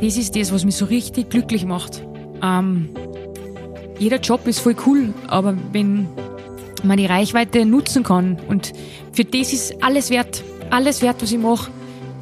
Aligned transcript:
das 0.00 0.16
ist 0.16 0.36
das, 0.36 0.52
was 0.52 0.64
mich 0.64 0.76
so 0.76 0.86
richtig 0.86 1.30
glücklich 1.30 1.64
macht. 1.64 2.02
Ähm, 2.42 2.90
jeder 3.98 4.18
Job 4.18 4.46
ist 4.46 4.60
voll 4.60 4.76
cool, 4.86 5.12
aber 5.26 5.56
wenn 5.72 6.08
man 6.82 6.96
die 6.96 7.06
Reichweite 7.06 7.66
nutzen 7.66 8.02
kann 8.02 8.38
und 8.48 8.72
für 9.12 9.24
das 9.24 9.52
ist 9.52 9.82
alles 9.82 10.10
wert, 10.10 10.42
alles 10.70 11.02
wert, 11.02 11.20
was 11.20 11.32
ich 11.32 11.38
mache, 11.38 11.70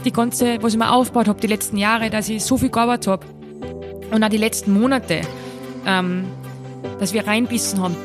die 0.05 0.13
ganze, 0.13 0.63
was 0.63 0.73
ich 0.73 0.79
mir 0.79 0.93
aufgebaut 0.93 1.29
habe 1.29 1.41
die 1.41 1.47
letzten 1.47 1.77
Jahre, 1.77 2.11
dass 2.11 2.29
ich 2.29 2.45
so 2.45 2.57
viel 2.57 2.71
gearbeitet 2.71 3.07
habe 3.07 3.27
und 4.11 4.25
auch 4.25 4.29
die 4.29 4.39
letzten 4.39 4.73
Monate, 4.73 5.21
ähm, 5.87 6.25
dass 6.99 7.13
wir 7.13 7.27
reinbissen 7.27 7.81
haben. 7.81 7.97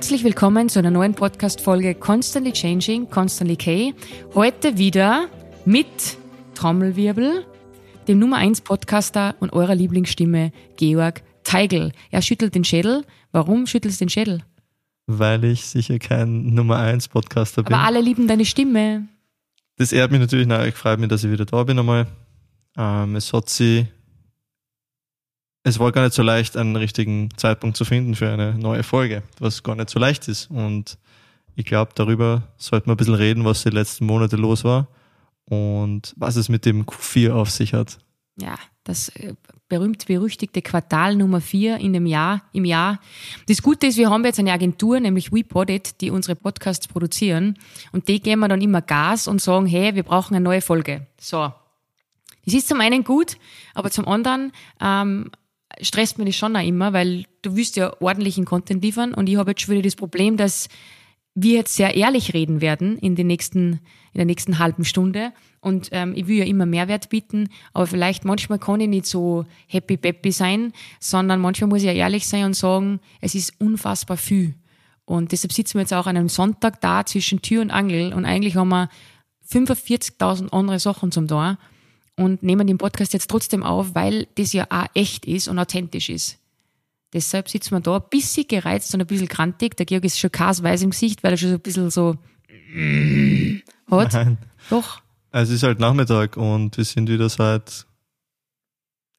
Herzlich 0.00 0.24
willkommen 0.24 0.70
zu 0.70 0.78
einer 0.78 0.90
neuen 0.90 1.12
Podcast-Folge 1.12 1.94
Constantly 1.94 2.54
Changing, 2.54 3.10
Constantly 3.10 3.56
K. 3.56 3.94
Heute 4.34 4.78
wieder 4.78 5.28
mit 5.66 6.16
Trommelwirbel, 6.54 7.44
dem 8.08 8.18
Nummer 8.18 8.38
1 8.38 8.62
Podcaster 8.62 9.34
und 9.40 9.52
eurer 9.52 9.74
Lieblingsstimme 9.74 10.52
Georg 10.78 11.22
Teigl. 11.44 11.92
Er 12.10 12.22
schüttelt 12.22 12.54
den 12.54 12.64
Schädel. 12.64 13.04
Warum 13.30 13.66
schüttelst 13.66 14.00
du 14.00 14.06
den 14.06 14.08
Schädel? 14.08 14.42
Weil 15.06 15.44
ich 15.44 15.66
sicher 15.66 15.98
kein 15.98 16.54
Nummer 16.54 16.78
1 16.78 17.08
Podcaster 17.08 17.62
bin. 17.62 17.74
Aber 17.74 17.84
alle 17.84 18.00
lieben 18.00 18.26
deine 18.26 18.46
Stimme. 18.46 19.06
Das 19.76 19.92
ehrt 19.92 20.12
mich 20.12 20.20
natürlich, 20.20 20.48
ich 20.66 20.74
freue 20.76 20.96
mich, 20.96 21.10
dass 21.10 21.24
ich 21.24 21.30
wieder 21.30 21.44
da 21.44 21.62
bin 21.64 21.78
einmal. 21.78 22.06
Ähm, 22.74 23.16
es 23.16 23.34
hat 23.34 23.50
sich 23.50 23.84
es 25.62 25.78
war 25.78 25.92
gar 25.92 26.04
nicht 26.04 26.14
so 26.14 26.22
leicht, 26.22 26.56
einen 26.56 26.76
richtigen 26.76 27.28
Zeitpunkt 27.36 27.76
zu 27.76 27.84
finden 27.84 28.14
für 28.14 28.30
eine 28.30 28.54
neue 28.54 28.82
Folge, 28.82 29.22
was 29.38 29.62
gar 29.62 29.76
nicht 29.76 29.90
so 29.90 29.98
leicht 29.98 30.28
ist. 30.28 30.50
Und 30.50 30.98
ich 31.54 31.66
glaube, 31.66 31.92
darüber 31.94 32.42
sollten 32.56 32.86
wir 32.86 32.94
ein 32.94 32.96
bisschen 32.96 33.14
reden, 33.14 33.44
was 33.44 33.62
die 33.62 33.70
letzten 33.70 34.06
Monate 34.06 34.36
los 34.36 34.64
war 34.64 34.88
und 35.44 36.14
was 36.16 36.36
es 36.36 36.48
mit 36.48 36.64
dem 36.64 36.84
Q4 36.84 37.32
auf 37.32 37.50
sich 37.50 37.74
hat. 37.74 37.98
Ja, 38.36 38.58
das 38.84 39.10
äh, 39.10 39.34
berühmt-berüchtigte 39.68 40.62
Quartal 40.62 41.14
Nummer 41.16 41.40
4 41.40 41.76
in 41.78 41.92
dem 41.92 42.06
Jahr, 42.06 42.42
im 42.52 42.64
Jahr. 42.64 42.98
Das 43.46 43.60
Gute 43.60 43.88
ist, 43.88 43.98
wir 43.98 44.08
haben 44.08 44.24
jetzt 44.24 44.38
eine 44.38 44.52
Agentur, 44.52 44.98
nämlich 44.98 45.32
WePodit, 45.32 46.00
die 46.00 46.10
unsere 46.10 46.36
Podcasts 46.36 46.88
produzieren. 46.88 47.58
Und 47.92 48.08
die 48.08 48.20
geben 48.20 48.40
wir 48.40 48.48
dann 48.48 48.62
immer 48.62 48.80
Gas 48.80 49.28
und 49.28 49.42
sagen, 49.42 49.66
hey, 49.66 49.94
wir 49.94 50.04
brauchen 50.04 50.34
eine 50.34 50.42
neue 50.42 50.62
Folge. 50.62 51.06
So. 51.20 51.52
Das 52.46 52.54
ist 52.54 52.68
zum 52.68 52.80
einen 52.80 53.04
gut, 53.04 53.36
aber 53.74 53.90
zum 53.90 54.08
anderen 54.08 54.52
ähm, 54.80 55.30
stresst 55.80 56.18
mich 56.18 56.26
das 56.26 56.36
schon 56.36 56.56
auch 56.56 56.66
immer, 56.66 56.92
weil 56.92 57.24
du 57.42 57.56
willst 57.56 57.76
ja 57.76 57.92
ordentlichen 58.00 58.44
Content 58.44 58.82
liefern 58.82 59.14
und 59.14 59.28
ich 59.28 59.36
habe 59.36 59.52
jetzt 59.52 59.62
schon 59.62 59.72
wieder 59.74 59.82
das 59.82 59.96
Problem, 59.96 60.36
dass 60.36 60.68
wir 61.34 61.54
jetzt 61.54 61.74
sehr 61.74 61.94
ehrlich 61.94 62.34
reden 62.34 62.60
werden 62.60 62.98
in, 62.98 63.14
den 63.14 63.28
nächsten, 63.28 63.80
in 64.12 64.16
der 64.16 64.24
nächsten 64.24 64.58
halben 64.58 64.84
Stunde. 64.84 65.32
Und 65.60 65.90
ähm, 65.92 66.12
ich 66.16 66.26
will 66.26 66.38
ja 66.38 66.44
immer 66.44 66.66
Mehrwert 66.66 67.08
bieten, 67.08 67.48
aber 67.72 67.86
vielleicht 67.86 68.24
manchmal 68.24 68.58
kann 68.58 68.80
ich 68.80 68.88
nicht 68.88 69.06
so 69.06 69.44
happy 69.68 69.96
peppy 69.96 70.32
sein, 70.32 70.72
sondern 70.98 71.40
manchmal 71.40 71.68
muss 71.68 71.80
ich 71.80 71.86
ja 71.86 71.92
ehrlich 71.92 72.26
sein 72.26 72.46
und 72.46 72.56
sagen, 72.56 73.00
es 73.20 73.34
ist 73.34 73.60
unfassbar 73.60 74.16
viel. 74.16 74.54
Und 75.04 75.32
deshalb 75.32 75.52
sitzen 75.52 75.74
wir 75.74 75.82
jetzt 75.82 75.92
auch 75.92 76.06
an 76.06 76.16
einem 76.16 76.28
Sonntag 76.28 76.80
da 76.80 77.04
zwischen 77.04 77.42
Tür 77.42 77.62
und 77.62 77.70
Angel 77.70 78.12
und 78.12 78.24
eigentlich 78.24 78.56
haben 78.56 78.68
wir 78.68 78.88
45.000 79.50 80.50
andere 80.50 80.78
Sachen 80.78 81.12
zum 81.12 81.28
Tor 81.28 81.58
und 82.20 82.42
nehmen 82.42 82.66
den 82.66 82.76
Podcast 82.76 83.14
jetzt 83.14 83.30
trotzdem 83.30 83.62
auf, 83.62 83.94
weil 83.94 84.26
das 84.34 84.52
ja 84.52 84.66
auch 84.68 84.86
echt 84.94 85.24
ist 85.24 85.48
und 85.48 85.58
authentisch 85.58 86.10
ist. 86.10 86.38
Deshalb 87.12 87.48
sitzen 87.48 87.72
wir 87.72 87.80
da 87.80 87.96
ein 87.96 88.02
bisschen 88.10 88.46
gereizt 88.46 88.94
und 88.94 89.00
ein 89.00 89.06
bisschen 89.06 89.26
grantig. 89.26 89.76
Der 89.76 89.86
Georg 89.86 90.04
ist 90.04 90.18
schon 90.18 90.30
kasweiß 90.30 90.82
im 90.82 90.90
Gesicht, 90.90 91.22
weil 91.22 91.32
er 91.32 91.36
schon 91.38 91.48
so 91.48 91.54
ein 91.56 91.60
bisschen 91.60 91.90
so 91.90 92.16
hat. 93.90 94.12
Nein. 94.12 94.38
Doch. 94.68 95.00
Es 95.32 95.48
ist 95.48 95.62
halt 95.62 95.80
Nachmittag 95.80 96.36
und 96.36 96.76
wir 96.76 96.84
sind 96.84 97.08
wieder 97.08 97.28
seit, 97.28 97.86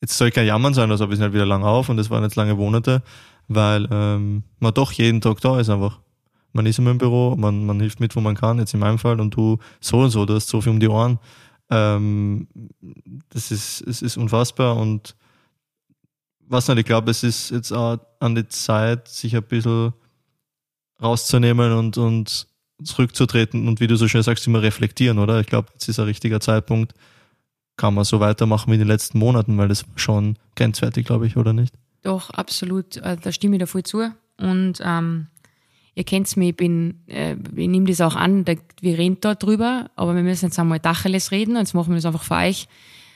jetzt 0.01 0.17
soll 0.17 0.31
kein 0.31 0.45
Jammern 0.45 0.73
sein, 0.73 0.91
also 0.91 1.09
wir 1.09 1.16
sind 1.16 1.23
halt 1.23 1.34
wieder 1.34 1.45
lang 1.45 1.63
auf 1.63 1.90
und 1.90 1.97
es 2.00 2.09
waren 2.09 2.23
jetzt 2.23 2.35
lange 2.35 2.53
Monate, 2.53 3.01
weil 3.47 3.88
ähm, 3.91 4.44
man 4.59 4.73
doch 4.73 4.91
jeden 4.91 5.22
Tag 5.22 5.41
da 5.41 5.59
ist 5.59 5.69
einfach. 5.69 6.00
Man 6.53 6.66
ist 6.66 6.79
immer 6.79 6.91
im 6.91 6.97
Büro, 6.97 7.35
man, 7.38 7.66
man 7.66 7.79
hilft 7.79 8.00
mit, 8.00 8.16
wo 8.16 8.22
man 8.22 8.35
kann, 8.35 8.59
jetzt 8.59 8.73
in 8.73 8.81
meinem 8.81 9.00
Fall 9.00 9.19
und 9.19 9.35
du 9.35 9.57
so 9.79 10.00
und 10.00 10.11
so, 10.11 10.25
du 10.25 10.35
hast 10.35 10.50
so 10.50 10.61
viel 10.61 10.72
um 10.72 10.79
die 10.79 10.90
Ohren. 10.90 11.17
Ähm, 11.72 12.48
das 13.30 13.50
ist, 13.52 13.82
es 13.82 14.02
ist 14.02 14.18
unfassbar 14.18 14.76
und 14.78 15.16
was 16.40 16.68
nicht, 16.68 16.80
ich 16.80 16.86
glaube, 16.86 17.09
es 17.09 17.24
ist 17.24 17.50
jetzt 17.50 17.72
auch 17.72 17.98
an 18.20 18.36
die 18.36 18.48
Zeit, 18.48 19.08
sich 19.08 19.36
ein 19.36 19.44
bisschen 19.44 19.94
rauszunehmen 21.02 21.72
und, 21.72 21.98
und 21.98 22.48
zurückzutreten 22.84 23.68
und 23.68 23.80
wie 23.80 23.88
du 23.88 23.96
so 23.96 24.08
schön 24.08 24.22
sagst, 24.22 24.46
immer 24.48 24.62
reflektieren, 24.62 25.18
oder? 25.18 25.40
Ich 25.40 25.48
glaube, 25.48 25.70
jetzt 25.74 25.88
ist 25.88 26.00
ein 26.00 26.06
richtiger 26.06 26.42
Zeitpunkt, 26.42 26.94
kann 27.78 27.94
man 27.94 28.03
so 28.03 28.20
weitermachen 28.20 28.70
wie 28.70 28.76
in 28.76 28.80
den 28.80 28.88
letzten 28.88 29.18
Monaten, 29.18 29.58
weil 29.58 29.70
das 29.70 29.86
schon 29.96 30.38
grenzwertig, 30.56 31.06
glaube 31.06 31.26
ich, 31.26 31.38
oder 31.38 31.53
nicht? 31.53 31.74
Doch, 32.03 32.30
absolut. 32.32 32.98
Äh, 32.98 33.18
da 33.18 33.32
stimme 33.32 33.56
ich 33.56 33.59
da 33.62 33.66
voll 33.66 33.84
zu. 33.84 34.12
Und 34.38 34.82
ähm, 34.84 35.28
ihr 35.96 36.03
kennt's 36.03 36.35
mich, 36.35 36.50
ich 36.50 36.56
bin, 36.56 37.02
äh, 37.07 37.35
ich 37.56 37.68
nehme 37.68 37.85
das 37.85 38.02
auch 38.02 38.16
an, 38.16 38.46
da, 38.46 38.53
wir 38.79 38.97
reden 38.97 39.18
da 39.22 39.35
drüber, 39.35 39.91
aber 39.96 40.16
wir 40.16 40.24
müssen 40.24 40.46
jetzt 40.46 40.59
einmal 40.59 40.79
Dacheles 40.79 41.31
reden, 41.31 41.52
und 41.52 41.59
jetzt 41.62 41.74
machen 41.74 41.90
wir 41.90 41.96
das 41.96 42.06
einfach 42.06 42.24
für 42.24 42.35
euch, 42.35 42.68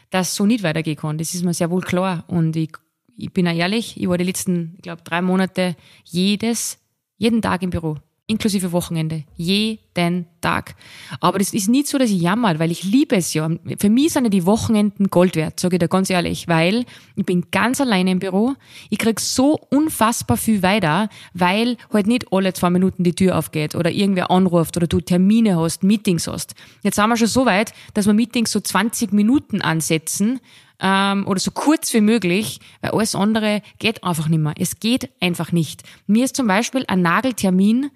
dass 0.10 0.36
so 0.36 0.46
nicht 0.46 0.64
weitergehen 0.64 0.98
kann. 0.98 1.18
Das 1.18 1.34
ist 1.34 1.44
mir 1.44 1.54
sehr 1.54 1.72
wohl 1.72 1.82
klar. 1.82 2.24
Und 2.28 2.56
ich, 2.56 2.72
ich 3.18 3.32
bin 3.34 3.48
auch 3.48 3.56
ehrlich, 3.56 4.00
ich 4.00 4.08
war 4.08 4.18
die 4.18 4.24
letzten, 4.24 4.74
ich 4.76 4.84
glaube, 4.84 5.02
drei 5.04 5.22
Monate 5.22 5.76
jedes, 6.04 6.80
jeden 7.18 7.42
Tag 7.42 7.64
im 7.64 7.70
Büro 7.70 7.98
inklusive 8.28 8.72
Wochenende. 8.72 9.24
Jeden 9.36 10.26
Tag. 10.42 10.76
Aber 11.20 11.38
das 11.38 11.54
ist 11.54 11.70
nicht 11.70 11.88
so, 11.88 11.98
dass 11.98 12.10
ich 12.10 12.20
jammer, 12.20 12.58
weil 12.58 12.72
ich 12.72 12.84
liebe 12.84 13.16
es 13.16 13.34
ja. 13.34 13.50
Für 13.80 13.90
mich 13.90 14.14
sind 14.14 14.24
ja 14.24 14.30
die 14.30 14.46
Wochenenden 14.46 15.10
Gold 15.10 15.36
wert, 15.36 15.60
sage 15.60 15.76
ich 15.76 15.80
da 15.80 15.88
ganz 15.88 16.10
ehrlich, 16.10 16.48
weil 16.48 16.86
ich 17.16 17.26
bin 17.26 17.46
ganz 17.52 17.80
alleine 17.80 18.12
im 18.12 18.20
Büro. 18.20 18.56
Ich 18.90 18.98
krieg 18.98 19.20
so 19.20 19.60
unfassbar 19.70 20.38
viel 20.38 20.64
weiter, 20.64 21.10
weil 21.34 21.78
halt 21.94 22.08
nicht 22.08 22.32
alle 22.32 22.54
zwei 22.54 22.72
Minuten 22.72 23.04
die 23.04 23.14
Tür 23.14 23.38
aufgeht 23.38 23.76
oder 23.76 23.92
irgendwer 23.92 24.32
anruft 24.32 24.76
oder 24.76 24.88
du 24.88 25.02
Termine 25.02 25.58
hast, 25.58 25.84
Meetings 25.84 26.28
hast. 26.28 26.56
Jetzt 26.82 26.96
sind 26.96 27.10
wir 27.10 27.18
schon 27.18 27.28
so 27.28 27.46
weit, 27.46 27.74
dass 27.94 28.08
wir 28.08 28.14
Meetings 28.14 28.52
so 28.52 28.60
20 28.60 29.14
Minuten 29.14 29.62
ansetzen, 29.62 30.40
ähm, 30.80 31.26
oder 31.26 31.40
so 31.40 31.52
kurz 31.52 31.94
wie 31.94 32.02
möglich, 32.02 32.60
weil 32.82 32.92
alles 32.92 33.16
andere 33.16 33.62
geht 33.80 34.04
einfach 34.04 34.28
nicht 34.28 34.40
mehr. 34.40 34.54
Es 34.60 34.82
geht 34.82 35.10
einfach 35.22 35.54
nicht. 35.54 35.84
Mir 36.06 36.26
ist 36.26 36.36
zum 36.36 36.48
Beispiel 36.48 36.84
ein 36.88 37.02
Nageltermin 37.02 37.92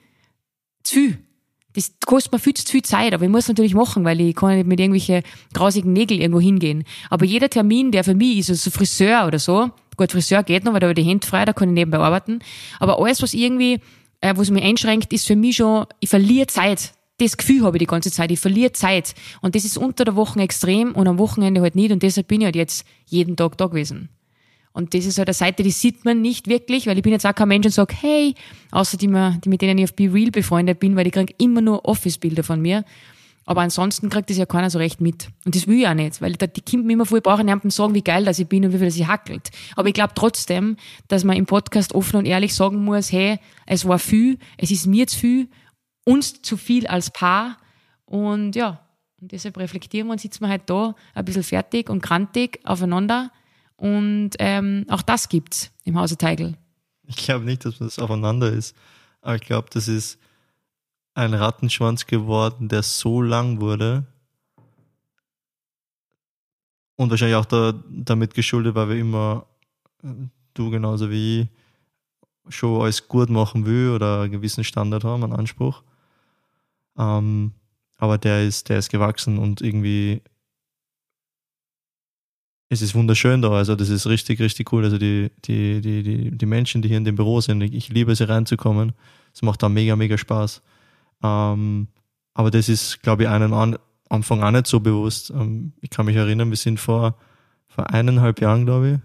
zu 0.83 0.95
viel. 0.95 1.17
Das 1.73 1.93
kostet 2.05 2.33
mir 2.33 2.39
viel 2.39 2.55
zu 2.55 2.65
viel 2.65 2.81
Zeit, 2.81 3.13
aber 3.13 3.25
ich 3.25 3.29
muss 3.29 3.43
es 3.43 3.47
natürlich 3.49 3.75
machen, 3.75 4.03
weil 4.03 4.19
ich 4.21 4.35
kann 4.35 4.55
nicht 4.55 4.65
mit 4.65 4.79
irgendwelchen 4.79 5.21
grausigen 5.53 5.93
Nägeln 5.93 6.19
irgendwo 6.19 6.41
hingehen. 6.41 6.83
Aber 7.09 7.25
jeder 7.25 7.49
Termin, 7.49 7.91
der 7.91 8.03
für 8.03 8.15
mich 8.15 8.39
ist, 8.39 8.49
also 8.49 8.71
Friseur 8.71 9.27
oder 9.27 9.37
so, 9.37 9.69
gut, 9.95 10.11
Friseur 10.11 10.43
geht 10.43 10.63
noch, 10.63 10.73
weil 10.73 10.79
da 10.79 10.87
habe 10.87 10.99
ich 10.99 11.05
die 11.05 11.09
Hände 11.09 11.25
frei, 11.25 11.45
da 11.45 11.53
kann 11.53 11.69
ich 11.69 11.75
nebenbei 11.75 11.99
arbeiten. 11.99 12.39
Aber 12.79 12.99
alles, 12.99 13.21
was 13.21 13.35
irgendwie, 13.35 13.81
äh, 14.21 14.33
was 14.35 14.49
mich 14.49 14.63
einschränkt, 14.63 15.13
ist 15.13 15.27
für 15.27 15.35
mich 15.35 15.57
schon, 15.57 15.85
ich 15.99 16.09
verliere 16.09 16.47
Zeit. 16.47 16.93
Das 17.19 17.37
Gefühl 17.37 17.63
habe 17.63 17.77
ich 17.77 17.81
die 17.81 17.85
ganze 17.85 18.11
Zeit, 18.11 18.31
ich 18.31 18.39
verliere 18.39 18.71
Zeit. 18.71 19.13
Und 19.41 19.53
das 19.53 19.63
ist 19.63 19.77
unter 19.77 20.05
der 20.05 20.15
Woche 20.15 20.39
extrem 20.39 20.95
und 20.95 21.07
am 21.07 21.19
Wochenende 21.19 21.61
halt 21.61 21.75
nicht 21.75 21.91
und 21.91 22.01
deshalb 22.01 22.27
bin 22.27 22.41
ich 22.41 22.45
halt 22.45 22.55
jetzt 22.55 22.85
jeden 23.05 23.35
Tag 23.35 23.57
da 23.57 23.67
gewesen. 23.67 24.09
Und 24.71 24.93
das 24.93 25.05
ist 25.05 25.17
halt 25.17 25.27
eine 25.27 25.33
Seite, 25.33 25.63
die 25.63 25.71
sieht 25.71 26.05
man 26.05 26.21
nicht 26.21 26.47
wirklich, 26.47 26.87
weil 26.87 26.97
ich 26.97 27.03
bin 27.03 27.11
jetzt 27.11 27.25
auch 27.25 27.35
kein 27.35 27.47
Mensch 27.47 27.65
und 27.65 27.73
sage, 27.73 27.95
hey, 27.99 28.35
außer 28.71 28.97
die, 28.97 29.07
die 29.07 29.49
mit 29.49 29.61
denen 29.61 29.77
ich 29.77 29.85
auf 29.85 29.93
Be 29.93 30.13
Real 30.13 30.31
befreundet 30.31 30.79
bin, 30.79 30.95
weil 30.95 31.03
die 31.03 31.11
kriegen 31.11 31.33
immer 31.37 31.61
nur 31.61 31.85
Office-Bilder 31.85 32.43
von 32.43 32.61
mir. 32.61 32.85
Aber 33.45 33.61
ansonsten 33.61 34.09
kriegt 34.09 34.29
das 34.29 34.37
ja 34.37 34.45
keiner 34.45 34.69
so 34.69 34.77
recht 34.77 35.01
mit. 35.01 35.29
Und 35.43 35.55
das 35.55 35.65
will 35.65 35.79
ich 35.79 35.87
auch 35.87 35.95
nicht, 35.95 36.21
weil 36.21 36.33
die 36.33 36.61
Kinder 36.61 36.85
mir 36.85 36.93
immer 36.93 37.07
vor, 37.07 37.17
ich 37.17 37.23
brauche 37.23 37.43
niemandem 37.43 37.71
sagen, 37.71 37.95
wie 37.95 38.03
geil 38.03 38.23
das 38.23 38.37
ich 38.37 38.47
bin 38.47 38.63
und 38.63 38.73
wie 38.73 38.77
viel 38.77 38.85
das 38.85 38.95
ich 38.95 39.07
hackelt. 39.07 39.49
Aber 39.75 39.87
ich 39.87 39.95
glaube 39.95 40.13
trotzdem, 40.13 40.77
dass 41.07 41.23
man 41.23 41.35
im 41.35 41.47
Podcast 41.47 41.95
offen 41.95 42.17
und 42.17 42.25
ehrlich 42.27 42.53
sagen 42.53 42.83
muss, 42.83 43.11
hey, 43.11 43.39
es 43.65 43.87
war 43.87 43.97
viel, 43.97 44.37
es 44.57 44.69
ist 44.69 44.85
mir 44.85 45.07
zu 45.07 45.17
viel, 45.17 45.47
uns 46.05 46.43
zu 46.43 46.57
viel 46.57 46.85
als 46.85 47.09
Paar. 47.09 47.57
Und 48.05 48.55
ja, 48.55 48.85
und 49.19 49.31
deshalb 49.31 49.57
reflektieren 49.57 50.07
wir 50.07 50.11
und 50.11 50.21
sitzen 50.21 50.41
wir 50.41 50.49
halt 50.49 50.69
da 50.69 50.93
ein 51.15 51.25
bisschen 51.25 51.43
fertig 51.43 51.89
und 51.89 52.03
krantig 52.03 52.59
aufeinander 52.65 53.31
und 53.79 54.31
ähm, 54.39 54.85
auch 54.89 55.01
das 55.01 55.29
gibt's 55.29 55.71
im 55.85 55.97
Hause 55.97 56.17
Teigl. 56.17 56.57
Ich 57.07 57.15
glaube 57.15 57.45
nicht, 57.45 57.65
dass 57.65 57.77
das 57.79 57.97
aufeinander 57.97 58.51
ist. 58.51 58.75
Aber 59.21 59.35
ich 59.35 59.41
glaube, 59.41 59.69
das 59.71 59.87
ist 59.87 60.19
ein 61.13 61.33
Rattenschwanz 61.33 62.05
geworden, 62.05 62.69
der 62.69 62.83
so 62.83 63.21
lang 63.21 63.59
wurde. 63.59 64.05
Und 66.95 67.09
wahrscheinlich 67.09 67.37
auch 67.37 67.45
da, 67.45 67.73
damit 67.89 68.33
geschuldet, 68.33 68.75
weil 68.75 68.89
wir 68.89 68.97
immer, 68.97 69.45
äh, 70.03 70.07
du 70.53 70.69
genauso 70.69 71.09
wie 71.09 71.41
ich, 71.41 71.47
schon 72.49 72.81
alles 72.81 73.07
gut 73.07 73.29
machen 73.29 73.65
will 73.65 73.91
oder 73.91 74.21
einen 74.21 74.31
gewissen 74.31 74.63
Standard 74.63 75.03
haben, 75.03 75.23
einen 75.23 75.33
Anspruch. 75.33 75.83
Ähm, 76.97 77.53
aber 77.97 78.17
der 78.17 78.43
ist, 78.45 78.69
der 78.69 78.79
ist 78.79 78.89
gewachsen 78.89 79.37
und 79.37 79.61
irgendwie 79.61 80.21
es 82.69 82.81
ist 82.83 82.93
wunderschön 82.93 83.41
da. 83.41 83.51
Also 83.51 83.75
das 83.75 83.89
ist 83.89 84.05
richtig, 84.07 84.39
richtig 84.39 84.71
cool. 84.71 84.83
Also 84.83 84.97
die, 84.97 85.31
die, 85.45 85.81
die, 85.81 86.03
die, 86.03 86.37
die 86.37 86.45
Menschen, 86.45 86.81
die 86.81 86.87
hier 86.87 86.97
in 86.97 87.05
dem 87.05 87.15
Büro 87.15 87.41
sind, 87.41 87.61
ich 87.61 87.89
liebe 87.89 88.11
es, 88.11 88.19
hier 88.19 88.29
reinzukommen. 88.29 88.93
Es 89.33 89.41
macht 89.41 89.63
da 89.63 89.69
mega, 89.69 89.95
mega 89.95 90.17
Spaß. 90.17 90.61
Ähm, 91.23 91.87
aber 92.33 92.51
das 92.51 92.69
ist, 92.69 93.01
glaube 93.01 93.23
ich, 93.23 93.29
einem 93.29 93.53
an, 93.53 93.77
Anfang 94.07 94.43
auch 94.43 94.51
nicht 94.51 94.67
so 94.67 94.79
bewusst. 94.79 95.31
Ähm, 95.31 95.73
ich 95.81 95.89
kann 95.89 96.05
mich 96.05 96.15
erinnern, 96.15 96.51
wir 96.51 96.57
sind 96.57 96.79
vor, 96.79 97.15
vor 97.67 97.89
eineinhalb 97.89 98.39
Jahren, 98.39 98.65
glaube 98.65 99.01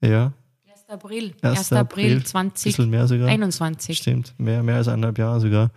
ich. 0.00 0.08
Ja. 0.08 0.32
1. 0.70 0.88
April. 0.88 1.34
1. 1.42 1.58
1. 1.58 1.72
April 1.74 2.22
Ein 2.34 2.50
bisschen 2.50 2.90
mehr 2.90 3.06
sogar. 3.06 3.28
2021. 3.28 3.98
Stimmt, 3.98 4.34
mehr, 4.38 4.62
mehr 4.62 4.76
als 4.76 4.88
eineinhalb 4.88 5.18
Jahre 5.18 5.40
sogar. 5.40 5.70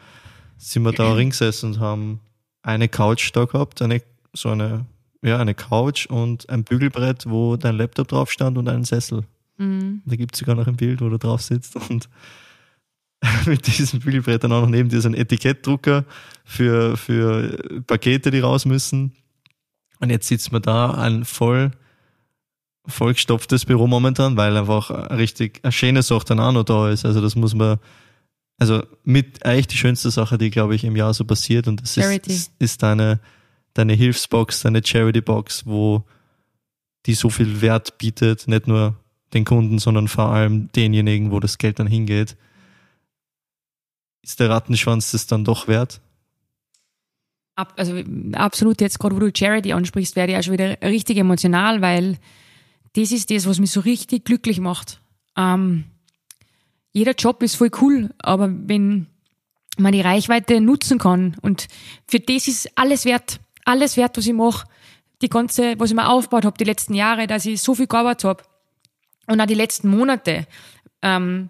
Sind 0.58 0.84
wir 0.84 0.94
da 0.94 1.12
ring 1.14 1.32
gesessen 1.32 1.74
und 1.74 1.80
haben 1.80 2.22
eine 2.62 2.88
Couch 2.88 3.32
da 3.34 3.46
gehabt, 3.46 3.82
eine, 3.82 4.02
so 4.34 4.50
eine, 4.50 4.86
ja, 5.26 5.38
eine 5.40 5.56
Couch 5.56 6.06
und 6.06 6.50
ein 6.50 6.64
Bügelbrett, 6.64 7.26
wo 7.28 7.58
dein 7.58 7.78
Laptop 7.78 8.08
drauf 8.08 8.32
stand 8.32 8.58
und 8.58 8.70
einen 8.70 8.84
Sessel. 8.86 9.24
Mhm. 9.58 10.02
Da 10.06 10.16
gibt 10.16 10.36
es 10.36 10.40
sogar 10.40 10.56
noch 10.56 10.68
ein 10.68 10.76
Bild, 10.76 11.02
wo 11.02 11.10
du 11.10 11.18
drauf 11.18 11.42
sitzt 11.42 11.76
und 11.90 12.10
mit 13.46 13.66
diesem 13.68 14.00
Bügelbrett 14.00 14.44
dann 14.44 14.52
auch 14.52 14.62
noch 14.62 14.70
neben 14.70 14.90
dir 14.90 15.02
so 15.02 15.10
ein 15.10 15.16
Etikettdrucker 15.16 16.06
für, 16.44 16.98
für 16.98 17.58
Pakete, 17.88 18.32
die 18.32 18.40
raus 18.40 18.66
müssen. 18.66 19.14
Und 20.00 20.10
jetzt 20.10 20.28
sitzt 20.28 20.52
man 20.52 20.62
da, 20.62 20.92
ein 20.92 21.26
voll, 21.26 21.72
vollgestopftes 22.86 23.66
Büro 23.66 23.88
momentan, 23.88 24.38
weil 24.38 24.56
einfach 24.58 24.92
richtig 25.12 25.60
eine 25.64 25.72
schöne 25.72 26.04
Sache 26.04 26.26
dann 26.26 26.40
auch 26.40 26.52
noch 26.52 26.64
da 26.64 26.90
ist. 26.90 27.06
Also 27.06 27.22
das 27.22 27.36
muss 27.36 27.56
man, 27.56 27.78
also 28.58 28.84
mit 29.04 29.46
eigentlich 29.46 29.68
die 29.68 29.78
schönste 29.78 30.12
Sache, 30.12 30.38
die, 30.38 30.52
glaube 30.52 30.76
ich, 30.76 30.84
im 30.84 30.96
Jahr 30.96 31.14
so 31.14 31.24
passiert. 31.24 31.68
Und 31.68 31.82
das 31.82 31.96
Charity. 31.96 32.32
ist, 32.32 32.52
ist 32.60 32.84
deine, 32.84 33.20
deine 33.76 33.94
Hilfsbox, 33.94 34.62
deine 34.62 34.82
Charity-Box, 34.84 35.68
wo 35.68 36.04
die 37.06 37.14
so 37.14 37.30
viel 37.30 37.62
Wert 37.62 38.00
bietet, 38.00 38.48
nicht 38.48 38.68
nur 38.68 38.96
den 39.34 39.46
Kunden, 39.46 39.78
sondern 39.78 40.08
vor 40.08 40.30
allem 40.30 40.72
denjenigen, 40.72 41.32
wo 41.32 41.40
das 41.40 41.60
Geld 41.60 41.78
dann 41.78 41.88
hingeht. 41.88 42.36
Ist 44.24 44.40
der 44.40 44.50
Rattenschwanz 44.50 45.12
das 45.12 45.28
dann 45.28 45.46
doch 45.46 45.68
wert? 45.68 46.02
Ab, 47.56 47.74
also 47.78 48.02
absolut, 48.34 48.82
jetzt 48.82 48.98
gerade 48.98 49.16
wo 49.16 49.20
du 49.20 49.32
Charity 49.34 49.74
ansprichst, 49.74 50.16
werde 50.16 50.34
ich 50.34 50.40
auch 50.40 50.44
schon 50.44 50.54
wieder 50.54 50.82
richtig 50.82 51.18
emotional, 51.18 51.82
weil 51.82 52.18
das 52.94 53.12
ist 53.12 53.30
das, 53.30 53.46
was 53.46 53.60
mich 53.60 53.72
so 53.72 53.82
richtig 53.82 54.26
glücklich 54.26 54.60
macht. 54.60 55.00
Ähm, 55.38 55.84
jeder 56.92 57.14
Job 57.14 57.44
ist 57.44 57.56
voll 57.56 57.72
cool, 57.82 58.14
aber 58.20 58.50
wenn 58.50 59.08
man 59.78 59.92
die 59.92 60.02
Reichweite 60.02 60.62
nutzen 60.62 60.98
kann 60.98 61.36
und 61.42 61.68
für 62.08 62.22
das 62.22 62.48
ist 62.48 62.78
alles 62.78 63.04
wert, 63.04 63.40
alles 63.66 63.98
wert, 63.98 64.18
was 64.18 64.26
ich 64.26 64.34
mache, 64.34 64.68
die 65.22 65.30
ganze, 65.30 65.78
was 65.80 65.90
ich 65.90 65.96
mir 65.96 66.08
aufgebaut 66.08 66.46
habe 66.46 66.58
die 66.58 66.64
letzten 66.64 66.94
Jahre, 66.94 67.28
dass 67.28 67.46
ich 67.46 67.62
so 67.62 67.76
viel 67.76 67.88
gearbeitet 67.88 68.24
habe 68.26 68.44
und 69.28 69.42
auch 69.42 69.46
die 69.46 69.54
letzten 69.54 69.90
Monate, 69.90 70.48
ähm, 71.02 71.50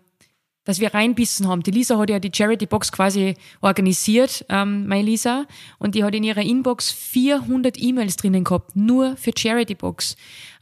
dass 0.63 0.79
wir 0.79 0.93
reinbissen 0.93 1.47
haben. 1.47 1.61
Die 1.61 1.71
Lisa 1.71 1.97
hat 1.97 2.09
ja 2.09 2.19
die 2.19 2.31
Charity 2.33 2.65
Box 2.65 2.91
quasi 2.91 3.35
organisiert, 3.61 4.45
ähm, 4.49 4.87
meine 4.87 5.03
Lisa, 5.03 5.45
und 5.77 5.93
die 5.93 6.03
hat 6.03 6.15
in 6.15 6.23
ihrer 6.23 6.41
Inbox 6.41 6.91
400 6.91 7.79
E-Mails 7.79 8.17
drinnen 8.17 8.43
gehabt, 8.43 8.75
nur 8.75 9.15
für 9.15 9.31
Charity 9.37 9.75
Box. 9.75 10.15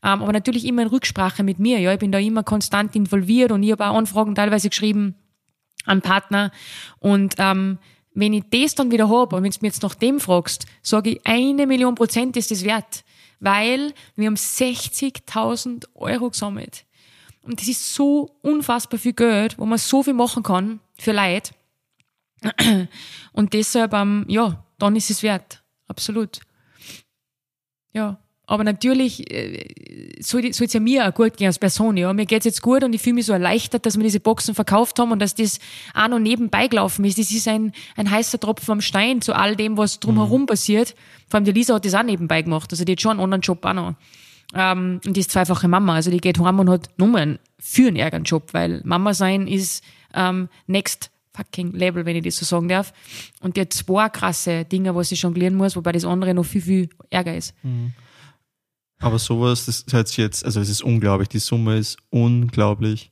Ähm, 0.04 0.22
aber 0.22 0.34
natürlich 0.34 0.66
immer 0.66 0.82
in 0.82 0.90
Rücksprache 0.90 1.44
mit 1.44 1.60
mir. 1.60 1.80
Ja, 1.80 1.94
ich 1.94 2.00
bin 2.00 2.12
da 2.12 2.20
immer 2.20 2.44
konstant 2.44 2.96
involviert 2.96 3.52
und 3.52 3.64
ich 3.64 3.72
habe 3.72 3.86
auch 3.86 3.96
Anfragen 3.96 4.36
teilweise 4.36 4.70
geschrieben 4.70 5.16
an 5.86 6.02
Partner. 6.02 6.52
Und 7.00 7.36
ähm, 7.38 7.78
wenn 8.14 8.34
ich 8.34 8.44
das 8.50 8.76
dann 8.76 8.92
wieder 8.92 9.10
habe 9.10 9.36
und 9.36 9.44
wenn 9.44 9.52
du 9.52 9.58
mir 9.62 9.68
jetzt 9.68 9.84
nach 9.84 9.96
dem 9.96 10.20
fragst, 10.20 10.66
sage 10.82 11.12
ich, 11.12 11.22
eine 11.26 11.68
Million 11.68 11.96
Prozent 11.96 12.38
ist 12.38 12.52
das 12.52 12.64
wert. 12.64 13.04
Weil 13.40 13.94
wir 14.16 14.28
haben 14.28 14.36
60.000 14.36 15.88
Euro 15.96 16.30
gesammelt. 16.30 16.86
Und 17.42 17.60
das 17.60 17.68
ist 17.68 17.94
so 17.94 18.38
unfassbar 18.42 19.00
viel 19.00 19.14
Geld, 19.14 19.58
wo 19.58 19.66
man 19.66 19.78
so 19.78 20.02
viel 20.02 20.14
machen 20.14 20.44
kann 20.44 20.80
für 20.98 21.12
Leid. 21.12 21.54
Und 23.34 23.54
deshalb, 23.54 23.94
ähm, 23.94 24.26
ja, 24.28 24.64
dann 24.78 24.96
ist 24.96 25.10
es 25.10 25.24
wert. 25.24 25.64
Absolut. 25.88 26.40
Ja. 27.92 28.23
Aber 28.46 28.66
natürlich 28.66 29.32
äh, 29.32 30.22
soll 30.22 30.46
es 30.46 30.74
ja 30.74 30.80
mir 30.80 31.08
auch 31.08 31.14
gut 31.14 31.38
gehen 31.38 31.48
als 31.48 31.60
Person. 31.60 31.96
Ja. 31.96 32.12
Mir 32.12 32.26
geht's 32.26 32.46
jetzt 32.46 32.62
gut 32.62 32.84
und 32.84 32.94
ich 32.94 33.02
fühle 33.02 33.16
mich 33.16 33.26
so 33.26 33.34
erleichtert, 33.34 33.86
dass 33.86 33.96
wir 33.96 34.04
diese 34.04 34.20
Boxen 34.20 34.54
verkauft 34.54 35.00
haben 35.00 35.12
und 35.12 35.20
dass 35.20 35.36
das 35.36 35.60
auch 35.94 36.10
noch 36.10 36.20
nebenbei 36.20 36.68
gelaufen 36.68 37.06
ist. 37.06 37.18
Das 37.18 37.32
ist 37.32 37.48
ein, 37.48 37.72
ein 37.96 38.12
heißer 38.12 38.40
Tropfen 38.40 38.74
am 38.74 38.82
Stein 38.82 39.22
zu 39.22 39.34
all 39.34 39.56
dem, 39.56 39.78
was 39.78 40.00
drumherum 40.02 40.46
passiert. 40.46 40.94
Vor 41.30 41.38
allem 41.38 41.46
die 41.46 41.54
Lisa 41.54 41.76
hat 41.76 41.86
das 41.86 41.94
auch 41.94 42.04
nebenbei 42.04 42.42
gemacht. 42.42 42.70
Also 42.72 42.84
die 42.84 42.92
hat 42.94 43.02
schon 43.02 43.12
einen 43.12 43.22
anderen 43.22 43.42
Job 43.42 43.64
auch 43.66 43.74
noch. 43.74 43.96
Ähm, 44.54 45.00
und 45.06 45.16
die 45.16 45.22
ist 45.22 45.32
zweifache 45.32 45.70
Mama. 45.70 45.96
Also 45.96 46.12
die 46.12 46.20
geht 46.20 46.38
heim 46.38 46.60
und 46.60 46.70
hat 46.70 46.90
nur 46.98 47.18
einen 47.18 47.40
für 47.60 47.88
einen 47.88 47.96
ärgeren 47.96 48.26
Job, 48.26 48.50
weil 48.52 48.82
Mama 48.84 49.14
sein 49.14 49.48
ist 49.48 49.84
ähm, 50.14 50.50
next 50.68 51.12
fucking 51.36 51.72
Level, 51.72 52.06
wenn 52.06 52.18
ich 52.18 52.24
das 52.24 52.36
so 52.36 52.46
sagen 52.46 52.68
darf. 52.68 52.94
Und 53.40 53.56
die 53.56 53.62
hat 53.62 53.72
zwei 53.74 54.10
krasse 54.10 54.66
Dinge, 54.66 54.94
was 54.96 55.10
sie 55.10 55.16
jonglieren 55.16 55.56
muss, 55.56 55.78
wobei 55.78 55.94
das 55.94 56.04
andere 56.06 56.34
noch 56.34 56.46
viel, 56.46 56.62
viel 56.62 56.90
ärger 57.10 57.36
ist. 57.36 57.56
Aber 59.04 59.20
sowas, 59.20 59.66
das 59.66 59.86
hört 59.92 60.08
sich 60.08 60.18
jetzt, 60.18 60.46
also 60.46 60.62
es 60.62 60.70
ist 60.70 60.82
unglaublich, 60.82 61.28
die 61.28 61.40
Summe 61.40 61.78
ist 61.78 61.98
unglaublich. 62.10 63.12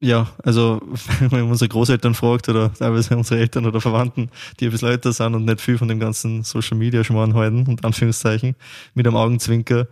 Ja, 0.00 0.28
also 0.44 0.80
wenn 1.18 1.40
man 1.40 1.50
unsere 1.50 1.68
Großeltern 1.68 2.14
fragt 2.14 2.48
oder 2.48 2.72
teilweise 2.72 3.16
unsere 3.16 3.40
Eltern 3.40 3.66
oder 3.66 3.80
Verwandten, 3.80 4.30
die 4.60 4.66
ein 4.66 4.70
bisschen 4.70 4.88
älter 4.88 5.12
sind 5.12 5.34
und 5.34 5.44
nicht 5.44 5.60
viel 5.60 5.78
von 5.78 5.88
dem 5.88 5.98
ganzen 5.98 6.44
Social 6.44 6.76
Media 6.78 7.02
Schmarrn 7.02 7.34
halten, 7.34 7.66
und 7.66 7.84
Anführungszeichen, 7.84 8.54
mit 8.94 9.06
einem 9.06 9.16
Augenzwinker, 9.16 9.88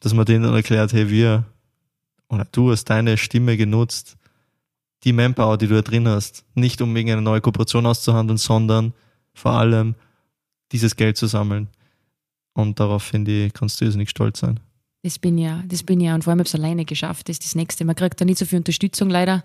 dass 0.00 0.12
man 0.12 0.26
denen 0.26 0.44
dann 0.44 0.54
erklärt, 0.54 0.92
hey, 0.92 1.08
wir, 1.08 1.44
oder 2.28 2.46
du 2.52 2.70
hast 2.70 2.84
deine 2.84 3.16
Stimme 3.16 3.56
genutzt, 3.56 4.18
die 5.04 5.14
Manpower, 5.14 5.56
die 5.56 5.68
du 5.68 5.76
da 5.76 5.82
drin 5.82 6.06
hast, 6.08 6.44
nicht 6.54 6.82
um 6.82 6.94
irgendeine 6.94 7.22
neue 7.22 7.40
Kooperation 7.40 7.86
auszuhandeln, 7.86 8.36
sondern 8.36 8.92
vor 9.32 9.52
allem 9.52 9.94
dieses 10.72 10.96
Geld 10.96 11.16
zu 11.16 11.26
sammeln. 11.26 11.68
Und 12.56 12.80
darauf, 12.80 13.02
finde 13.02 13.46
ich, 13.46 13.52
kannst 13.52 13.80
du 13.80 13.84
nicht 13.84 14.10
stolz 14.10 14.40
sein. 14.40 14.58
Das 15.02 15.18
bin 15.18 15.36
ja, 15.36 15.62
das 15.68 15.82
bin 15.82 16.00
ja. 16.00 16.14
Und 16.14 16.24
vor 16.24 16.30
allem 16.30 16.40
habe 16.40 16.48
ich 16.48 16.54
es 16.54 16.58
alleine 16.58 16.86
geschafft. 16.86 17.28
Das 17.28 17.34
ist 17.34 17.44
das 17.44 17.54
Nächste. 17.54 17.84
Man 17.84 17.94
kriegt 17.94 18.18
da 18.18 18.24
nicht 18.24 18.38
so 18.38 18.46
viel 18.46 18.58
Unterstützung 18.58 19.10
leider. 19.10 19.44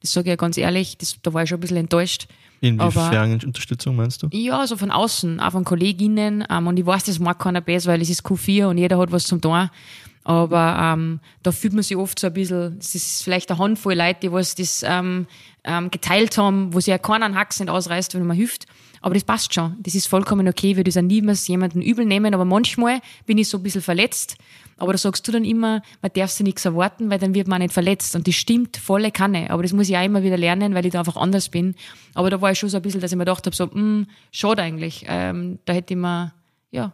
Das 0.00 0.12
sage 0.12 0.26
ich 0.26 0.30
ja 0.30 0.36
ganz 0.36 0.58
ehrlich. 0.58 0.98
Das, 0.98 1.16
da 1.22 1.32
war 1.32 1.42
ich 1.42 1.48
schon 1.48 1.56
ein 1.56 1.62
bisschen 1.62 1.78
enttäuscht. 1.78 2.28
Inwiefern 2.60 3.40
Unterstützung 3.44 3.96
meinst 3.96 4.22
du? 4.22 4.28
Ja, 4.32 4.66
so 4.66 4.76
von 4.76 4.90
außen, 4.90 5.40
auch 5.40 5.52
von 5.52 5.64
Kolleginnen. 5.64 6.44
Ähm, 6.50 6.66
und 6.66 6.78
ich 6.78 6.84
weiß, 6.84 7.04
das 7.04 7.18
mag 7.18 7.38
keiner 7.38 7.62
besser, 7.62 7.92
weil 7.92 8.02
es 8.02 8.10
ist 8.10 8.26
Q4 8.26 8.66
und 8.66 8.76
jeder 8.76 8.98
hat 8.98 9.10
was 9.10 9.24
zum 9.24 9.40
tun. 9.40 9.70
Aber 10.24 10.94
ähm, 10.94 11.20
da 11.42 11.52
fühlt 11.52 11.72
man 11.72 11.82
sich 11.82 11.96
oft 11.96 12.18
so 12.18 12.26
ein 12.26 12.34
bisschen, 12.34 12.76
es 12.78 12.94
ist 12.94 13.24
vielleicht 13.24 13.50
eine 13.50 13.58
Handvoll 13.58 13.94
Leute, 13.94 14.20
die 14.22 14.32
was 14.32 14.54
das 14.54 14.84
ähm, 14.86 15.26
ähm, 15.64 15.90
geteilt 15.90 16.36
haben, 16.36 16.74
wo 16.74 16.80
sich 16.80 16.88
ja 16.88 16.98
keiner 16.98 17.24
einen 17.24 17.36
Hax 17.36 17.58
nicht 17.58 17.70
ausreißt, 17.70 18.14
wenn 18.14 18.26
man 18.26 18.36
hilft. 18.36 18.66
Aber 19.00 19.14
das 19.14 19.24
passt 19.24 19.54
schon. 19.54 19.76
Das 19.80 19.94
ist 19.94 20.06
vollkommen 20.06 20.46
okay. 20.46 20.76
Wir 20.76 20.84
das 20.84 20.96
auch 20.96 21.02
niemals 21.02 21.46
jemanden 21.48 21.80
übel 21.80 22.04
nehmen. 22.04 22.34
Aber 22.34 22.44
manchmal 22.44 23.00
bin 23.26 23.38
ich 23.38 23.48
so 23.48 23.58
ein 23.58 23.62
bisschen 23.62 23.80
verletzt. 23.80 24.36
Aber 24.76 24.92
da 24.92 24.98
sagst 24.98 25.26
du 25.26 25.32
dann 25.32 25.44
immer, 25.44 25.82
man 26.02 26.12
darf 26.14 26.30
sich 26.30 26.44
nichts 26.44 26.64
erwarten, 26.64 27.10
weil 27.10 27.18
dann 27.18 27.34
wird 27.34 27.48
man 27.48 27.56
auch 27.56 27.64
nicht 27.64 27.74
verletzt. 27.74 28.14
Und 28.14 28.26
das 28.28 28.34
stimmt 28.34 28.76
volle 28.76 29.10
Kanne. 29.10 29.50
Aber 29.50 29.62
das 29.62 29.72
muss 29.72 29.88
ich 29.88 29.96
auch 29.96 30.04
immer 30.04 30.22
wieder 30.22 30.36
lernen, 30.36 30.74
weil 30.74 30.84
ich 30.84 30.92
da 30.92 31.00
einfach 31.00 31.16
anders 31.16 31.48
bin. 31.48 31.74
Aber 32.14 32.30
da 32.30 32.40
war 32.40 32.52
ich 32.52 32.58
schon 32.58 32.68
so 32.68 32.76
ein 32.76 32.82
bisschen, 32.82 33.00
dass 33.00 33.12
ich 33.12 33.16
mir 33.16 33.24
gedacht 33.24 33.46
habe, 33.46 33.56
so, 33.56 33.66
mh, 33.66 34.06
schade 34.32 34.62
eigentlich. 34.62 35.04
Ähm, 35.08 35.58
da 35.64 35.72
hätte 35.72 35.94
ich 35.94 36.00
mir, 36.00 36.32
ja, 36.70 36.92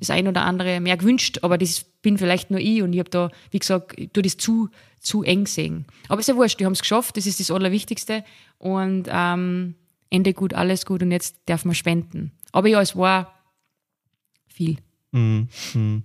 das 0.00 0.10
ein 0.10 0.26
oder 0.28 0.42
andere 0.42 0.80
mehr 0.80 0.96
gewünscht. 0.96 1.38
Aber 1.42 1.56
das 1.56 1.84
bin 2.02 2.18
vielleicht 2.18 2.50
nur 2.50 2.60
ich. 2.60 2.82
Und 2.82 2.92
ich 2.92 2.98
habe 2.98 3.10
da, 3.10 3.30
wie 3.50 3.58
gesagt, 3.58 3.98
ich 3.98 4.10
tue 4.10 4.22
das 4.22 4.36
zu, 4.36 4.68
zu 5.00 5.22
eng 5.22 5.46
sehen. 5.46 5.86
Aber 6.08 6.20
ist 6.20 6.28
ja 6.28 6.36
wurscht, 6.36 6.60
die 6.60 6.66
haben 6.66 6.72
es 6.72 6.80
geschafft. 6.80 7.16
Das 7.16 7.26
ist 7.26 7.40
das 7.40 7.50
Allerwichtigste. 7.50 8.24
Und 8.58 9.08
ähm, 9.10 9.74
Ende 10.12 10.34
gut, 10.34 10.54
alles 10.54 10.84
gut. 10.84 11.02
Und 11.02 11.10
jetzt 11.10 11.40
darf 11.46 11.64
man 11.64 11.74
spenden. 11.74 12.32
Aber 12.52 12.68
ja, 12.68 12.80
es 12.80 12.94
war 12.96 13.34
viel. 14.46 14.76
Mhm. 15.12 15.48
Mhm. 15.74 16.02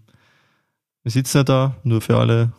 Wir 1.03 1.11
sitzen 1.11 1.37
ja 1.37 1.43
da, 1.43 1.75
nur 1.83 2.01
für 2.01 2.17
alle, 2.17 2.53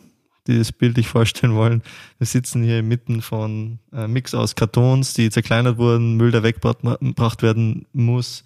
die 0.47 0.57
das 0.57 0.71
Bild 0.71 0.97
nicht 0.97 1.09
vorstellen 1.09 1.55
wollen. 1.55 1.83
Wir 2.17 2.27
sitzen 2.27 2.63
hier 2.63 2.79
inmitten 2.79 3.21
von 3.21 3.79
äh, 3.91 4.07
Mix 4.07 4.33
aus 4.33 4.55
Kartons, 4.55 5.13
die 5.13 5.29
zerkleinert 5.29 5.77
wurden, 5.77 6.15
Müll, 6.15 6.31
der 6.31 6.43
weggebracht 6.43 7.41
werden 7.41 7.87
muss. 7.93 8.43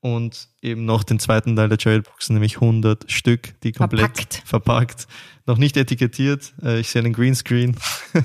Und 0.00 0.48
eben 0.62 0.84
noch 0.84 1.04
den 1.04 1.18
zweiten 1.18 1.56
Teil 1.56 1.68
der 1.68 1.78
Charity-Boxen, 1.80 2.34
nämlich 2.34 2.56
100 2.56 3.10
Stück, 3.10 3.58
die 3.62 3.72
komplett 3.72 4.16
Verpackt. 4.16 4.42
verpackt, 4.44 5.08
noch 5.46 5.58
nicht 5.58 5.76
etikettiert. 5.76 6.54
Äh, 6.62 6.80
ich 6.80 6.88
sehe 6.88 7.02
einen 7.02 7.12
Greenscreen. 7.12 7.76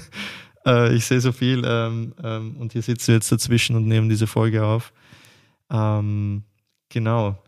äh, 0.66 0.94
ich 0.96 1.06
sehe 1.06 1.22
so 1.22 1.32
viel. 1.32 1.64
Ähm, 1.66 2.14
ähm, 2.24 2.58
und 2.58 2.74
hier 2.74 2.82
sitzen 2.82 3.08
wir 3.10 3.16
jetzt 3.16 3.32
dazwischen 3.32 3.76
und 3.76 3.88
nehmen 3.88 4.10
diese 4.10 4.28
Folge 4.28 4.64
auf. 4.66 4.94
Ähm, 5.70 6.44
genau 6.90 7.42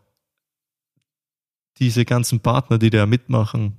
diese 1.79 2.05
ganzen 2.05 2.39
Partner, 2.39 2.77
die 2.77 2.89
da 2.89 3.05
mitmachen, 3.05 3.77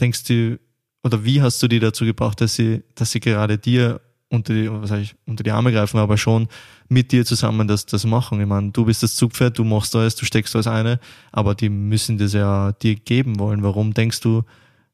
denkst 0.00 0.24
du, 0.24 0.58
oder 1.02 1.24
wie 1.24 1.40
hast 1.40 1.62
du 1.62 1.68
die 1.68 1.80
dazu 1.80 2.04
gebracht, 2.04 2.40
dass 2.40 2.54
sie, 2.54 2.82
dass 2.94 3.10
sie 3.10 3.20
gerade 3.20 3.58
dir 3.58 4.00
unter 4.30 4.52
die, 4.52 4.70
was 4.70 4.90
ich, 4.90 5.16
unter 5.26 5.42
die 5.42 5.50
Arme 5.50 5.72
greifen, 5.72 5.98
aber 5.98 6.18
schon 6.18 6.48
mit 6.88 7.12
dir 7.12 7.24
zusammen 7.24 7.66
das, 7.66 7.86
das 7.86 8.04
machen. 8.04 8.40
Ich 8.40 8.46
meine, 8.46 8.70
du 8.72 8.84
bist 8.84 9.02
das 9.02 9.16
Zugpferd, 9.16 9.58
du 9.58 9.64
machst 9.64 9.96
alles, 9.96 10.16
du 10.16 10.26
steckst 10.26 10.54
alles 10.54 10.66
eine, 10.66 11.00
aber 11.32 11.54
die 11.54 11.70
müssen 11.70 12.18
das 12.18 12.34
ja 12.34 12.72
dir 12.72 12.96
geben 12.96 13.38
wollen. 13.38 13.62
Warum 13.62 13.94
denkst 13.94 14.20
du, 14.20 14.42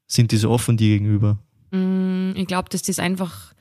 sind 0.07 0.31
die 0.31 0.37
so 0.37 0.51
offen 0.51 0.77
dir 0.77 0.97
gegenüber? 0.97 1.37
Mm, 1.71 2.31
ich 2.35 2.47
glaube, 2.47 2.69
dass 2.69 2.81
das 2.83 2.99
einfach 2.99 3.55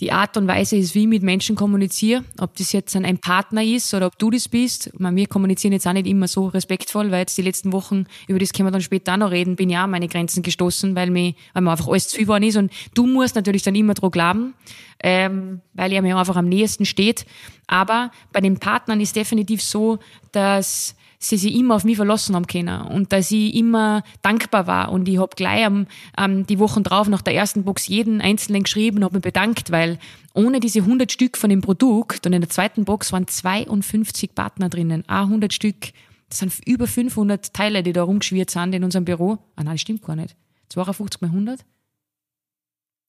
die 0.00 0.12
Art 0.12 0.36
und 0.38 0.48
Weise 0.48 0.76
ist, 0.76 0.94
wie 0.94 1.02
ich 1.02 1.08
mit 1.08 1.22
Menschen 1.22 1.56
kommuniziere. 1.56 2.24
Ob 2.38 2.56
das 2.56 2.72
jetzt 2.72 2.96
ein 2.96 3.18
Partner 3.18 3.62
ist 3.62 3.92
oder 3.92 4.06
ob 4.06 4.18
du 4.18 4.30
das 4.30 4.48
bist. 4.48 4.90
Wir 4.98 5.26
kommunizieren 5.26 5.72
jetzt 5.72 5.86
auch 5.86 5.92
nicht 5.92 6.06
immer 6.06 6.26
so 6.26 6.48
respektvoll, 6.48 7.10
weil 7.10 7.20
jetzt 7.20 7.36
die 7.36 7.42
letzten 7.42 7.72
Wochen, 7.72 8.06
über 8.26 8.38
das 8.38 8.52
können 8.52 8.66
wir 8.66 8.72
dann 8.72 8.80
später 8.80 9.12
auch 9.12 9.18
noch 9.18 9.30
reden, 9.30 9.56
bin 9.56 9.68
ja 9.68 9.84
auch 9.84 9.88
meine 9.88 10.08
Grenzen 10.08 10.42
gestoßen, 10.42 10.96
weil 10.96 11.10
mir, 11.10 11.34
weil 11.52 11.62
mir 11.62 11.72
einfach 11.72 11.88
alles 11.88 12.08
zu 12.08 12.16
viel 12.16 12.24
geworden 12.24 12.44
ist. 12.44 12.56
Und 12.56 12.72
du 12.94 13.06
musst 13.06 13.34
natürlich 13.34 13.62
dann 13.62 13.74
immer 13.74 13.94
dran 13.94 14.10
glauben, 14.10 14.54
ähm, 15.02 15.60
weil 15.74 15.92
er 15.92 16.00
mir 16.00 16.16
einfach 16.16 16.36
am 16.36 16.48
nächsten 16.48 16.86
steht. 16.86 17.26
Aber 17.66 18.10
bei 18.32 18.40
den 18.40 18.58
Partnern 18.58 19.00
ist 19.00 19.16
definitiv 19.16 19.62
so, 19.62 19.98
dass 20.32 20.96
sie 21.22 21.36
sich 21.36 21.54
immer 21.54 21.76
auf 21.76 21.84
mich 21.84 21.96
verlassen 21.96 22.34
haben 22.34 22.46
können 22.46 22.80
und 22.80 23.12
dass 23.12 23.30
ich 23.30 23.54
immer 23.54 24.02
dankbar 24.22 24.66
war 24.66 24.90
und 24.90 25.06
ich 25.06 25.18
hab 25.18 25.36
gleich 25.36 25.66
am, 25.66 25.86
ähm, 26.16 26.46
die 26.46 26.58
Wochen 26.58 26.82
drauf 26.82 27.08
nach 27.08 27.20
der 27.20 27.34
ersten 27.34 27.64
Box 27.64 27.86
jeden 27.88 28.22
einzelnen 28.22 28.62
geschrieben 28.62 29.04
habe 29.04 29.16
mich 29.16 29.22
bedankt, 29.22 29.70
weil 29.70 29.98
ohne 30.32 30.60
diese 30.60 30.80
100 30.80 31.12
Stück 31.12 31.36
von 31.36 31.50
dem 31.50 31.60
Produkt 31.60 32.26
und 32.26 32.32
in 32.32 32.40
der 32.40 32.48
zweiten 32.48 32.86
Box 32.86 33.12
waren 33.12 33.28
52 33.28 34.34
Partner 34.34 34.70
drinnen, 34.70 35.06
auch 35.08 35.24
100 35.24 35.52
Stück. 35.52 35.92
Das 36.30 36.38
sind 36.38 36.54
über 36.64 36.86
500 36.86 37.52
Teile, 37.52 37.82
die 37.82 37.92
da 37.92 38.02
rumgeschwirrt 38.02 38.50
sind 38.50 38.74
in 38.74 38.84
unserem 38.84 39.04
Büro. 39.04 39.38
Ah 39.56 39.64
nein, 39.64 39.74
das 39.74 39.82
stimmt 39.82 40.02
gar 40.02 40.16
nicht. 40.16 40.36
52 40.70 41.20
mal 41.20 41.28
100? 41.28 41.60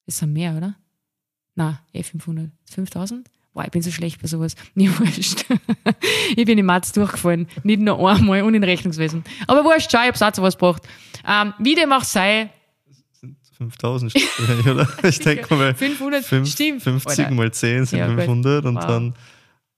Das 0.06 0.18
sind 0.18 0.34
mehr, 0.34 0.58
oder? 0.58 0.75
Na, 1.56 1.80
eh 1.94 2.03
500. 2.03 2.51
5000? 2.65 3.30
Boah, 3.53 3.65
ich 3.65 3.72
bin 3.72 3.81
so 3.81 3.91
schlecht 3.91 4.22
bei 4.22 4.27
sowas. 4.27 4.55
Nie 4.75 4.89
wurscht. 4.89 5.46
ich 6.36 6.46
bin 6.46 6.58
im 6.58 6.65
März 6.65 6.93
durchgefallen. 6.93 7.48
Nicht 7.63 7.81
nur 7.81 8.10
einmal 8.10 8.43
und 8.43 8.53
in 8.53 8.63
Rechnungswesen. 8.63 9.24
Aber 9.48 9.63
wurscht, 9.63 9.91
schau, 9.91 10.00
ich 10.01 10.08
hab's 10.08 10.22
auch 10.22 10.31
zu 10.31 10.41
was 10.41 10.58
gebracht. 10.58 10.88
Ähm, 11.27 11.53
wie 11.60 11.75
dem 11.75 11.91
auch 11.91 12.03
sei. 12.03 12.50
5000 13.58 14.13
oder? 14.67 14.88
Ich 15.03 15.20
denke 15.20 15.53
mal. 15.53 15.75
500, 15.75 16.24
5, 16.24 16.50
stimmt. 16.50 16.81
50 16.81 17.20
Alter. 17.20 17.31
mal 17.36 17.51
10 17.51 17.86
sind 17.86 18.00
ja, 18.00 18.08
500 18.08 18.65
und 18.65 18.75
wow. 18.75 18.86
dann. 18.86 19.13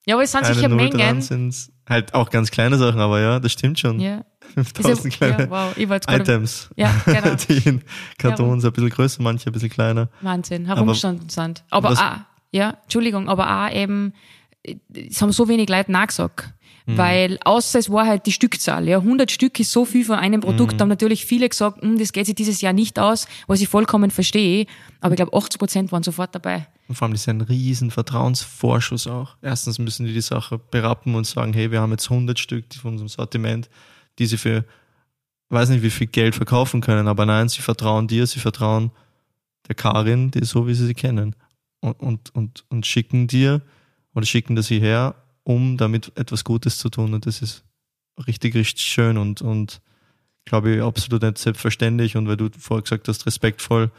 Ja, 0.06 0.16
aber 0.16 0.24
es 0.24 0.32
sind 0.32 0.46
sicher 0.46 0.70
Mengen. 0.70 1.22
sind 1.22 1.56
halt 1.88 2.14
auch 2.14 2.30
ganz 2.30 2.52
kleine 2.52 2.78
Sachen, 2.78 3.00
aber 3.00 3.20
ja, 3.22 3.40
das 3.40 3.54
stimmt 3.54 3.80
schon. 3.80 4.00
Ja. 4.00 4.24
5000 4.56 5.14
kleine 5.14 5.44
ja, 5.44 5.50
wow. 5.50 5.78
Items. 6.10 6.70
Ja, 6.76 6.94
genau. 7.06 7.36
Die 7.36 7.58
in 7.68 7.82
Karton 8.18 8.60
sind 8.62 8.70
ein 8.70 8.74
bisschen 8.74 8.90
größer, 8.90 9.22
manche 9.24 9.50
ein 9.50 9.54
bisschen 9.54 9.70
kleiner. 9.70 10.10
Wahnsinn, 10.22 10.66
herumgestanden 10.66 11.30
sind. 11.30 11.64
Aber, 11.70 11.90
aber 11.90 12.00
auch, 12.00 12.33
ja, 12.54 12.78
Entschuldigung, 12.84 13.28
aber 13.28 13.66
auch 13.66 13.74
eben, 13.74 14.14
es 14.94 15.22
haben 15.22 15.32
so 15.32 15.48
wenig 15.48 15.70
Leute 15.70 15.92
nachgesagt. 15.92 16.54
Mhm. 16.86 16.98
Weil, 16.98 17.40
außer 17.46 17.80
es 17.80 17.90
war 17.90 18.06
halt 18.06 18.26
die 18.26 18.34
Stückzahl, 18.34 18.88
ja, 18.88 18.98
100 18.98 19.32
Stück 19.32 19.58
ist 19.60 19.72
so 19.72 19.86
viel 19.86 20.04
von 20.04 20.18
einem 20.18 20.42
Produkt, 20.42 20.76
mhm. 20.76 20.82
haben 20.82 20.90
natürlich 20.90 21.26
viele 21.26 21.48
gesagt, 21.48 21.82
hm, 21.82 21.98
das 21.98 22.12
geht 22.12 22.26
sich 22.26 22.36
dieses 22.36 22.60
Jahr 22.60 22.74
nicht 22.74 23.00
aus, 23.00 23.26
was 23.48 23.62
ich 23.62 23.70
vollkommen 23.70 24.12
verstehe. 24.12 24.66
Aber 25.00 25.14
ich 25.14 25.18
glaube, 25.18 25.36
80 25.36 25.60
Prozent 25.60 25.92
waren 25.94 26.04
sofort 26.04 26.36
dabei. 26.36 26.68
Und 26.90 26.96
vor 26.96 27.06
allem, 27.06 27.14
das 27.14 27.22
ist 27.22 27.30
ein 27.30 27.42
riesen 27.42 27.90
Vertrauensvorschuss 27.90 29.08
auch. 29.08 29.38
Erstens 29.42 29.80
müssen 29.80 30.06
die 30.06 30.14
die 30.14 30.22
Sache 30.22 30.60
berappen 30.60 31.16
und 31.16 31.26
sagen, 31.26 31.54
hey, 31.54 31.72
wir 31.72 31.80
haben 31.80 31.92
jetzt 31.92 32.12
100 32.12 32.38
Stück 32.38 32.66
von 32.74 32.92
unserem 32.92 33.08
Sortiment, 33.08 33.70
die 34.20 34.26
sie 34.26 34.38
für, 34.38 34.66
weiß 35.50 35.70
nicht, 35.70 35.84
wie 35.84 35.90
viel 35.90 36.08
Geld 36.08 36.36
verkaufen 36.36 36.82
können, 36.82 37.08
aber 37.08 37.26
nein, 37.26 37.48
sie 37.48 37.62
vertrauen 37.62 38.08
dir, 38.08 38.28
sie 38.28 38.40
vertrauen 38.40 38.92
der 39.70 39.76
Karin, 39.76 40.32
die 40.32 40.44
so, 40.44 40.68
wie 40.68 40.74
sie 40.74 40.86
sie 40.86 40.94
kennen 40.94 41.34
und, 41.84 42.00
und, 42.00 42.36
und, 42.36 42.64
und 42.70 42.86
schicken 42.86 43.28
dir 43.28 43.62
oder 44.14 44.26
schicken 44.26 44.56
das 44.56 44.68
hierher, 44.68 45.16
um 45.44 45.78
damit 45.78 46.14
etwas 46.16 46.44
Gutes 46.44 46.78
zu 46.78 46.90
tun. 46.90 47.14
Und 47.14 47.26
das 47.26 47.42
ist 47.42 47.64
richtig, 48.26 48.56
richtig 48.56 48.86
schön 48.86 49.18
und, 49.18 49.42
und 49.42 49.82
glaube 50.46 50.76
ich, 50.76 50.82
absolut 50.82 51.22
nicht 51.22 51.38
selbstverständlich. 51.38 52.16
Und 52.16 52.28
weil 52.28 52.38
du 52.38 52.50
vorher 52.58 52.84
gesagt 52.84 53.08
hast, 53.08 53.26
respektvoll 53.26 53.92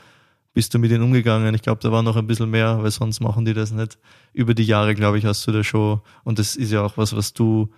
bist 0.55 0.73
du 0.73 0.79
mit 0.79 0.93
ihnen 0.93 1.03
umgegangen. 1.03 1.55
Ich 1.55 1.63
glaube, 1.63 1.83
da 1.83 1.93
war 1.93 2.03
noch 2.03 2.17
ein 2.17 2.27
bisschen 2.27 2.49
mehr, 2.49 2.83
weil 2.83 2.91
sonst 2.91 3.21
machen 3.21 3.45
die 3.45 3.55
das 3.55 3.71
nicht. 3.71 3.99
Über 4.33 4.55
die 4.55 4.65
Jahre, 4.65 4.95
glaube 4.95 5.19
ich, 5.19 5.27
hast 5.27 5.47
du 5.47 5.53
da 5.53 5.63
schon, 5.63 6.01
und 6.23 6.39
das 6.39 6.57
ist 6.57 6.73
ja 6.73 6.83
auch 6.83 6.97
was, 6.97 7.15
was 7.15 7.35
du 7.35 7.71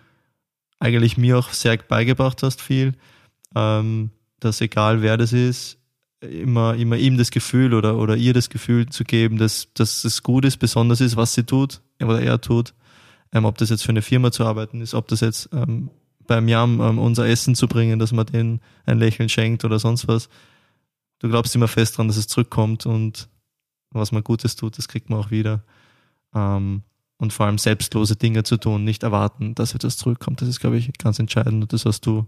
eigentlich 0.79 1.17
mir 1.17 1.39
auch 1.39 1.51
sehr 1.51 1.79
beigebracht 1.79 2.43
hast, 2.43 2.63
viel, 2.63 2.93
ähm, 3.57 4.11
dass 4.39 4.61
egal 4.61 5.03
wer 5.03 5.17
das 5.17 5.33
ist, 5.33 5.79
immer, 6.21 6.75
immer 6.75 6.97
ihm 6.97 7.17
das 7.17 7.31
Gefühl 7.31 7.75
oder, 7.75 7.97
oder 7.97 8.17
ihr 8.17 8.33
das 8.33 8.49
Gefühl 8.49 8.87
zu 8.89 9.05
geben, 9.05 9.39
dass, 9.39 9.69
dass 9.75 10.05
es 10.05 10.23
gut 10.23 10.45
ist, 10.45 10.59
besonders 10.59 11.01
ist, 11.01 11.17
was 11.17 11.35
sie 11.35 11.45
tut 11.45 11.81
oder 12.01 12.21
er 12.21 12.41
tut. 12.41 12.75
Ähm, 13.33 13.45
ob 13.45 13.59
das 13.59 13.71
jetzt 13.71 13.83
für 13.83 13.91
eine 13.91 14.03
Firma 14.03 14.31
zu 14.31 14.45
arbeiten 14.45 14.81
ist, 14.81 14.95
ob 14.95 15.09
das 15.09 15.21
jetzt 15.21 15.49
ähm, 15.53 15.91
beim 16.27 16.49
Jam 16.49 16.81
ähm, 16.81 16.99
unser 16.99 17.27
Essen 17.29 17.55
zu 17.55 17.67
bringen, 17.69 17.99
dass 17.99 18.13
man 18.13 18.27
denen 18.27 18.61
ein 18.85 18.99
Lächeln 18.99 19.29
schenkt 19.29 19.65
oder 19.65 19.79
sonst 19.79 20.09
was. 20.09 20.29
Du 21.19 21.29
glaubst 21.29 21.55
immer 21.55 21.69
fest 21.69 21.99
dran, 21.99 22.09
dass 22.09 22.17
es 22.17 22.29
zurückkommt 22.29 22.87
und 22.87 23.29
was 23.91 24.13
man 24.13 24.25
Gutes 24.25 24.57
tut, 24.57 24.79
das 24.79 24.89
kriegt 24.89 25.11
man 25.11 25.19
auch 25.19 25.31
wieder. 25.31 25.65
Ähm, 26.35 26.83
und 27.19 27.33
vor 27.33 27.47
allem 27.47 27.59
selbstlose 27.59 28.17
Dinge 28.17 28.43
zu 28.43 28.59
tun, 28.59 28.85
nicht 28.85 29.03
erwarten, 29.03 29.55
dass 29.55 29.75
etwas 29.75 29.97
zurückkommt. 29.97 30.43
Das 30.43 30.49
ist, 30.49 30.61
glaube 30.61 30.77
ich, 30.77 30.91
ganz 30.99 31.19
entscheidend. 31.19 31.63
Und 31.63 31.73
das 31.73 31.87
hast 31.87 32.05
du 32.05 32.27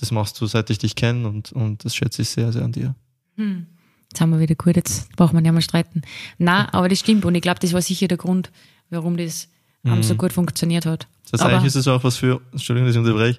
das 0.00 0.10
machst 0.10 0.40
du, 0.40 0.46
seit 0.46 0.70
ich 0.70 0.78
dich 0.78 0.94
kenne 0.94 1.28
und, 1.28 1.52
und 1.52 1.84
das 1.84 1.94
schätze 1.94 2.22
ich 2.22 2.28
sehr, 2.28 2.52
sehr 2.52 2.62
an 2.62 2.72
dir. 2.72 2.94
Hm. 3.36 3.66
Jetzt 4.10 4.20
haben 4.20 4.30
wir 4.30 4.40
wieder 4.40 4.56
gut, 4.56 4.76
jetzt 4.76 5.14
braucht 5.16 5.32
man 5.32 5.44
ja 5.44 5.52
mal 5.52 5.60
streiten. 5.62 6.02
Na, 6.38 6.72
aber 6.72 6.88
das 6.88 6.98
stimmt 6.98 7.24
und 7.24 7.34
ich 7.34 7.42
glaube, 7.42 7.60
das 7.60 7.72
war 7.72 7.82
sicher 7.82 8.08
der 8.08 8.18
Grund, 8.18 8.50
warum 8.88 9.16
das 9.16 9.48
mhm. 9.82 10.02
so 10.02 10.16
gut 10.16 10.32
funktioniert 10.32 10.84
hat. 10.84 11.06
Das 11.30 11.40
heißt, 11.40 11.50
eigentlich 11.50 11.66
ist 11.66 11.76
es 11.76 11.86
auch 11.86 12.02
was 12.02 12.16
für, 12.16 12.40
Entschuldigung, 12.50 12.88
dass 12.88 12.96
ich 12.96 13.00
unterbreche, 13.00 13.38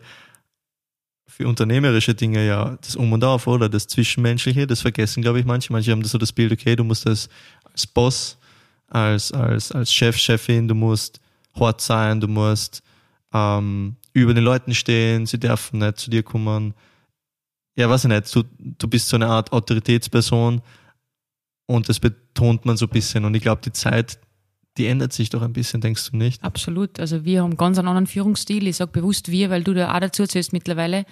für 1.28 1.48
unternehmerische 1.48 2.14
Dinge 2.14 2.46
ja 2.46 2.78
das 2.82 2.96
Um 2.96 3.12
und 3.12 3.24
Auf, 3.24 3.48
oder? 3.48 3.68
Das 3.68 3.88
Zwischenmenschliche, 3.88 4.68
das 4.68 4.82
vergessen, 4.82 5.22
glaube 5.22 5.40
ich, 5.40 5.46
manche. 5.46 5.74
Manche 5.74 5.92
haben 5.92 6.04
das 6.04 6.12
so 6.12 6.18
das 6.18 6.32
Bild, 6.32 6.52
okay, 6.52 6.76
du 6.76 6.84
musst 6.84 7.08
als, 7.08 7.30
als 7.64 7.88
Boss, 7.88 8.38
als, 8.88 9.32
als, 9.32 9.72
als 9.72 9.94
Chef, 9.94 10.18
Chefin, 10.18 10.68
du 10.68 10.76
musst 10.76 11.20
hart 11.60 11.82
sein, 11.82 12.20
du 12.20 12.28
musst 12.28 12.84
ähm, 13.34 13.96
über 14.14 14.34
den 14.34 14.44
Leuten 14.44 14.74
stehen, 14.74 15.26
sie 15.26 15.40
dürfen 15.40 15.80
nicht 15.80 16.00
zu 16.00 16.10
dir 16.10 16.24
kommen. 16.24 16.74
Ja, 17.76 17.90
weiß 17.90 18.06
ich 18.06 18.10
nicht, 18.10 18.36
du, 18.36 18.44
du 18.60 18.88
bist 18.88 19.08
so 19.08 19.16
eine 19.16 19.28
Art 19.28 19.52
Autoritätsperson 19.54 20.62
und 21.68 21.90
das 21.90 22.00
betont 22.00 22.66
man 22.66 22.78
so 22.78 22.86
ein 22.86 22.90
bisschen. 22.90 23.26
Und 23.26 23.34
ich 23.34 23.42
glaube, 23.42 23.62
die 23.62 23.72
Zeit, 23.72 24.20
die 24.78 24.88
ändert 24.88 25.14
sich 25.14 25.30
doch 25.30 25.42
ein 25.42 25.54
bisschen, 25.54 25.80
denkst 25.82 26.12
du 26.12 26.18
nicht? 26.18 26.44
Absolut. 26.44 27.00
Also 27.00 27.24
wir 27.24 27.44
haben 27.44 27.56
ganz 27.56 27.78
einen 27.78 27.88
anderen 27.88 28.08
Führungsstil. 28.08 28.68
Ich 28.68 28.78
sage 28.78 28.92
bewusst 28.92 29.32
wir, 29.32 29.50
weil 29.50 29.64
du 29.64 29.74
da 29.74 29.96
auch 29.96 30.00
dazu 30.00 30.26
zählst 30.28 30.52
mittlerweile. 30.52 31.06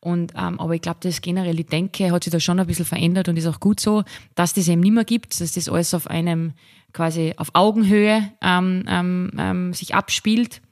Und, 0.00 0.32
ähm, 0.34 0.58
aber 0.58 0.74
ich 0.74 0.80
glaube, 0.80 0.98
das 1.02 1.20
generelle 1.20 1.62
Denke 1.62 2.10
hat 2.10 2.24
sich 2.24 2.32
da 2.32 2.40
schon 2.40 2.58
ein 2.58 2.66
bisschen 2.66 2.86
verändert 2.86 3.28
und 3.28 3.36
ist 3.36 3.46
auch 3.46 3.60
gut 3.60 3.80
so, 3.80 4.02
dass 4.34 4.54
das 4.54 4.66
eben 4.66 4.80
nicht 4.80 4.94
mehr 4.94 5.04
gibt, 5.04 5.38
dass 5.40 5.52
das 5.52 5.68
alles 5.68 5.92
auf 5.92 6.08
einem 6.08 6.54
quasi 6.92 7.34
auf 7.36 7.50
Augenhöhe 7.52 8.32
ähm, 8.40 8.84
ähm, 8.88 9.30
ähm 9.38 9.72
sich 9.74 9.94
abspielt 9.94 10.62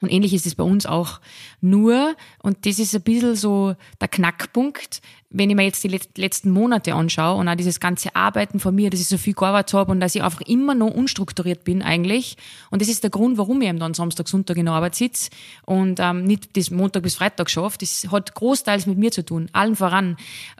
und 0.00 0.10
ähnlich 0.10 0.34
ist 0.34 0.46
es 0.46 0.54
bei 0.54 0.64
uns 0.64 0.86
auch. 0.86 1.20
Nur, 1.60 2.16
und 2.42 2.66
das 2.66 2.78
ist 2.78 2.94
ein 2.94 3.02
bisschen 3.02 3.36
so 3.36 3.74
der 4.00 4.08
Knackpunkt, 4.08 5.00
wenn 5.36 5.50
ich 5.50 5.56
mir 5.56 5.64
jetzt 5.64 5.82
die 5.82 6.00
letzten 6.16 6.50
Monate 6.50 6.94
anschaue 6.94 7.40
und 7.40 7.48
auch 7.48 7.56
dieses 7.56 7.80
ganze 7.80 8.14
Arbeiten 8.14 8.60
von 8.60 8.72
mir, 8.72 8.88
dass 8.88 9.00
ich 9.00 9.08
so 9.08 9.18
viel 9.18 9.34
gearbeitet 9.34 9.74
habe 9.74 9.90
und 9.90 9.98
dass 9.98 10.14
ich 10.14 10.22
einfach 10.22 10.42
immer 10.42 10.76
noch 10.76 10.92
unstrukturiert 10.92 11.64
bin 11.64 11.82
eigentlich. 11.82 12.36
Und 12.70 12.80
das 12.80 12.88
ist 12.88 13.02
der 13.02 13.10
Grund, 13.10 13.36
warum 13.36 13.60
ich 13.60 13.68
eben 13.68 13.80
dann 13.80 13.94
Samstag, 13.94 14.28
Sonntag 14.28 14.56
in 14.56 14.66
der 14.66 14.74
Arbeit 14.74 14.94
sitze 14.94 15.30
und 15.66 15.98
ähm, 15.98 16.22
nicht 16.22 16.56
das 16.56 16.70
Montag 16.70 17.02
bis 17.02 17.16
Freitag 17.16 17.50
schaffe. 17.50 17.78
Das 17.80 18.06
hat 18.12 18.32
großteils 18.32 18.86
mit 18.86 18.96
mir 18.96 19.10
zu 19.10 19.24
tun, 19.24 19.48
allen 19.52 19.74
voran, 19.74 20.16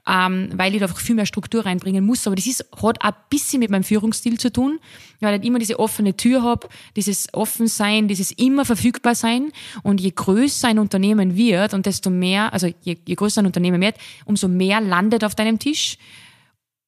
ähm, 0.09 0.51
weil 0.57 0.75
ich 0.75 0.81
da 0.81 0.87
einfach 0.87 0.99
viel 0.99 1.15
mehr 1.15 1.27
Struktur 1.27 1.65
reinbringen 1.65 2.05
muss. 2.05 2.27
Aber 2.27 2.35
das 2.35 2.49
ist, 2.49 2.67
hat 2.73 3.01
auch 3.01 3.05
ein 3.05 3.15
bisschen 3.31 3.61
mit 3.61 3.71
meinem 3.71 3.85
Führungsstil 3.85 4.41
zu 4.41 4.53
tun, 4.53 4.81
weil 5.21 5.39
ich 5.39 5.47
immer 5.47 5.61
diese 5.61 5.79
offene 5.79 6.17
Tür 6.17 6.43
habe, 6.43 6.69
dieses 6.97 7.33
Offensein, 7.33 8.09
dieses 8.09 8.33
immer 8.33 8.65
verfügbar 8.65 9.15
sein. 9.15 9.53
Und 9.85 10.01
je 10.01 10.11
größer 10.11 10.67
ein 10.67 10.81
Unternehmen 10.81 11.37
wird 11.37 11.75
und 11.75 11.87
desto 11.87 12.11
mehr, 12.11 12.53
also 12.53 12.67
je, 12.83 12.97
je 13.07 13.15
größer 13.15 13.41
ein 13.41 13.47
Unternehmen 13.47 13.81
wird, 13.81 13.95
umso 14.25 14.49
mehr 14.49 14.64
mehr 14.65 14.81
landet 14.81 15.25
auf 15.25 15.35
deinem 15.35 15.59
Tisch. 15.59 15.99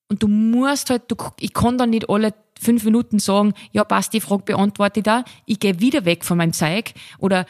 Und 0.08 0.22
du 0.22 0.28
musst 0.28 0.90
halt, 0.90 1.02
du, 1.08 1.16
ich 1.40 1.52
kann 1.52 1.78
dann 1.78 1.90
nicht 1.90 2.08
alle 2.08 2.32
fünf 2.58 2.84
Minuten 2.84 3.18
sagen, 3.18 3.54
ja, 3.72 3.84
passt, 3.84 4.12
die 4.12 4.20
Frage 4.20 4.44
beantworte 4.44 5.00
ich 5.00 5.04
da. 5.04 5.24
Ich 5.46 5.58
gehe 5.60 5.80
wieder 5.80 6.04
weg 6.04 6.24
von 6.24 6.38
meinem 6.38 6.52
Zeug. 6.52 6.94
Oder, 7.18 7.44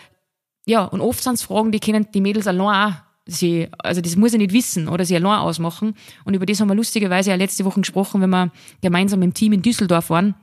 ja, 0.66 0.84
und 0.84 1.00
oft 1.00 1.22
sind 1.22 1.34
es 1.34 1.42
Fragen, 1.42 1.70
die 1.70 1.80
kennen 1.80 2.08
die 2.12 2.20
Mädels 2.20 2.46
allein 2.46 2.92
auch. 2.92 2.96
Sie, 3.28 3.68
also 3.78 4.00
das 4.00 4.14
muss 4.14 4.32
ich 4.34 4.38
nicht 4.38 4.52
wissen 4.52 4.88
oder 4.88 5.04
sie 5.04 5.16
allein 5.16 5.40
ausmachen. 5.40 5.94
Und 6.24 6.34
über 6.34 6.46
das 6.46 6.60
haben 6.60 6.68
wir 6.68 6.76
lustigerweise 6.76 7.30
ja 7.30 7.36
letzte 7.36 7.64
Woche 7.64 7.80
gesprochen, 7.80 8.20
wenn 8.20 8.30
wir 8.30 8.52
gemeinsam 8.82 9.22
im 9.22 9.34
Team 9.34 9.52
in 9.52 9.62
Düsseldorf 9.62 10.10
waren. 10.10 10.34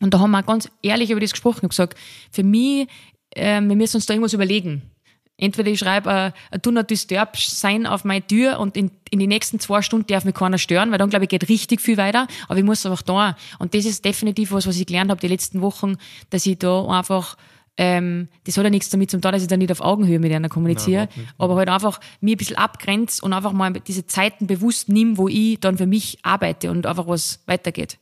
Und 0.00 0.12
da 0.12 0.18
haben 0.20 0.30
wir 0.30 0.42
ganz 0.42 0.70
ehrlich 0.82 1.10
über 1.10 1.20
das 1.20 1.32
gesprochen. 1.32 1.58
Habe 1.58 1.68
gesagt, 1.68 1.98
für 2.30 2.42
mich, 2.42 2.88
äh, 3.30 3.60
wir 3.60 3.76
müssen 3.76 3.96
uns 3.96 4.06
da 4.06 4.14
irgendwas 4.14 4.32
überlegen 4.32 4.90
Entweder 5.36 5.70
ich 5.70 5.80
schreibe 5.80 6.10
äh, 6.10 6.32
ein 6.52 6.62
Do 6.62 6.70
Not 6.70 6.90
Disturb 6.90 7.36
Sign 7.36 7.86
auf 7.86 8.04
meine 8.04 8.24
Tür 8.24 8.60
und 8.60 8.76
in, 8.76 8.90
in 9.10 9.18
die 9.18 9.26
nächsten 9.26 9.58
zwei 9.58 9.82
Stunden 9.82 10.06
darf 10.06 10.24
mich 10.24 10.34
keiner 10.34 10.58
stören, 10.58 10.92
weil 10.92 10.98
dann, 10.98 11.10
glaube 11.10 11.24
ich, 11.24 11.28
geht 11.28 11.48
richtig 11.48 11.80
viel 11.80 11.96
weiter. 11.96 12.28
Aber 12.48 12.58
ich 12.58 12.64
muss 12.64 12.86
einfach 12.86 13.02
da. 13.02 13.36
Und 13.58 13.74
das 13.74 13.84
ist 13.84 14.04
definitiv 14.04 14.52
was, 14.52 14.66
was 14.66 14.78
ich 14.78 14.86
gelernt 14.86 15.10
habe 15.10 15.20
die 15.20 15.28
letzten 15.28 15.60
Wochen, 15.60 15.96
dass 16.30 16.46
ich 16.46 16.58
da 16.58 16.86
einfach 16.86 17.36
ähm, 17.76 18.28
das 18.44 18.56
hat 18.56 18.64
ja 18.64 18.70
nichts 18.70 18.88
damit 18.90 19.10
zu 19.10 19.20
tun, 19.20 19.32
dass 19.32 19.42
ich 19.42 19.48
da 19.48 19.56
nicht 19.56 19.72
auf 19.72 19.80
Augenhöhe 19.80 20.20
mit 20.20 20.32
einer 20.32 20.48
kommuniziere, 20.48 21.08
Nein, 21.16 21.28
aber 21.38 21.56
halt 21.56 21.68
einfach 21.68 21.98
mir 22.20 22.36
ein 22.36 22.38
bisschen 22.38 22.56
abgrenzt 22.56 23.22
und 23.22 23.32
einfach 23.32 23.52
mal 23.52 23.72
diese 23.72 24.06
Zeiten 24.06 24.46
bewusst 24.46 24.88
nimm, 24.88 25.18
wo 25.18 25.26
ich 25.26 25.58
dann 25.58 25.76
für 25.76 25.86
mich 25.86 26.18
arbeite 26.22 26.70
und 26.70 26.86
einfach 26.86 27.08
was 27.08 27.42
weitergeht. 27.46 27.98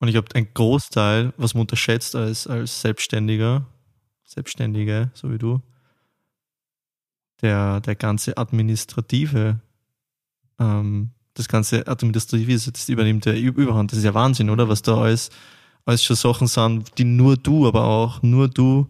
Und 0.00 0.08
ich 0.08 0.14
glaube, 0.14 0.28
ein 0.34 0.48
Großteil, 0.52 1.32
was 1.36 1.54
man 1.54 1.62
unterschätzt 1.62 2.16
als, 2.16 2.46
als 2.46 2.80
Selbstständiger, 2.80 3.66
Selbstständige, 4.24 5.10
so 5.14 5.30
wie 5.30 5.38
du, 5.38 5.62
der, 7.42 7.80
der 7.80 7.94
ganze 7.94 8.36
administrative, 8.36 9.60
ähm, 10.58 11.10
das 11.34 11.48
ganze 11.48 11.86
administrative, 11.86 12.70
das 12.70 12.88
übernimmt 12.88 13.26
der 13.26 13.38
Überhand. 13.38 13.92
Das 13.92 13.98
ist 13.98 14.04
ja 14.04 14.14
Wahnsinn, 14.14 14.50
oder? 14.50 14.68
Was 14.68 14.82
da 14.82 14.96
alles, 14.96 15.30
alles 15.84 16.02
schon 16.02 16.16
Sachen 16.16 16.46
sind, 16.46 16.96
die 16.98 17.04
nur 17.04 17.36
du, 17.36 17.66
aber 17.66 17.84
auch 17.84 18.22
nur 18.22 18.48
du 18.48 18.88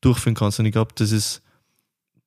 durchführen 0.00 0.34
kannst. 0.34 0.58
Und 0.58 0.66
ich 0.66 0.72
glaube, 0.72 0.92
das 0.96 1.12
ist, 1.12 1.42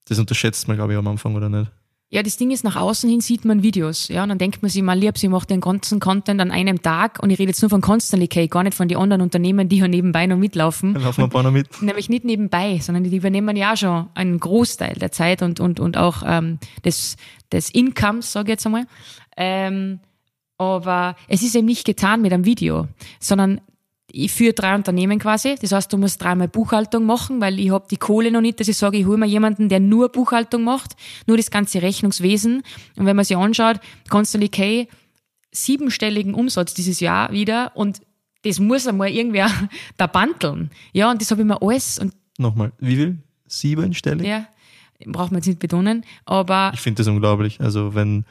das 0.06 0.20
unterschätzt 0.20 0.68
man, 0.68 0.78
glaube 0.78 0.94
ich, 0.94 1.00
am 1.00 1.08
Anfang, 1.08 1.36
oder 1.36 1.50
nicht? 1.50 1.72
Ja, 2.10 2.24
das 2.24 2.38
Ding 2.38 2.52
ist, 2.52 2.64
nach 2.64 2.78
außen 2.78 3.10
hin 3.10 3.20
sieht 3.20 3.44
man 3.44 3.64
Videos, 3.64 4.08
ja, 4.08 4.24
und 4.24 4.30
dann 4.30 4.38
denkt 4.38 4.62
man 4.62 4.72
sich 4.72 4.82
mal 4.82 4.98
lieb, 4.98 5.18
sie 5.18 5.28
macht 5.28 5.50
den 5.50 5.60
ganzen 5.60 6.00
Content 6.00 6.40
an 6.40 6.52
einem 6.52 6.82
Tag 6.82 7.20
und 7.22 7.32
ich 7.32 7.38
rede 7.38 7.50
jetzt 7.50 7.62
nur 7.62 7.70
von 7.70 7.82
Constantly 7.82 8.30
K, 8.30 8.48
gar 8.48 8.64
nicht 8.64 8.76
von 8.76 8.88
den 8.88 8.98
anderen 8.98 9.22
Unternehmen, 9.22 9.68
die 9.68 9.80
ja 9.80 9.90
nebenbei 9.90 10.26
noch 10.26 10.38
mitlaufen. 10.38 10.94
Dann 10.94 11.04
laufen 11.04 11.18
wir 11.18 11.24
ein 11.26 11.30
paar 11.30 11.44
noch 11.44 11.52
mit. 11.52 11.68
Nämlich 11.82 12.08
nicht 12.08 12.24
nebenbei, 12.24 12.80
sondern 12.82 13.04
die 13.04 13.14
übernehmen 13.14 13.58
ja 13.58 13.76
schon 13.76 14.08
einen 14.14 14.40
Großteil 14.40 14.94
der 14.94 15.12
Zeit 15.12 15.42
und, 15.42 15.60
und, 15.60 15.82
und 15.82 15.98
auch 15.98 16.24
ähm, 16.26 16.60
des, 16.86 17.18
des 17.52 17.72
Incomes, 17.72 18.32
sage 18.32 18.46
ich 18.46 18.54
jetzt 18.54 18.66
einmal. 18.66 18.86
Ähm, 19.36 20.00
aber 20.58 21.18
es 21.28 21.44
ist 21.44 21.56
eben 21.56 21.68
nicht 21.68 21.86
getan 21.86 22.22
mit 22.22 22.32
einem 22.32 22.46
Video, 22.46 22.88
sondern 23.20 23.60
ich 24.12 24.32
führe 24.32 24.54
drei 24.54 24.76
Unternehmen 24.76 25.20
quasi. 25.20 25.56
Das 25.60 25.72
heißt, 25.72 25.92
du 25.92 25.98
musst 25.98 26.22
dreimal 26.22 26.48
Buchhaltung 26.48 27.06
machen, 27.06 27.42
weil 27.42 27.60
ich 27.60 27.72
habe 27.72 27.88
die 27.90 27.98
Kohle 27.98 28.32
noch 28.32 28.42
nicht, 28.42 28.60
dass 28.60 28.68
ich 28.68 28.78
sage, 28.78 28.98
ich 28.98 29.06
hole 29.06 29.18
mir 29.18 29.26
jemanden, 29.26 29.70
der 29.70 29.80
nur 29.80 30.10
Buchhaltung 30.10 30.64
macht, 30.64 30.96
nur 31.26 31.38
das 31.38 31.52
ganze 31.52 31.82
Rechnungswesen. 31.82 32.64
Und 32.96 33.06
wenn 33.06 33.16
man 33.16 33.26
sich 33.26 33.36
anschaut, 33.36 33.80
Constantly 34.10 34.50
K, 34.50 34.88
siebenstelligen 35.52 36.34
Umsatz 36.34 36.74
dieses 36.74 37.00
Jahr 37.00 37.32
wieder 37.32 37.72
und 37.76 38.02
das 38.44 38.60
muss 38.60 38.88
einmal 38.88 39.10
irgendwer 39.10 39.52
da 39.98 40.08
banteln. 40.08 40.72
Ja, 40.94 41.12
und 41.12 41.22
das 41.22 41.32
habe 41.32 41.42
ich 41.42 41.48
mir 41.48 41.62
alles. 41.62 42.00
Und 42.00 42.14
Nochmal, 42.38 42.72
wie 42.80 42.96
viel? 42.96 43.18
Siebenstellig? 43.48 44.28
Ja, 44.28 44.48
braucht 45.06 45.32
man 45.32 45.40
jetzt 45.40 45.48
nicht 45.48 45.60
betonen, 45.60 46.06
aber. 46.26 46.72
Ich 46.74 46.82
finde 46.82 47.00
das 47.00 47.08
unglaublich. 47.08 47.60
Also, 47.62 47.96
wenn 47.96 48.26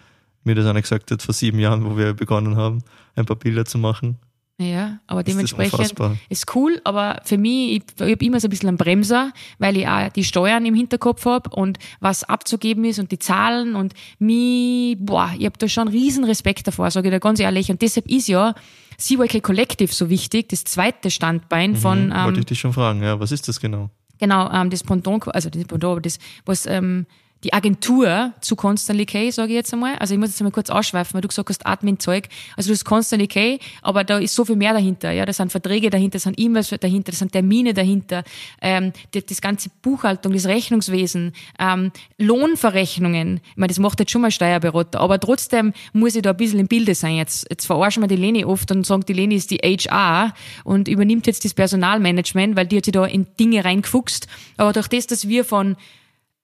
mir 0.45 0.55
das 0.55 0.67
einer 0.67 0.81
gesagt 0.81 1.11
hat 1.11 1.23
vor 1.23 1.35
sieben 1.35 1.59
Jahren, 1.59 1.85
wo 1.85 1.97
wir 1.97 2.15
begonnen 2.15 2.57
haben, 2.57 2.83
ein 3.15 3.27
paar 3.27 3.37
Bilder 3.37 3.65
zu 3.65 3.79
machen, 3.79 4.19
ja, 4.59 5.01
aber 5.07 5.23
dementsprechend 5.23 5.81
ist, 5.81 6.01
ist 6.31 6.55
cool, 6.55 6.81
aber 6.85 7.21
für 7.25 7.37
mich, 7.37 7.77
ich, 7.77 7.83
ich 7.97 8.13
habe 8.13 8.25
immer 8.25 8.41
so 8.41 8.47
ein 8.47 8.51
bisschen 8.51 8.69
einen 8.69 8.79
Bremser, 8.79 9.33
weil 9.59 9.77
ich 9.77 9.87
auch 9.87 10.09
die 10.09 10.25
Steuern 10.25 10.65
im 10.65 10.75
Hinterkopf 10.75 11.27
habe 11.27 11.51
und 11.51 11.79
was 12.01 12.25
abzugeben 12.25 12.85
ist 12.87 12.99
und 12.99 13.13
die 13.13 13.19
Zahlen 13.19 13.77
und 13.77 13.93
mich, 14.19 14.97
boah, 14.99 15.31
ich 15.39 15.45
habe 15.45 15.59
da 15.59 15.69
schon 15.69 15.89
riesen 15.89 16.25
Respekt 16.25 16.67
davor, 16.67 16.91
sage 16.91 17.09
ich 17.09 17.13
da 17.13 17.19
ganz 17.19 17.39
ehrlich. 17.39 17.71
Und 17.71 17.83
deshalb 17.83 18.07
ist 18.07 18.29
ja 18.29 18.55
CYK 18.99 19.43
Collective 19.43 19.93
so 19.93 20.09
wichtig, 20.09 20.49
das 20.49 20.65
zweite 20.65 21.11
Standbein 21.11 21.73
mhm, 21.73 21.77
von. 21.77 22.13
Ähm, 22.17 22.25
wollte 22.25 22.41
ich 22.41 22.47
dich 22.47 22.61
schon 22.61 22.73
fragen, 22.73 23.03
ja, 23.03 23.21
was 23.21 23.33
ist 23.33 23.49
das 23.49 23.61
genau? 23.61 23.91
Genau, 24.19 24.51
ähm, 24.51 24.71
das 24.71 24.83
Pendant, 24.83 25.35
also 25.35 25.51
das 25.51 25.65
Pendant, 25.65 26.07
das, 26.07 26.19
was 26.47 26.65
ähm, 26.65 27.05
die 27.45 27.53
Agentur 27.53 28.33
zu 28.41 28.57
Constantly 28.57 29.07
K, 29.07 29.31
sage 29.31 29.51
ich 29.51 29.57
jetzt 29.57 29.73
einmal. 29.73 29.97
Also 29.97 30.15
ich 30.15 30.21
muss 30.21 30.31
jetzt 30.31 30.41
einmal 30.41 30.53
kurz 30.53 30.71
ausschweifen, 30.71 31.15
weil 31.15 31.21
du 31.21 31.29
gesagt 31.29 31.49
hast 31.49 31.67
Admin-Zeug. 31.67 32.29
Also 32.57 32.69
du 32.69 32.75
hast 32.75 32.85
Constantly 32.85 33.29
K, 33.29 33.59
aber 33.83 34.05
da 34.05 34.19
ist 34.19 34.35
so 34.35 34.45
viel 34.45 34.57
mehr 34.57 34.73
dahinter. 34.73 35.11
Ja, 35.11 35.27
da 35.27 35.33
sind 35.33 35.53
Verträge 35.53 35.91
dahinter, 35.91 36.19
da 36.19 36.23
sind 36.23 36.41
E-Mails 36.41 36.71
dahinter, 36.81 37.13
da 37.13 37.17
sind 37.17 37.33
Termine 37.33 37.75
dahinter, 37.75 38.25
ähm, 38.61 38.93
die, 39.13 39.25
das 39.25 39.41
ganze 39.41 39.69
Buchhaltung, 39.83 40.33
das 40.33 40.47
Rechnungswesen, 40.47 41.33
ähm, 41.59 41.93
Lohnverrechnungen. 42.19 43.41
Ich 43.51 43.57
meine, 43.57 43.69
das 43.69 43.79
macht 43.79 44.01
jetzt 44.01 44.13
schon 44.13 44.23
mal 44.23 44.31
Steuerberater, 44.31 45.01
aber 45.01 45.21
trotzdem 45.21 45.73
muss 45.93 46.15
ich 46.15 46.23
da 46.23 46.31
ein 46.31 46.37
bisschen 46.37 46.59
im 46.59 46.69
Bilde 46.69 46.95
sein. 46.95 47.17
Jetzt, 47.17 47.47
jetzt 47.51 47.67
verarschen 47.67 48.03
wir 48.03 48.09
die 48.09 48.17
Leni 48.17 48.45
oft 48.45 48.71
und 48.71 48.87
sagen, 48.87 49.05
die 49.07 49.13
Leni 49.13 49.35
ist 49.35 49.51
die 49.51 49.59
HR 49.59 50.33
und 50.65 50.89
übernimmt 50.89 51.27
jetzt 51.27 51.45
das 51.45 51.55
Personalmanagement, 51.55 52.57
weil 52.57 52.67
die 52.67 52.79
hat 52.79 52.87
sich 52.87 52.93
da 52.93 53.05
in 53.05 53.27
Dinge 53.39 53.65
reingefuchst. 53.65 54.27
Aber 54.57 54.73
durch 54.73 54.89
das, 54.89 55.07
dass 55.07 55.29
wir 55.29 55.45
von 55.45 55.77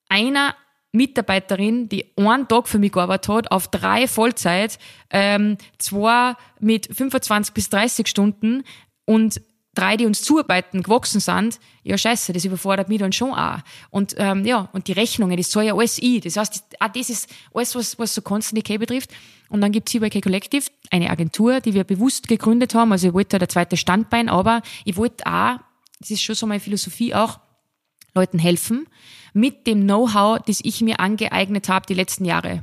einer 0.08 0.54
Mitarbeiterin, 0.92 1.88
die 1.88 2.06
einen 2.16 2.46
Tag 2.48 2.68
für 2.68 2.78
mich 2.78 2.92
gearbeitet 2.92 3.28
hat, 3.28 3.50
auf 3.50 3.68
drei 3.68 4.06
Vollzeit, 4.06 4.78
ähm, 5.10 5.56
zwei 5.78 6.34
mit 6.60 6.86
25 6.86 7.54
bis 7.54 7.70
30 7.70 8.06
Stunden 8.06 8.62
und 9.06 9.40
drei, 9.74 9.96
die 9.96 10.04
uns 10.04 10.22
zuarbeiten, 10.22 10.82
gewachsen 10.82 11.20
sind, 11.20 11.58
ja 11.82 11.96
scheiße, 11.96 12.34
das 12.34 12.44
überfordert 12.44 12.88
mich 12.88 12.98
dann 12.98 13.12
schon 13.12 13.32
auch. 13.32 13.58
Und 13.90 14.14
ähm, 14.18 14.44
ja, 14.44 14.68
und 14.72 14.86
die 14.88 14.92
Rechnungen, 14.92 15.36
das 15.36 15.50
soll 15.50 15.64
ja 15.64 15.74
alles 15.74 15.98
ich. 15.98 16.20
Das 16.20 16.36
heißt, 16.36 16.62
auch 16.78 16.88
das 16.88 17.08
ist 17.08 17.30
alles, 17.54 17.74
was, 17.74 17.98
was 17.98 18.14
so 18.14 18.20
Constant 18.20 18.62
K 18.64 18.76
betrifft. 18.76 19.10
Und 19.48 19.62
dann 19.62 19.72
gibt 19.72 19.88
es 19.88 19.92
CYK 19.92 20.22
Collective, 20.22 20.66
eine 20.90 21.10
Agentur, 21.10 21.60
die 21.60 21.74
wir 21.74 21.84
bewusst 21.84 22.28
gegründet 22.28 22.74
haben. 22.74 22.92
Also 22.92 23.08
ich 23.08 23.14
wollte 23.14 23.30
da 23.30 23.38
der 23.38 23.48
zweite 23.48 23.76
Standbein, 23.76 24.28
aber 24.28 24.62
ich 24.84 24.96
wollte 24.96 25.26
auch, 25.26 25.58
das 26.00 26.10
ist 26.10 26.22
schon 26.22 26.34
so 26.34 26.46
meine 26.46 26.60
Philosophie 26.60 27.14
auch, 27.14 27.40
Leuten 28.14 28.38
helfen 28.38 28.86
mit 29.32 29.66
dem 29.66 29.82
Know-how, 29.82 30.40
das 30.46 30.60
ich 30.62 30.80
mir 30.80 31.00
angeeignet 31.00 31.68
habe 31.68 31.86
die 31.86 31.94
letzten 31.94 32.24
Jahre. 32.24 32.62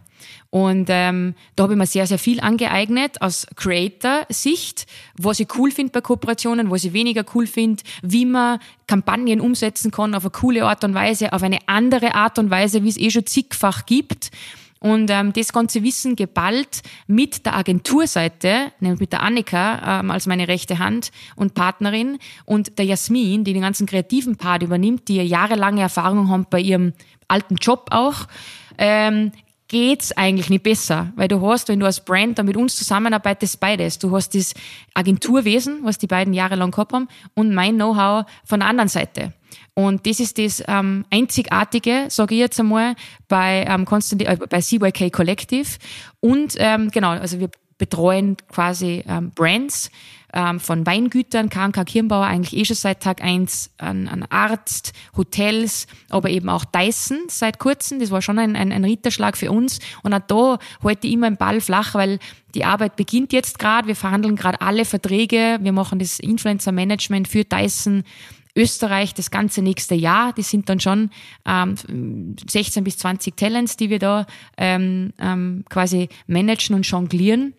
Und 0.50 0.88
ähm, 0.90 1.36
da 1.56 1.64
habe 1.64 1.74
ich 1.74 1.80
mir 1.80 1.86
sehr, 1.86 2.08
sehr 2.08 2.20
viel 2.20 2.40
angeeignet 2.40 3.22
aus 3.22 3.48
Creator-Sicht, 3.56 4.88
was 5.18 5.40
ich 5.40 5.48
cool 5.58 5.72
finde 5.72 5.92
bei 5.92 6.02
Kooperationen, 6.02 6.72
was 6.72 6.84
ich 6.84 6.94
weniger 6.94 7.24
cool 7.36 7.46
finde, 7.48 7.84
wie 8.02 8.26
man 8.26 8.60
Kampagnen 8.88 9.42
umsetzen 9.42 9.92
kann 9.92 10.16
auf 10.16 10.24
eine 10.24 10.32
coole 10.32 10.66
Art 10.66 10.84
und 10.84 10.94
Weise, 10.94 11.34
auf 11.34 11.44
eine 11.44 11.60
andere 11.68 12.16
Art 12.16 12.40
und 12.40 12.50
Weise, 12.50 12.84
wie 12.84 12.90
es 12.90 12.98
eh 12.98 13.12
schon 13.12 13.26
zigfach 13.26 13.86
gibt. 13.86 14.32
Und 14.80 15.10
ähm, 15.12 15.34
das 15.34 15.52
ganze 15.52 15.84
Wissen 15.84 16.16
geballt 16.16 16.82
mit 17.06 17.46
der 17.46 17.56
Agenturseite, 17.56 18.72
nämlich 18.80 19.02
mit 19.02 19.12
der 19.12 19.24
Annika 19.24 20.00
ähm, 20.00 20.12
als 20.12 20.26
meine 20.26 20.48
rechte 20.48 20.80
Hand 20.80 21.12
und 21.36 21.54
Partnerin 21.54 22.18
und 22.46 22.78
der 22.78 22.86
Jasmin, 22.86 23.44
die 23.44 23.54
den 23.54 23.62
ganzen 23.62 23.88
kreativen 23.88 24.38
Part 24.38 24.64
übernimmt, 24.64 25.08
die 25.10 25.18
ja 25.18 25.24
jahrelange 25.24 25.82
Erfahrung 25.82 26.30
haben 26.30 26.46
bei 26.50 26.62
ihrem 26.62 26.94
alten 27.28 27.56
Job 27.56 27.88
auch, 27.92 28.28
ähm, 28.78 29.32
geht's 29.68 30.12
eigentlich 30.14 30.50
nicht 30.50 30.64
besser, 30.64 31.14
weil 31.16 31.28
du 31.28 31.46
hast, 31.46 31.70
wenn 31.70 31.80
du 31.80 31.86
als 31.86 32.04
Brand 32.04 32.40
da 32.40 32.44
mit 32.44 32.58
uns 32.58 32.76
zusammenarbeitest, 32.76 33.60
beides. 33.60 34.00
Du 34.00 34.16
hast 34.16 34.34
das 34.34 34.54
Agenturwesen, 34.94 35.82
was 35.84 35.98
die 35.98 36.08
beiden 36.08 36.34
jahrelang 36.34 36.72
gehabt 36.72 36.92
haben, 36.92 37.08
und 37.36 37.54
mein 37.54 37.76
Know-how 37.76 38.26
von 38.44 38.60
der 38.62 38.70
anderen 38.70 38.90
Seite. 38.90 39.34
Und 39.74 40.06
das 40.06 40.20
ist 40.20 40.38
das 40.38 40.64
ähm, 40.68 41.06
Einzigartige, 41.10 42.06
sage 42.10 42.36
ich 42.36 42.42
jetzt 42.42 42.60
einmal, 42.60 42.96
bei, 43.28 43.66
ähm, 43.68 43.86
Constant, 43.86 44.22
äh, 44.24 44.38
bei 44.50 44.62
CYK 44.62 45.12
Collective. 45.12 45.78
Und 46.20 46.56
ähm, 46.58 46.90
genau, 46.92 47.12
also 47.12 47.40
wir 47.40 47.50
betreuen 47.78 48.36
quasi 48.52 49.04
ähm, 49.08 49.32
Brands 49.32 49.90
ähm, 50.34 50.60
von 50.60 50.86
Weingütern, 50.86 51.50
KNK 51.50 51.86
Kirnbauer 51.86 52.26
eigentlich 52.26 52.60
eh 52.60 52.66
schon 52.66 52.76
seit 52.76 53.02
Tag 53.02 53.24
eins 53.24 53.72
an, 53.78 54.08
an 54.08 54.26
Arzt, 54.30 54.94
Hotels, 55.18 55.88
aber 56.10 56.30
eben 56.30 56.50
auch 56.50 56.66
Dyson 56.66 57.24
seit 57.30 57.58
kurzem. 57.58 58.00
Das 58.00 58.12
war 58.12 58.22
schon 58.22 58.38
ein, 58.38 58.56
ein, 58.56 58.72
ein 58.72 58.84
Ritterschlag 58.84 59.38
für 59.38 59.50
uns. 59.50 59.80
Und 60.04 60.14
auch 60.14 60.20
da 60.28 60.60
halte 60.84 61.08
ich 61.08 61.14
immer 61.14 61.28
einen 61.28 61.38
Ball 61.38 61.62
flach, 61.62 61.96
weil 61.96 62.20
die 62.54 62.66
Arbeit 62.66 62.96
beginnt 62.96 63.34
jetzt 63.34 63.58
gerade. 63.58 63.88
Wir 63.88 63.96
verhandeln 63.96 64.36
gerade 64.36 64.62
alle 64.62 64.86
Verträge. 64.86 65.58
Wir 65.62 65.72
machen 65.72 66.00
das 66.00 66.20
Influencer-Management 66.20 67.28
für 67.28 67.44
Dyson 67.44 68.04
Österreich 68.60 69.14
das 69.14 69.32
ganze 69.32 69.62
nächste 69.62 69.96
Jahr. 69.96 70.34
Die 70.34 70.44
sind 70.44 70.70
dann 70.70 70.80
schon 70.80 71.10
ähm, 71.46 72.36
16 72.48 72.84
bis 72.84 72.98
20 72.98 73.38
Talents, 73.38 73.78
die 73.78 73.90
wir 73.90 74.00
da 74.00 74.26
ähm, 74.58 75.14
ähm, 75.20 75.64
quasi 75.70 76.10
managen 76.28 76.76
und 76.76 76.86
jonglieren. 76.86 77.54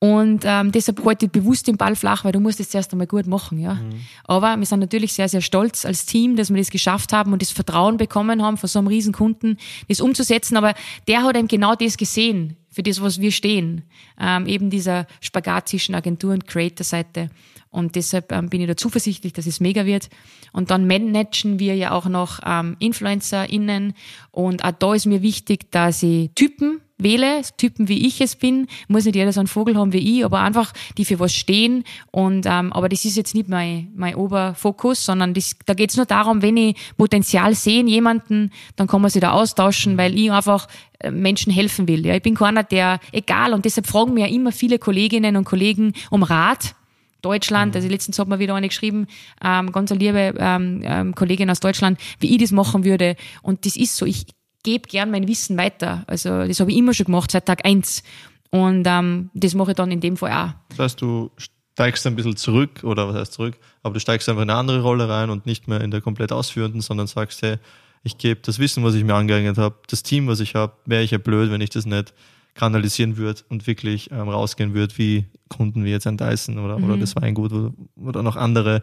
Und 0.00 0.42
ähm, 0.44 0.70
deshalb 0.70 1.02
halte 1.02 1.26
ich 1.26 1.32
bewusst 1.32 1.66
den 1.66 1.78
Ball 1.78 1.96
flach, 1.96 2.24
weil 2.24 2.32
du 2.32 2.40
musst 2.40 2.60
es 2.60 2.68
zuerst 2.68 2.92
einmal 2.92 3.06
gut 3.06 3.26
machen. 3.26 3.58
Ja. 3.58 3.74
Mhm. 3.74 4.00
Aber 4.24 4.54
wir 4.56 4.66
sind 4.66 4.80
natürlich 4.80 5.14
sehr, 5.14 5.30
sehr 5.30 5.40
stolz 5.40 5.86
als 5.86 6.04
Team, 6.04 6.36
dass 6.36 6.50
wir 6.50 6.58
das 6.58 6.68
geschafft 6.68 7.14
haben 7.14 7.32
und 7.32 7.40
das 7.40 7.52
Vertrauen 7.52 7.96
bekommen 7.96 8.42
haben 8.42 8.58
von 8.58 8.68
so 8.68 8.80
einem 8.80 8.88
riesen 8.88 9.14
Kunden, 9.14 9.56
das 9.88 10.02
umzusetzen. 10.02 10.58
Aber 10.58 10.74
der 11.08 11.22
hat 11.22 11.36
eben 11.36 11.48
genau 11.48 11.74
das 11.74 11.96
gesehen, 11.96 12.56
für 12.70 12.82
das, 12.82 13.00
was 13.00 13.18
wir 13.20 13.32
stehen. 13.32 13.82
Ähm, 14.20 14.46
eben 14.46 14.68
dieser 14.68 15.06
Spagat 15.22 15.70
zwischen 15.70 15.94
Agentur 15.94 16.34
und 16.34 16.46
Creator-Seite. 16.46 17.30
Und 17.74 17.96
deshalb 17.96 18.30
ähm, 18.30 18.48
bin 18.48 18.60
ich 18.60 18.68
da 18.68 18.76
zuversichtlich, 18.76 19.32
dass 19.32 19.46
es 19.46 19.58
mega 19.58 19.84
wird. 19.84 20.08
Und 20.52 20.70
dann 20.70 20.86
managen 20.86 21.58
wir 21.58 21.74
ja 21.74 21.90
auch 21.90 22.06
noch 22.06 22.38
ähm, 22.46 22.76
InfluencerInnen. 22.78 23.94
Und 24.30 24.64
auch 24.64 24.70
da 24.70 24.94
ist 24.94 25.06
mir 25.06 25.22
wichtig, 25.22 25.72
dass 25.72 26.04
ich 26.04 26.30
Typen 26.36 26.80
wähle, 26.98 27.42
Typen 27.56 27.88
wie 27.88 28.06
ich 28.06 28.20
es 28.20 28.36
bin, 28.36 28.68
muss 28.86 29.06
nicht 29.06 29.16
jeder 29.16 29.32
so 29.32 29.40
einen 29.40 29.48
Vogel 29.48 29.76
haben 29.76 29.92
wie 29.92 30.18
ich, 30.18 30.24
aber 30.24 30.40
einfach 30.40 30.72
die 30.96 31.04
für 31.04 31.18
was 31.18 31.34
stehen. 31.34 31.82
Und 32.12 32.46
ähm, 32.46 32.72
aber 32.72 32.88
das 32.88 33.04
ist 33.04 33.16
jetzt 33.16 33.34
nicht 33.34 33.48
mein, 33.48 33.90
mein 33.96 34.14
Oberfokus, 34.14 35.04
sondern 35.04 35.34
das, 35.34 35.56
da 35.66 35.74
geht's 35.74 35.96
nur 35.96 36.06
darum, 36.06 36.42
wenn 36.42 36.56
ich 36.56 36.76
Potenzial 36.96 37.56
sehe 37.56 37.80
in 37.80 37.88
jemanden, 37.88 38.52
dann 38.76 38.86
kann 38.86 39.02
man 39.02 39.10
sich 39.10 39.20
da 39.20 39.32
austauschen, 39.32 39.98
weil 39.98 40.16
ich 40.16 40.30
einfach 40.30 40.68
äh, 41.00 41.10
Menschen 41.10 41.52
helfen 41.52 41.88
will. 41.88 42.06
Ja, 42.06 42.14
ich 42.14 42.22
bin 42.22 42.36
keiner, 42.36 42.62
der 42.62 43.00
egal 43.10 43.52
und 43.52 43.64
deshalb 43.64 43.88
fragen 43.88 44.14
mir 44.14 44.28
ja 44.28 44.32
immer 44.32 44.52
viele 44.52 44.78
Kolleginnen 44.78 45.36
und 45.36 45.44
Kollegen 45.44 45.92
um 46.10 46.22
Rat. 46.22 46.76
Deutschland, 47.24 47.74
also 47.74 47.88
letztens 47.88 48.18
hat 48.18 48.28
mir 48.28 48.38
wieder 48.38 48.54
eine 48.54 48.68
geschrieben, 48.68 49.06
ähm, 49.42 49.72
ganz 49.72 49.90
eine 49.90 50.00
liebe 50.00 50.34
ähm, 50.38 50.80
ähm, 50.84 51.14
Kollegin 51.14 51.50
aus 51.50 51.60
Deutschland, 51.60 51.98
wie 52.20 52.34
ich 52.34 52.40
das 52.40 52.52
machen 52.52 52.84
würde. 52.84 53.16
Und 53.42 53.66
das 53.66 53.76
ist 53.76 53.96
so, 53.96 54.06
ich 54.06 54.26
gebe 54.62 54.88
gern 54.88 55.10
mein 55.10 55.28
Wissen 55.28 55.56
weiter. 55.56 56.04
Also 56.06 56.46
das 56.46 56.60
habe 56.60 56.70
ich 56.70 56.76
immer 56.76 56.94
schon 56.94 57.06
gemacht, 57.06 57.30
seit 57.30 57.46
Tag 57.46 57.64
eins. 57.64 58.02
Und 58.50 58.86
ähm, 58.86 59.30
das 59.34 59.54
mache 59.54 59.72
ich 59.72 59.76
dann 59.76 59.90
in 59.90 60.00
dem 60.00 60.16
Fall 60.16 60.32
auch. 60.32 60.54
Das 60.70 60.78
heißt, 60.78 61.00
du 61.00 61.30
steigst 61.74 62.06
ein 62.06 62.14
bisschen 62.14 62.36
zurück, 62.36 62.84
oder 62.84 63.08
was 63.08 63.16
heißt 63.16 63.32
zurück, 63.32 63.58
aber 63.82 63.94
du 63.94 64.00
steigst 64.00 64.28
einfach 64.28 64.42
in 64.42 64.50
eine 64.50 64.58
andere 64.58 64.82
Rolle 64.82 65.08
rein 65.08 65.30
und 65.30 65.44
nicht 65.44 65.66
mehr 65.66 65.80
in 65.80 65.90
der 65.90 66.00
komplett 66.00 66.30
ausführenden, 66.30 66.80
sondern 66.80 67.06
sagst, 67.08 67.42
hey, 67.42 67.56
ich 68.04 68.16
gebe 68.18 68.40
das 68.42 68.58
Wissen, 68.58 68.84
was 68.84 68.94
ich 68.94 69.02
mir 69.02 69.14
angeeignet 69.14 69.58
habe, 69.58 69.76
das 69.88 70.02
Team, 70.02 70.28
was 70.28 70.38
ich 70.40 70.54
habe, 70.54 70.74
wäre 70.84 71.02
ich 71.02 71.10
ja 71.10 71.18
blöd, 71.18 71.50
wenn 71.50 71.60
ich 71.60 71.70
das 71.70 71.86
nicht 71.86 72.14
kanalisieren 72.54 73.16
würde 73.16 73.42
und 73.48 73.66
wirklich 73.66 74.10
ähm, 74.10 74.28
rausgehen 74.28 74.74
würde, 74.74 74.96
wie 74.98 75.26
Kunden 75.48 75.84
wie 75.84 75.90
jetzt 75.90 76.06
ein 76.06 76.16
Dyson 76.16 76.58
oder, 76.58 76.78
mhm. 76.78 76.84
oder 76.84 76.96
das 76.96 77.16
Weingut 77.16 77.52
oder, 77.52 77.72
oder 77.96 78.22
noch 78.22 78.36
andere 78.36 78.82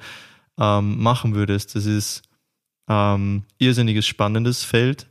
ähm, 0.59 1.01
machen 1.01 1.33
würdest. 1.35 1.75
Das 1.75 1.85
ist 1.85 2.21
ähm, 2.87 3.43
irrsinniges 3.57 4.05
spannendes 4.05 4.63
Feld, 4.63 5.07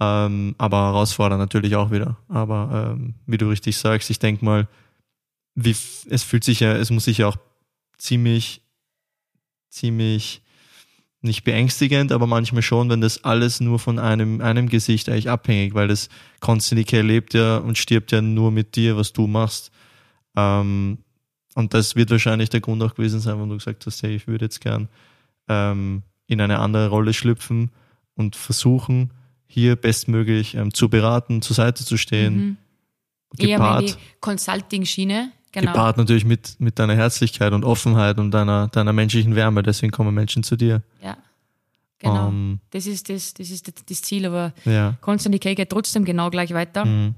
ähm, 0.00 0.54
aber 0.58 0.86
herausfordernd 0.86 1.40
natürlich 1.40 1.76
auch 1.76 1.90
wieder. 1.90 2.16
Aber 2.28 2.94
ähm, 2.96 3.14
wie 3.26 3.38
du 3.38 3.48
richtig 3.48 3.76
sagst, 3.76 4.10
ich 4.10 4.18
denke 4.18 4.44
mal, 4.44 4.68
wie, 5.54 5.70
es 5.70 6.22
fühlt 6.22 6.44
sich 6.44 6.60
ja, 6.60 6.72
es 6.72 6.90
muss 6.90 7.04
sich 7.04 7.18
ja 7.18 7.28
auch 7.28 7.36
ziemlich, 7.96 8.62
ziemlich 9.70 10.42
nicht 11.20 11.44
beängstigend, 11.44 12.12
aber 12.12 12.26
manchmal 12.26 12.62
schon, 12.62 12.90
wenn 12.90 13.00
das 13.00 13.24
alles 13.24 13.60
nur 13.60 13.78
von 13.78 13.98
einem, 13.98 14.40
einem 14.40 14.68
Gesicht 14.68 15.08
eigentlich 15.08 15.28
abhängig, 15.28 15.74
weil 15.74 15.88
das 15.88 16.08
Constantly 16.40 16.84
Care 16.84 17.02
lebt 17.02 17.34
ja 17.34 17.58
und 17.58 17.76
stirbt 17.76 18.12
ja 18.12 18.22
nur 18.22 18.52
mit 18.52 18.76
dir, 18.76 18.96
was 18.96 19.12
du 19.12 19.26
machst. 19.26 19.72
Ähm, 20.36 20.98
und 21.54 21.74
das 21.74 21.96
wird 21.96 22.10
wahrscheinlich 22.10 22.50
der 22.50 22.60
Grund 22.60 22.82
auch 22.82 22.94
gewesen 22.94 23.18
sein, 23.18 23.40
wenn 23.40 23.48
du 23.48 23.56
gesagt 23.56 23.84
hast, 23.86 24.02
hey, 24.02 24.14
ich 24.14 24.28
würde 24.28 24.44
jetzt 24.44 24.60
gern 24.60 24.88
ähm, 25.48 26.02
in 26.28 26.40
eine 26.40 26.60
andere 26.60 26.88
Rolle 26.88 27.12
schlüpfen 27.12 27.72
und 28.14 28.36
versuchen, 28.36 29.12
hier 29.48 29.74
bestmöglich 29.74 30.54
ähm, 30.54 30.72
zu 30.72 30.88
beraten, 30.88 31.42
zur 31.42 31.56
Seite 31.56 31.84
zu 31.84 31.96
stehen. 31.96 32.36
Mhm. 32.36 32.56
Gepaart, 33.36 33.82
Eher 33.82 33.88
die 33.88 33.94
Consulting-Schiene. 34.20 35.32
Genau. 35.52 35.72
Gepaart 35.72 35.96
natürlich 35.96 36.24
mit, 36.24 36.56
mit 36.58 36.78
deiner 36.78 36.94
Herzlichkeit 36.94 37.52
und 37.52 37.64
Offenheit 37.64 38.18
und 38.18 38.30
deiner, 38.30 38.68
deiner 38.68 38.92
menschlichen 38.92 39.34
Wärme. 39.34 39.62
Deswegen 39.62 39.92
kommen 39.92 40.14
Menschen 40.14 40.42
zu 40.42 40.56
dir. 40.56 40.82
Ja. 41.02 41.16
Genau. 42.00 42.28
Um, 42.28 42.34
ähm. 42.34 42.60
das 42.70 42.86
ist 42.86 43.08
das, 43.08 43.34
das 43.34 43.50
ist 43.50 43.72
das 43.90 44.02
Ziel, 44.02 44.26
aber 44.26 44.52
ja. 44.64 44.94
Constant 45.00 45.34
Decay 45.34 45.54
geht 45.54 45.70
trotzdem 45.70 46.04
genau 46.04 46.30
gleich 46.30 46.54
weiter. 46.54 46.84
Mhm 46.84 47.14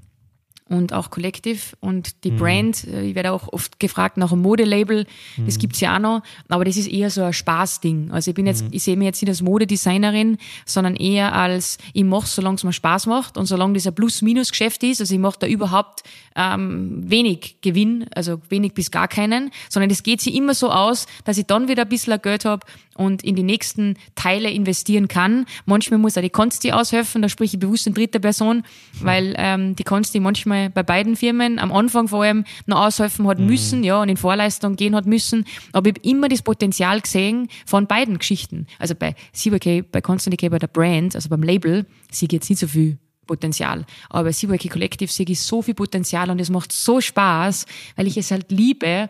und 0.71 0.93
auch 0.93 1.11
Collective 1.11 1.77
und 1.81 2.25
die 2.25 2.31
mhm. 2.31 2.37
Brand. 2.37 2.85
Äh, 2.87 3.03
ich 3.03 3.15
werde 3.15 3.33
auch 3.33 3.53
oft 3.53 3.81
gefragt 3.81 4.17
nach 4.17 4.33
einem 4.33 4.43
Modelabel. 4.43 5.05
Mhm. 5.37 5.47
Das 5.47 5.59
gibt's 5.59 5.81
ja 5.81 5.97
auch 5.97 6.01
noch, 6.01 6.23
aber 6.49 6.65
das 6.65 6.77
ist 6.77 6.87
eher 6.87 7.11
so 7.11 7.23
ein 7.23 7.33
Spaßding. 7.33 8.11
Also 8.13 8.31
ich 8.31 8.35
bin 8.35 8.47
jetzt, 8.47 8.65
mhm. 8.65 8.69
ich 8.71 8.85
sehe 8.85 8.97
mich 8.97 9.07
jetzt 9.07 9.21
nicht 9.21 9.29
als 9.29 9.43
Modedesignerin, 9.43 10.39
sondern 10.65 10.95
eher 10.97 11.35
als 11.35 11.79
ich 11.93 12.05
mache, 12.05 12.29
solange 12.29 12.55
es 12.55 12.65
mir 12.65 12.73
Spaß 12.73 13.07
macht 13.07 13.37
und 13.37 13.47
solange 13.47 13.75
das 13.75 13.87
ein 13.87 13.95
Plus-Minus-Geschäft 13.95 14.83
ist. 14.85 15.01
Also 15.01 15.13
ich 15.13 15.21
mache 15.21 15.41
da 15.41 15.47
überhaupt 15.49 16.05
ähm, 16.37 17.03
wenig 17.11 17.57
Gewinn, 17.61 18.07
also 18.15 18.41
wenig 18.49 18.73
bis 18.73 18.93
gar 18.93 19.09
keinen, 19.09 19.51
sondern 19.69 19.91
es 19.91 20.05
geht 20.05 20.21
sich 20.21 20.35
immer 20.35 20.55
so 20.55 20.71
aus, 20.71 21.07
dass 21.25 21.37
ich 21.37 21.47
dann 21.47 21.69
wieder 21.69 21.83
ein 21.83 21.89
bisschen 21.89 22.21
Geld 22.23 22.45
habe 22.45 22.65
und 22.97 23.23
in 23.23 23.37
die 23.37 23.43
nächsten 23.43 23.97
Teile 24.15 24.51
investieren 24.51 25.09
kann. 25.09 25.47
Manchmal 25.65 25.99
muss 25.99 26.17
auch 26.17 26.23
die 26.23 26.31
Konsti 26.31 26.73
aushelfen, 26.73 27.23
da 27.23 27.29
spreche 27.29 27.57
ich 27.57 27.61
bewusst 27.61 27.87
in 27.87 27.95
dritter 27.95 28.19
Person, 28.19 28.63
weil 29.01 29.35
ähm, 29.39 29.77
die 29.77 29.85
Konsti 29.85 30.21
manchmal 30.21 30.71
bei 30.71 30.83
beiden 30.83 31.17
Firmen 31.17 31.59
am 31.59 31.73
Anfang 31.73 32.09
vor 32.09 32.25
allem 32.25 32.45
noch 32.67 32.87
aushelfen 32.87 33.27
hat 33.27 33.39
mhm. 33.39 33.47
müssen, 33.47 33.85
ja, 33.85 34.03
und 34.03 34.09
in 34.09 34.17
Vorleistung 34.17 34.77
gehen 34.77 34.95
hat 34.95 35.07
müssen. 35.07 35.45
Aber 35.73 35.89
ich 35.89 35.97
habe 35.97 36.09
immer 36.09 36.29
das 36.29 36.43
Potenzial 36.43 37.01
gesehen 37.01 37.49
von 37.65 37.87
beiden 37.87 38.19
Geschichten. 38.19 38.67
Also 38.79 38.95
bei 38.95 39.15
CYK, 39.35 39.91
bei 39.91 40.01
Constantly 40.01 40.49
bei 40.49 40.59
der 40.59 40.67
Brand, 40.67 41.15
also 41.15 41.29
beim 41.29 41.43
Label, 41.43 41.87
sehe 42.11 42.27
ich 42.27 42.33
jetzt 42.33 42.51
nicht 42.51 42.59
so 42.59 42.67
viel 42.67 42.99
Potenzial. 43.27 43.87
Aber 44.09 44.25
bei 44.25 44.33
CYK 44.33 44.71
Collective 44.71 45.13
sehe 45.13 45.27
ich 45.29 45.41
so 45.41 45.63
viel 45.63 45.75
Potenzial 45.75 46.31
und 46.31 46.41
es 46.41 46.51
macht 46.51 46.73
so 46.73 47.01
Spaß, 47.01 47.67
weil 47.95 48.09
ich 48.09 48.17
es 48.17 48.31
halt 48.31 48.51
liebe, 48.51 49.09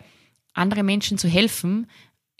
andere 0.53 0.83
Menschen 0.83 1.16
zu 1.16 1.29
helfen, 1.29 1.87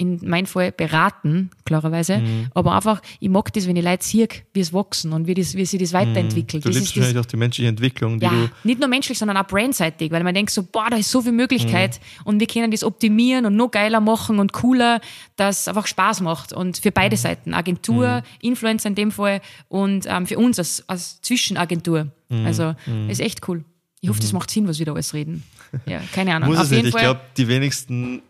in 0.01 0.19
meinem 0.27 0.47
Fall 0.47 0.73
beraten, 0.73 1.51
klarerweise. 1.67 2.19
Mhm. 2.19 2.47
Aber 2.55 2.75
einfach, 2.75 3.03
ich 3.21 3.29
mag 3.29 3.53
das, 3.53 3.67
wenn 3.67 3.77
ich 3.77 3.85
Leute 3.85 4.03
sehe, 4.03 4.29
wie 4.55 4.61
es 4.61 4.73
wachsen 4.73 5.13
und 5.13 5.27
wie, 5.27 5.35
das, 5.35 5.55
wie 5.55 5.67
sich 5.67 5.79
das 5.79 5.93
weiterentwickelt. 5.93 6.65
Mhm. 6.65 6.69
Du 6.69 6.73
das 6.73 6.79
liebst 6.79 6.97
wahrscheinlich 6.97 7.21
auch 7.23 7.27
die 7.27 7.37
menschliche 7.37 7.69
Entwicklung. 7.69 8.19
Die 8.19 8.25
ja, 8.25 8.31
du 8.31 8.49
nicht 8.65 8.81
nur 8.81 8.89
menschlich, 8.89 9.19
sondern 9.19 9.37
auch 9.37 9.47
brandseitig, 9.47 10.11
weil 10.11 10.25
man 10.25 10.35
denkt 10.35 10.53
so, 10.53 10.63
boah, 10.63 10.87
da 10.89 10.97
ist 10.97 11.11
so 11.11 11.21
viel 11.21 11.33
Möglichkeit 11.33 12.01
mhm. 12.01 12.27
und 12.27 12.41
wir 12.41 12.47
können 12.47 12.71
das 12.71 12.83
optimieren 12.83 13.45
und 13.45 13.57
noch 13.57 13.71
geiler 13.71 14.01
machen 14.01 14.39
und 14.39 14.55
cooler, 14.55 15.03
dass 15.37 15.61
es 15.61 15.69
einfach 15.69 15.87
Spaß 15.87 16.23
macht. 16.23 16.55
Und 16.55 16.79
für 16.79 16.93
beide 16.93 17.17
mhm. 17.17 17.21
Seiten, 17.21 17.53
Agentur, 17.53 18.23
mhm. 18.23 18.49
Influencer 18.49 18.89
in 18.89 18.95
dem 18.95 19.11
Fall 19.13 19.43
und 19.69 20.07
ähm, 20.09 20.27
für 20.27 20.39
uns 20.39 20.59
als, 20.59 20.83
als 20.89 21.21
Zwischenagentur. 21.21 22.09
Mhm. 22.31 22.47
Also, 22.47 22.75
ist 23.09 23.21
echt 23.21 23.47
cool. 23.49 23.65
Ich 24.01 24.09
hoffe, 24.09 24.21
das 24.21 24.33
macht 24.33 24.51
Sinn, 24.51 24.67
was 24.67 24.79
wir 24.79 24.87
da 24.87 24.93
alles 24.93 25.13
reden. 25.13 25.43
Ja, 25.85 26.01
keine 26.13 26.35
Ahnung. 26.35 26.49
Muss 26.49 26.59
Auf 26.59 26.65
es 26.65 26.71
nicht. 26.71 26.87
Ich 26.87 26.97
glaube, 26.97 27.21
die 27.37 27.49
wenigsten 27.49 28.23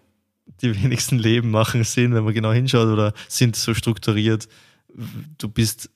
die 0.62 0.82
wenigsten 0.82 1.18
Leben 1.18 1.50
machen 1.50 1.84
Sinn, 1.84 2.14
wenn 2.14 2.24
man 2.24 2.34
genau 2.34 2.52
hinschaut 2.52 2.88
oder 2.88 3.12
sind 3.28 3.56
so 3.56 3.74
strukturiert. 3.74 4.48
Du 5.38 5.48
bist, 5.48 5.90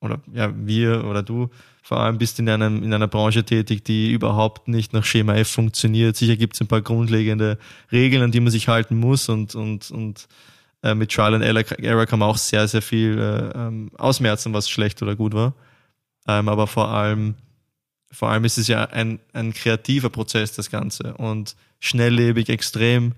oder 0.00 0.20
ja, 0.32 0.52
wir 0.56 1.04
oder 1.04 1.22
du 1.22 1.50
vor 1.82 2.00
allem 2.00 2.18
bist 2.18 2.38
in, 2.38 2.48
einem, 2.48 2.82
in 2.82 2.92
einer 2.92 3.08
Branche 3.08 3.44
tätig, 3.44 3.84
die 3.84 4.12
überhaupt 4.12 4.68
nicht 4.68 4.92
nach 4.92 5.04
Schema 5.04 5.34
F 5.34 5.48
funktioniert. 5.48 6.16
Sicher 6.16 6.36
gibt 6.36 6.54
es 6.54 6.60
ein 6.60 6.68
paar 6.68 6.82
grundlegende 6.82 7.58
Regeln, 7.90 8.22
an 8.22 8.30
die 8.30 8.40
man 8.40 8.50
sich 8.50 8.68
halten 8.68 8.96
muss 8.96 9.28
und, 9.28 9.54
und, 9.54 9.90
und 9.90 10.28
äh, 10.82 10.94
mit 10.94 11.10
Trial 11.10 11.34
and 11.34 11.44
Error 11.44 12.06
kann 12.06 12.18
man 12.18 12.28
auch 12.28 12.38
sehr, 12.38 12.66
sehr 12.68 12.82
viel 12.82 13.18
äh, 13.18 13.58
ähm, 13.58 13.90
ausmerzen, 13.96 14.52
was 14.52 14.68
schlecht 14.68 15.02
oder 15.02 15.16
gut 15.16 15.34
war. 15.34 15.54
Ähm, 16.28 16.48
aber 16.48 16.66
vor 16.66 16.88
allem, 16.88 17.34
vor 18.10 18.30
allem 18.30 18.44
ist 18.44 18.58
es 18.58 18.68
ja 18.68 18.84
ein, 18.84 19.20
ein 19.32 19.52
kreativer 19.52 20.10
Prozess, 20.10 20.52
das 20.52 20.70
Ganze. 20.70 21.14
Und 21.14 21.56
schnelllebig, 21.80 22.48
extrem 22.48 23.14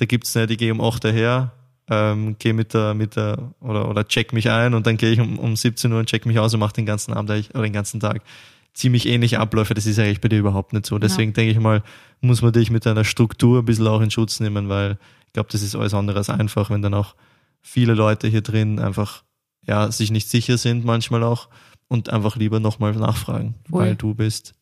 da 0.00 0.06
gibt's 0.06 0.34
nicht, 0.34 0.50
ich 0.50 0.58
gehe 0.58 0.72
um 0.72 0.80
8 0.80 1.04
Uhr 1.04 1.12
her, 1.12 1.52
ähm, 1.88 2.36
gehe 2.38 2.54
mit 2.54 2.72
der, 2.72 2.94
mit 2.94 3.16
der, 3.16 3.52
oder, 3.60 3.88
oder 3.88 4.06
check 4.06 4.32
mich 4.32 4.48
ein 4.48 4.74
und 4.74 4.86
dann 4.86 4.96
gehe 4.96 5.10
ich 5.10 5.20
um, 5.20 5.38
um 5.38 5.56
17 5.56 5.92
Uhr 5.92 5.98
und 5.98 6.06
check 6.06 6.24
mich 6.24 6.38
aus 6.38 6.54
und 6.54 6.60
mache 6.60 6.72
den 6.72 6.86
ganzen 6.86 7.12
Abend 7.12 7.30
oder 7.30 7.62
den 7.62 7.72
ganzen 7.72 8.00
Tag 8.00 8.22
ziemlich 8.72 9.06
ähnliche 9.06 9.40
Abläufe. 9.40 9.74
Das 9.74 9.86
ist 9.86 9.98
eigentlich 9.98 10.20
bei 10.20 10.28
dir 10.28 10.38
überhaupt 10.38 10.72
nicht 10.72 10.86
so. 10.86 10.98
Deswegen 10.98 11.32
ja. 11.32 11.34
denke 11.34 11.52
ich 11.52 11.60
mal, 11.60 11.82
muss 12.20 12.40
man 12.40 12.52
dich 12.52 12.70
mit 12.70 12.86
deiner 12.86 13.04
Struktur 13.04 13.58
ein 13.58 13.64
bisschen 13.64 13.86
auch 13.88 14.00
in 14.00 14.10
Schutz 14.10 14.40
nehmen, 14.40 14.68
weil 14.68 14.98
ich 15.26 15.32
glaube, 15.34 15.48
das 15.52 15.62
ist 15.62 15.74
alles 15.74 15.92
andere 15.92 16.18
als 16.18 16.30
einfach, 16.30 16.70
wenn 16.70 16.80
dann 16.80 16.94
auch 16.94 17.14
viele 17.60 17.94
Leute 17.94 18.28
hier 18.28 18.40
drin 18.40 18.78
einfach 18.78 19.22
ja, 19.66 19.90
sich 19.92 20.10
nicht 20.10 20.28
sicher 20.28 20.56
sind, 20.56 20.84
manchmal 20.84 21.22
auch, 21.22 21.48
und 21.88 22.10
einfach 22.10 22.36
lieber 22.36 22.60
nochmal 22.60 22.92
nachfragen, 22.94 23.56
Ui. 23.70 23.80
weil 23.80 23.96
du 23.96 24.14
bist, 24.14 24.54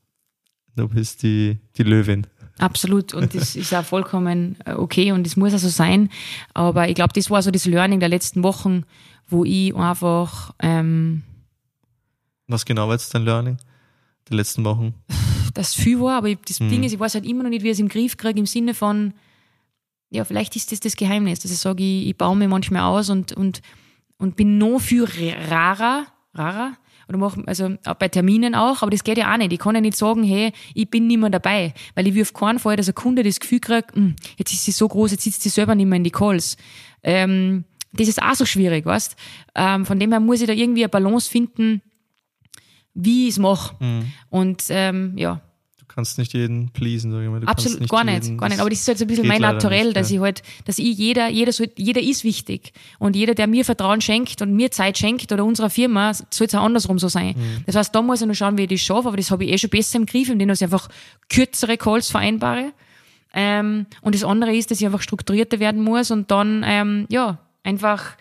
du 0.74 0.88
bist 0.88 1.22
die, 1.22 1.58
die 1.76 1.82
Löwin. 1.82 2.26
Absolut. 2.58 3.14
Und 3.14 3.34
das 3.34 3.56
ist 3.56 3.74
auch 3.74 3.84
vollkommen 3.84 4.56
äh, 4.64 4.72
okay 4.72 5.12
und 5.12 5.24
das 5.24 5.36
muss 5.36 5.54
auch 5.54 5.58
so 5.58 5.68
sein. 5.68 6.10
Aber 6.54 6.88
ich 6.88 6.94
glaube, 6.94 7.12
das 7.14 7.30
war 7.30 7.42
so 7.42 7.50
das 7.50 7.64
Learning 7.64 8.00
der 8.00 8.08
letzten 8.08 8.42
Wochen, 8.42 8.84
wo 9.28 9.44
ich 9.44 9.74
einfach. 9.74 10.54
Ähm, 10.58 11.22
Was 12.46 12.64
genau 12.64 12.88
war 12.88 12.94
jetzt 12.94 13.14
dein 13.14 13.24
Learning 13.24 13.58
der 14.28 14.36
letzten 14.36 14.64
Wochen? 14.64 14.94
Das 15.54 15.74
viel 15.74 15.98
war, 15.98 16.18
aber 16.18 16.32
das 16.32 16.60
hm. 16.60 16.68
Ding 16.68 16.84
ist, 16.84 16.92
ich 16.92 17.00
weiß 17.00 17.14
halt 17.14 17.26
immer 17.26 17.42
noch 17.42 17.50
nicht, 17.50 17.64
wie 17.64 17.68
ich 17.68 17.72
es 17.72 17.78
im 17.80 17.88
Griff 17.88 18.16
kriege, 18.16 18.38
im 18.38 18.46
Sinne 18.46 18.74
von, 18.74 19.12
ja, 20.08 20.24
vielleicht 20.24 20.54
ist 20.54 20.70
das 20.70 20.78
das 20.78 20.94
Geheimnis, 20.94 21.40
dass 21.40 21.50
ich 21.50 21.58
sage, 21.58 21.82
ich, 21.82 22.06
ich 22.06 22.16
baue 22.16 22.36
mir 22.36 22.46
manchmal 22.46 22.82
aus 22.82 23.10
und, 23.10 23.32
und, 23.32 23.60
und 24.18 24.36
bin 24.36 24.58
noch 24.58 24.78
viel 24.78 25.04
rarer, 25.04 26.06
rarer 26.32 26.76
oder 27.08 27.18
machen, 27.18 27.46
also 27.46 27.76
bei 27.98 28.08
Terminen 28.08 28.54
auch, 28.54 28.82
aber 28.82 28.90
das 28.90 29.02
geht 29.02 29.18
ja 29.18 29.32
auch 29.32 29.38
nicht. 29.38 29.52
Ich 29.52 29.58
kann 29.58 29.74
ja 29.74 29.80
nicht 29.80 29.96
sagen, 29.96 30.22
hey, 30.22 30.52
ich 30.74 30.90
bin 30.90 31.06
nicht 31.06 31.18
mehr 31.18 31.30
dabei, 31.30 31.72
weil 31.94 32.06
ich 32.06 32.14
will 32.14 32.22
auf 32.22 32.32
keinen 32.32 32.58
Fall, 32.58 32.76
dass 32.76 32.88
ein 32.88 32.94
Kunde 32.94 33.22
das 33.22 33.40
Gefühl 33.40 33.60
kriegt, 33.60 33.94
hm, 33.94 34.14
jetzt 34.36 34.52
ist 34.52 34.64
sie 34.64 34.72
so 34.72 34.88
groß, 34.88 35.12
jetzt 35.12 35.24
sitzt 35.24 35.42
sie 35.42 35.48
selber 35.48 35.74
nicht 35.74 35.86
mehr 35.86 35.96
in 35.96 36.04
die 36.04 36.10
Calls. 36.10 36.56
Ähm, 37.02 37.64
das 37.92 38.08
ist 38.08 38.22
auch 38.22 38.34
so 38.34 38.44
schwierig, 38.44 38.84
weißt 38.84 39.16
ähm, 39.54 39.86
Von 39.86 39.98
dem 39.98 40.10
her 40.10 40.20
muss 40.20 40.40
ich 40.40 40.46
da 40.46 40.52
irgendwie 40.52 40.82
eine 40.82 40.90
Balance 40.90 41.30
finden, 41.30 41.80
wie 42.94 43.24
ich 43.24 43.30
es 43.30 43.38
mache. 43.38 43.76
Mhm. 43.82 44.12
Und 44.28 44.64
ähm, 44.68 45.12
ja. 45.16 45.40
Kannst 45.98 46.16
nicht 46.16 46.32
jeden 46.32 46.68
pleasen, 46.68 47.10
sag 47.10 47.22
ich 47.22 47.28
mal. 47.28 47.40
Du 47.40 47.48
Absolut, 47.48 47.88
gar 47.88 48.04
nicht, 48.04 48.22
jeden- 48.22 48.38
gar 48.38 48.48
nicht. 48.48 48.60
Aber 48.60 48.70
das 48.70 48.78
ist 48.78 48.86
halt 48.86 48.98
so 48.98 49.04
ein 49.04 49.08
bisschen 49.08 49.26
mein 49.26 49.40
Naturell, 49.40 49.86
nicht, 49.86 49.96
dass 49.96 50.10
ja. 50.10 50.14
ich 50.14 50.22
halt, 50.22 50.42
dass 50.64 50.78
ich 50.78 50.96
jeder, 50.96 51.28
jeder 51.28 51.50
soll, 51.50 51.70
jeder 51.76 52.00
ist 52.00 52.22
wichtig. 52.22 52.72
Und 53.00 53.16
jeder, 53.16 53.34
der 53.34 53.48
mir 53.48 53.64
Vertrauen 53.64 54.00
schenkt 54.00 54.40
und 54.40 54.54
mir 54.54 54.70
Zeit 54.70 54.96
schenkt 54.96 55.32
oder 55.32 55.44
unserer 55.44 55.70
Firma, 55.70 56.14
soll 56.14 56.46
es 56.46 56.54
auch 56.54 56.62
andersrum 56.62 57.00
so 57.00 57.08
sein. 57.08 57.34
Mhm. 57.36 57.64
Das 57.66 57.74
heißt, 57.74 57.92
da 57.92 58.00
muss 58.00 58.20
ich 58.20 58.28
noch 58.28 58.34
schauen, 58.34 58.56
wie 58.56 58.62
ich 58.62 58.68
das 58.68 58.80
schaffe, 58.80 59.08
aber 59.08 59.16
das 59.16 59.32
habe 59.32 59.44
ich 59.44 59.50
eh 59.50 59.58
schon 59.58 59.70
besser 59.70 59.98
im 59.98 60.06
Griff, 60.06 60.28
indem 60.28 60.48
ich 60.50 60.62
einfach 60.62 60.88
kürzere 61.28 61.76
Calls 61.76 62.12
vereinbare. 62.12 62.72
Ähm, 63.34 63.86
und 64.00 64.14
das 64.14 64.22
andere 64.22 64.54
ist, 64.54 64.70
dass 64.70 64.78
ich 64.78 64.86
einfach 64.86 65.02
strukturierter 65.02 65.58
werden 65.58 65.82
muss 65.82 66.12
und 66.12 66.30
dann, 66.30 66.62
ähm, 66.64 67.06
ja, 67.10 67.38
einfach 67.64 68.12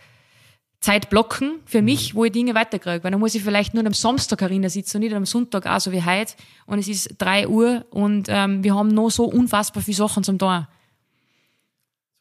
Zeit 0.87 1.09
blocken 1.09 1.59
für 1.65 1.81
mich, 1.81 2.15
wo 2.15 2.23
ich 2.23 2.31
Dinge 2.31 2.55
weiterkriege. 2.55 3.03
Weil 3.03 3.11
dann 3.11 3.19
muss 3.19 3.35
ich 3.35 3.43
vielleicht 3.43 3.73
nur 3.73 3.85
am 3.85 3.93
Samstag 3.93 4.41
Arena 4.41 4.69
sitzen 4.69 4.97
und 4.97 5.03
nicht 5.03 5.13
am 5.13 5.25
Sonntag 5.25 5.65
auch 5.67 5.81
so 5.81 5.91
wie 5.91 6.01
heute. 6.01 6.33
Und 6.65 6.79
es 6.79 6.87
ist 6.87 7.15
drei 7.17 7.45
Uhr 7.45 7.85
und 7.89 8.27
ähm, 8.29 8.63
wir 8.63 8.73
haben 8.73 8.87
noch 8.87 9.09
so 9.09 9.25
unfassbar 9.25 9.83
viele 9.83 9.97
Sachen 9.97 10.23
zum 10.23 10.39
tun. 10.39 10.65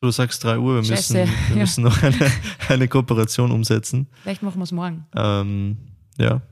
Du 0.01 0.11
sagst 0.11 0.45
3 0.45 0.59
Uhr, 0.59 0.83
wir 0.83 0.89
müssen, 0.89 1.15
wir 1.15 1.25
ja. 1.25 1.57
müssen 1.57 1.85
noch 1.85 2.03
eine, 2.03 2.31
eine 2.69 2.87
Kooperation 2.87 3.51
umsetzen. 3.51 4.09
Vielleicht 4.23 4.43
machen 4.43 4.59
wir 4.59 4.65
es 4.65 4.73
morgen. 4.73 5.07
Ähm, 5.17 5.79
ja, 6.19 6.43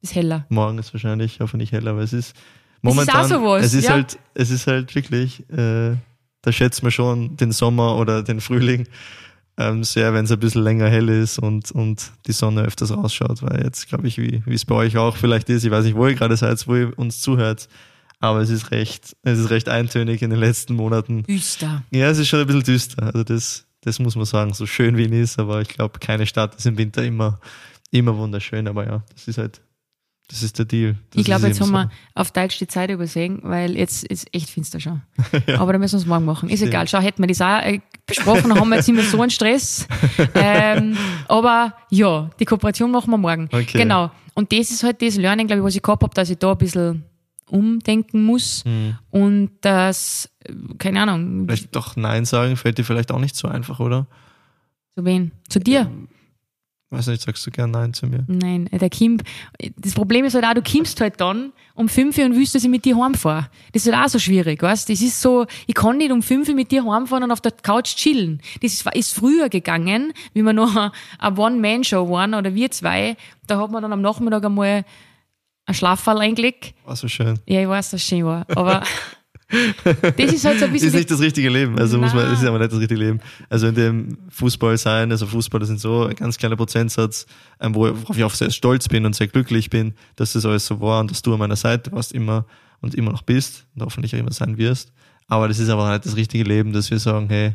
Ist 0.00 0.14
heller. 0.14 0.46
morgen 0.48 0.78
ist 0.78 0.94
wahrscheinlich 0.94 1.38
hoffentlich 1.40 1.72
heller, 1.72 1.90
aber 1.90 2.00
es 2.00 2.12
ist 2.12 2.30
ist 2.30 2.36
momentan, 2.82 3.24
auch 3.24 3.28
sowas, 3.28 3.64
es 3.64 3.74
ist 3.74 3.84
ja. 3.84 3.92
halt, 3.92 4.18
es 4.34 4.50
ist 4.50 4.66
halt 4.66 4.94
wirklich, 4.94 5.40
äh, 5.50 5.96
da 6.42 6.52
schätzt 6.52 6.82
man 6.82 6.92
schon 6.92 7.36
den 7.36 7.52
Sommer 7.52 7.96
oder 7.96 8.22
den 8.22 8.40
Frühling 8.40 8.86
ähm, 9.56 9.84
sehr, 9.84 10.12
wenn 10.14 10.24
es 10.24 10.32
ein 10.32 10.40
bisschen 10.40 10.62
länger 10.62 10.88
hell 10.88 11.08
ist 11.08 11.38
und, 11.38 11.70
und 11.70 12.12
die 12.26 12.32
Sonne 12.32 12.62
öfters 12.62 12.90
rausschaut, 12.90 13.42
weil 13.42 13.64
jetzt 13.64 13.88
glaube 13.88 14.08
ich, 14.08 14.18
wie 14.18 14.42
es 14.46 14.64
bei 14.64 14.74
euch 14.74 14.96
auch 14.96 15.16
vielleicht 15.16 15.48
ist, 15.48 15.64
ich 15.64 15.70
weiß 15.70 15.84
nicht, 15.84 15.96
wo 15.96 16.06
ihr 16.06 16.14
gerade 16.14 16.36
seid, 16.36 16.66
wo 16.66 16.74
ihr 16.74 16.98
uns 16.98 17.20
zuhört, 17.20 17.68
aber 18.20 18.40
es 18.40 18.50
ist 18.50 18.70
recht, 18.70 19.16
es 19.22 19.38
ist 19.38 19.50
recht 19.50 19.68
eintönig 19.68 20.22
in 20.22 20.30
den 20.30 20.38
letzten 20.38 20.74
Monaten. 20.74 21.24
Düster. 21.24 21.82
Ja, 21.90 22.08
es 22.08 22.18
ist 22.18 22.28
schon 22.28 22.40
ein 22.40 22.46
bisschen 22.46 22.62
düster. 22.62 23.02
Also 23.02 23.22
das, 23.22 23.66
das 23.82 23.98
muss 23.98 24.16
man 24.16 24.24
sagen, 24.24 24.54
so 24.54 24.66
schön 24.66 24.96
wie 24.96 25.04
ihn 25.04 25.12
ist, 25.12 25.38
aber 25.38 25.60
ich 25.60 25.68
glaube, 25.68 25.98
keine 25.98 26.26
Stadt 26.26 26.54
ist 26.54 26.64
im 26.66 26.78
Winter 26.78 27.04
immer, 27.04 27.38
immer 27.90 28.16
wunderschön. 28.16 28.66
Aber 28.66 28.86
ja, 28.86 29.02
das 29.12 29.28
ist 29.28 29.36
halt, 29.36 29.60
das 30.28 30.42
ist 30.42 30.58
der 30.58 30.64
Deal. 30.64 30.96
Das 31.10 31.20
ich 31.20 31.24
glaube, 31.26 31.46
jetzt 31.46 31.60
haben 31.60 31.68
so. 31.68 31.74
wir 31.74 31.90
auf 32.14 32.32
Deutsch 32.32 32.58
die 32.58 32.66
Zeit 32.66 32.88
übersehen, 32.88 33.40
weil 33.42 33.76
jetzt 33.76 34.04
ist 34.04 34.34
echt 34.34 34.48
finster 34.48 34.80
schon. 34.80 35.02
Aber 35.58 35.74
da 35.74 35.78
müssen 35.78 35.96
wir 35.96 36.00
es 36.00 36.06
morgen 36.06 36.24
machen. 36.24 36.48
Ist 36.48 36.60
Stimmt. 36.60 36.72
egal. 36.72 36.88
Schau, 36.88 37.00
hätten 37.00 37.22
wir 37.22 37.26
das 37.26 37.42
auch 37.42 37.60
äh, 37.60 37.80
besprochen, 38.06 38.54
haben 38.54 38.68
wir 38.68 38.76
jetzt 38.76 38.88
immer 38.88 39.02
so 39.02 39.20
einen 39.20 39.30
Stress. 39.30 39.86
ähm, 40.34 40.96
aber 41.28 41.74
ja, 41.90 42.30
die 42.38 42.44
Kooperation 42.44 42.90
machen 42.90 43.10
wir 43.10 43.18
morgen. 43.18 43.48
Okay. 43.52 43.78
Genau. 43.78 44.10
Und 44.34 44.52
das 44.52 44.70
ist 44.70 44.82
halt 44.82 45.00
das 45.00 45.16
Learning, 45.16 45.46
glaube 45.46 45.60
ich, 45.60 45.64
was 45.64 45.76
ich 45.76 45.82
gehabt 45.82 46.02
habe, 46.02 46.14
dass 46.14 46.28
ich 46.30 46.38
da 46.38 46.52
ein 46.52 46.58
bisschen 46.58 47.04
umdenken 47.50 48.22
muss 48.24 48.64
Hm. 48.64 48.96
und 49.10 49.50
das, 49.60 50.28
keine 50.78 51.02
Ahnung, 51.02 51.44
Vielleicht 51.46 51.76
doch 51.76 51.94
Nein 51.94 52.24
sagen 52.24 52.56
fällt 52.56 52.78
dir 52.78 52.84
vielleicht 52.84 53.12
auch 53.12 53.18
nicht 53.18 53.36
so 53.36 53.48
einfach, 53.48 53.80
oder? 53.80 54.06
zu 54.96 55.04
wen? 55.04 55.32
Zu 55.48 55.58
dir? 55.60 55.90
Weiß 56.90 57.08
nicht, 57.08 57.22
sagst 57.22 57.44
du 57.46 57.50
gern 57.50 57.70
Nein 57.72 57.92
zu 57.92 58.06
mir? 58.06 58.24
Nein, 58.28 58.68
der 58.70 58.90
Kim, 58.90 59.18
das 59.76 59.94
Problem 59.94 60.24
ist 60.24 60.34
halt 60.34 60.44
auch, 60.44 60.54
du 60.54 60.62
kommst 60.62 61.00
halt 61.00 61.20
dann 61.20 61.52
um 61.74 61.88
5 61.88 62.16
Uhr 62.18 62.24
und 62.26 62.36
willst, 62.36 62.54
dass 62.54 62.62
ich 62.62 62.70
mit 62.70 62.84
dir 62.84 62.96
heimfahre. 62.96 63.48
Das 63.72 63.84
ist 63.84 63.92
halt 63.92 64.04
auch 64.06 64.08
so 64.08 64.18
schwierig, 64.18 64.62
weißt 64.62 64.88
Das 64.88 65.00
ist 65.00 65.20
so, 65.20 65.46
ich 65.66 65.74
kann 65.74 65.96
nicht 65.96 66.12
um 66.12 66.22
5 66.22 66.48
Uhr 66.48 66.54
mit 66.54 66.70
dir 66.70 66.84
heimfahren 66.84 67.24
und 67.24 67.32
auf 67.32 67.40
der 67.40 67.52
Couch 67.52 67.96
chillen. 67.96 68.40
Das 68.62 68.72
ist, 68.72 68.86
ist 68.94 69.12
früher 69.14 69.48
gegangen, 69.48 70.12
wie 70.34 70.42
wir 70.42 70.52
noch 70.52 70.92
eine 71.18 71.36
One-Man-Show 71.36 72.08
waren 72.10 72.34
oder 72.34 72.54
wir 72.54 72.70
zwei. 72.70 73.16
Da 73.46 73.60
hat 73.60 73.70
man 73.70 73.82
dann 73.82 73.92
am 73.92 74.02
Nachmittag 74.02 74.44
einmal 74.44 74.84
ein 75.66 75.74
Schlafall 75.74 76.20
eingelegt. 76.20 76.74
War 76.84 76.94
so 76.96 77.08
schön. 77.08 77.40
Ja, 77.46 77.60
ich 77.60 77.68
weiß, 77.68 77.90
dass 77.90 78.02
es 78.02 78.06
schön 78.06 78.24
war, 78.24 78.46
aber 78.54 78.82
das 79.48 80.32
ist 80.32 80.44
halt 80.44 80.58
so 80.58 80.64
ein 80.66 80.72
bisschen... 80.72 80.88
Ist 80.88 80.94
nicht 80.94 81.10
das 81.10 81.20
richtige 81.20 81.48
Leben. 81.50 81.78
Also 81.78 81.98
muss 81.98 82.14
man, 82.14 82.28
das 82.30 82.40
ist 82.40 82.46
aber 82.46 82.58
nicht 82.58 82.72
das 82.72 82.78
richtige 82.80 83.00
Leben. 83.00 83.20
Also 83.48 83.66
in 83.68 83.74
dem 83.74 84.18
Fußball 84.30 84.76
sein, 84.78 85.10
also 85.10 85.26
Fußball, 85.26 85.60
das 85.60 85.68
sind 85.68 85.80
so 85.80 86.04
ein 86.06 86.14
ganz 86.16 86.38
kleiner 86.38 86.56
Prozentsatz, 86.56 87.26
ähm, 87.60 87.74
wo- 87.74 87.88
worauf 87.94 88.16
ich 88.16 88.24
auch 88.24 88.34
sehr 88.34 88.50
stolz 88.50 88.88
bin 88.88 89.04
und 89.06 89.14
sehr 89.14 89.28
glücklich 89.28 89.70
bin, 89.70 89.94
dass 90.16 90.32
das 90.32 90.44
alles 90.46 90.66
so 90.66 90.80
war 90.80 91.00
und 91.00 91.10
dass 91.10 91.22
du 91.22 91.32
an 91.34 91.38
meiner 91.38 91.56
Seite 91.56 91.92
warst 91.92 92.12
immer 92.12 92.46
und 92.80 92.94
immer 92.94 93.12
noch 93.12 93.22
bist 93.22 93.66
und 93.74 93.82
hoffentlich 93.82 94.14
auch 94.14 94.18
immer 94.18 94.32
sein 94.32 94.56
wirst. 94.58 94.92
Aber 95.28 95.48
das 95.48 95.58
ist 95.58 95.68
aber 95.68 95.90
nicht 95.92 96.04
das 96.06 96.16
richtige 96.16 96.44
Leben, 96.44 96.72
dass 96.72 96.90
wir 96.90 96.98
sagen, 96.98 97.28
hey, 97.28 97.52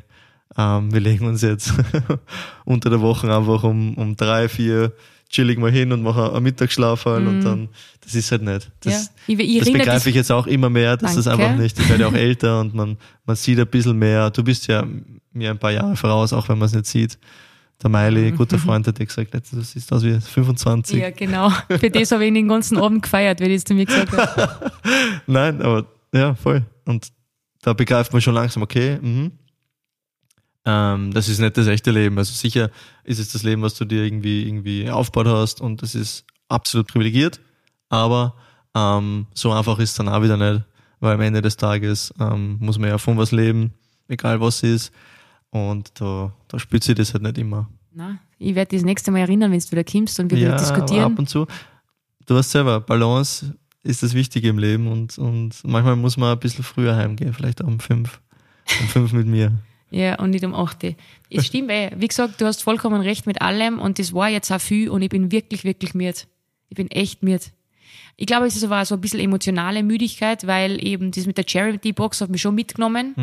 ähm, 0.57 0.91
wir 0.93 0.99
legen 0.99 1.27
uns 1.27 1.41
jetzt 1.41 1.73
unter 2.65 2.89
der 2.89 3.01
Woche 3.01 3.35
einfach 3.35 3.63
um, 3.63 3.93
um 3.95 4.15
drei, 4.15 4.49
vier 4.49 4.93
chillig 5.29 5.57
mal 5.59 5.71
hin 5.71 5.91
und 5.91 6.01
machen 6.01 6.23
einen 6.23 6.43
Mittagsschlaf 6.43 7.05
halt 7.05 7.27
und 7.27 7.41
dann, 7.41 7.69
das 8.01 8.15
ist 8.15 8.31
halt 8.31 8.41
nicht. 8.41 8.71
Das, 8.81 9.11
Mhm. 9.27 9.33
ja, 9.35 9.39
ich, 9.39 9.49
ich 9.49 9.59
das 9.59 9.71
begreife 9.71 10.09
ich 10.09 10.15
jetzt 10.15 10.31
auch 10.31 10.47
immer 10.47 10.69
mehr, 10.69 10.97
dass 10.97 11.15
das 11.15 11.25
Danke. 11.25 11.45
einfach 11.45 11.59
nicht, 11.61 11.79
ich 11.79 11.87
werde 11.89 12.07
auch 12.07 12.13
älter 12.13 12.59
und 12.61 12.73
man, 12.73 12.97
man 13.25 13.35
sieht 13.35 13.59
ein 13.59 13.67
bisschen 13.67 13.97
mehr. 13.97 14.31
Du 14.31 14.43
bist 14.43 14.67
ja 14.67 14.85
mir 15.31 15.51
ein 15.51 15.59
paar 15.59 15.71
Jahre 15.71 15.95
voraus, 15.95 16.33
auch 16.33 16.49
wenn 16.49 16.57
man 16.57 16.65
es 16.65 16.73
nicht 16.73 16.87
sieht. 16.87 17.17
Der 17.81 17.89
Miley, 17.89 18.31
guter 18.31 18.57
Freund, 18.57 18.85
hat 18.87 18.99
dir 18.99 19.05
gesagt, 19.05 19.33
letztens, 19.33 19.67
du 19.71 19.79
siehst 19.79 19.93
aus 19.93 20.03
wie 20.03 20.19
25. 20.19 20.95
Mhm. 20.95 21.01
Ja, 21.01 21.11
genau. 21.11 21.49
Für 21.69 21.89
das 21.89 22.11
habe 22.11 22.25
ich 22.25 22.33
den 22.33 22.47
ganzen 22.49 22.77
Abend 22.77 23.03
gefeiert, 23.03 23.39
wie 23.39 23.53
das 23.53 23.63
zu 23.63 23.73
mir 23.73 23.85
gesagt 23.85 24.11
hat. 24.17 24.73
Nein, 25.27 25.61
aber 25.61 25.85
ja, 26.13 26.33
voll. 26.35 26.63
Und 26.85 27.07
da 27.61 27.71
begreift 27.73 28.11
man 28.11 28.21
schon 28.21 28.33
langsam, 28.33 28.63
okay, 28.63 28.97
mhm. 29.01 29.31
Ähm, 30.65 31.11
das 31.13 31.29
ist 31.29 31.39
nicht 31.39 31.57
das 31.57 31.67
echte 31.67 31.91
Leben. 31.91 32.17
Also 32.17 32.33
sicher 32.33 32.69
ist 33.03 33.19
es 33.19 33.31
das 33.31 33.43
Leben, 33.43 33.61
was 33.61 33.75
du 33.75 33.85
dir 33.85 34.03
irgendwie, 34.03 34.47
irgendwie 34.47 34.89
aufgebaut 34.89 35.27
hast 35.27 35.61
und 35.61 35.81
das 35.81 35.95
ist 35.95 36.25
absolut 36.47 36.87
privilegiert, 36.87 37.39
aber 37.89 38.35
ähm, 38.75 39.27
so 39.33 39.51
einfach 39.51 39.79
ist 39.79 39.91
es 39.91 39.95
dann 39.95 40.09
auch 40.09 40.21
wieder 40.21 40.37
nicht, 40.37 40.65
weil 40.99 41.13
am 41.13 41.21
Ende 41.21 41.41
des 41.41 41.57
Tages 41.57 42.13
ähm, 42.19 42.57
muss 42.59 42.77
man 42.77 42.89
ja 42.89 42.97
von 42.97 43.17
was 43.17 43.31
leben, 43.31 43.73
egal 44.07 44.41
was 44.41 44.57
es 44.57 44.63
ist. 44.63 44.93
Und 45.51 45.99
da, 45.99 46.31
da 46.47 46.59
spürt 46.59 46.83
sich 46.83 46.95
das 46.95 47.13
halt 47.13 47.23
nicht 47.23 47.37
immer. 47.39 47.67
Na, 47.91 48.19
ich 48.37 48.53
werde 48.53 48.75
das 48.75 48.85
nächste 48.85 49.11
Mal 49.11 49.19
erinnern, 49.19 49.51
wenn 49.51 49.59
du 49.59 49.71
wieder 49.71 49.83
kommst 49.83 50.19
und 50.19 50.29
wir 50.29 50.37
wieder 50.37 50.53
aber 50.53 50.59
diskutieren. 50.59 51.13
ab 51.13 51.19
und 51.19 51.27
zu. 51.27 51.47
Du 52.25 52.35
hast 52.35 52.51
selber, 52.51 52.79
Balance 52.79 53.55
ist 53.81 54.03
das 54.03 54.13
Wichtige 54.13 54.49
im 54.49 54.59
Leben 54.59 54.87
und, 54.87 55.17
und 55.17 55.55
manchmal 55.63 55.95
muss 55.95 56.17
man 56.17 56.33
ein 56.33 56.39
bisschen 56.39 56.63
früher 56.63 56.95
heimgehen, 56.95 57.33
vielleicht 57.33 57.61
um 57.61 57.79
fünf. 57.79 58.21
Um 58.81 58.87
fünf 58.87 59.13
mit 59.13 59.25
mir. 59.25 59.51
Ja, 59.91 60.19
und 60.19 60.31
nicht 60.31 60.45
um 60.45 60.53
8. 60.53 60.95
Es 61.29 61.45
stimmt, 61.45 61.71
ey. 61.71 61.89
Wie 61.95 62.07
gesagt, 62.07 62.39
du 62.39 62.45
hast 62.45 62.63
vollkommen 62.63 63.01
recht 63.01 63.25
mit 63.25 63.41
allem 63.41 63.79
und 63.79 63.99
das 63.99 64.13
war 64.13 64.29
jetzt 64.29 64.51
auch 64.51 64.61
viel 64.61 64.89
und 64.89 65.01
ich 65.01 65.09
bin 65.09 65.31
wirklich, 65.31 65.63
wirklich 65.63 65.93
müde. 65.93 66.19
Ich 66.69 66.75
bin 66.75 66.89
echt 66.91 67.23
müde. 67.23 67.45
Ich 68.21 68.27
glaube, 68.27 68.47
es 68.47 68.63
auch 68.63 68.85
so 68.85 68.95
ein 68.95 69.01
bisschen 69.01 69.21
emotionale 69.21 69.81
Müdigkeit, 69.81 70.45
weil 70.45 70.85
eben 70.85 71.09
das 71.09 71.25
mit 71.25 71.37
der 71.37 71.45
Charity-Box 71.47 72.19
hat 72.19 72.29
mich 72.29 72.41
schon 72.41 72.53
mitgenommen. 72.53 73.15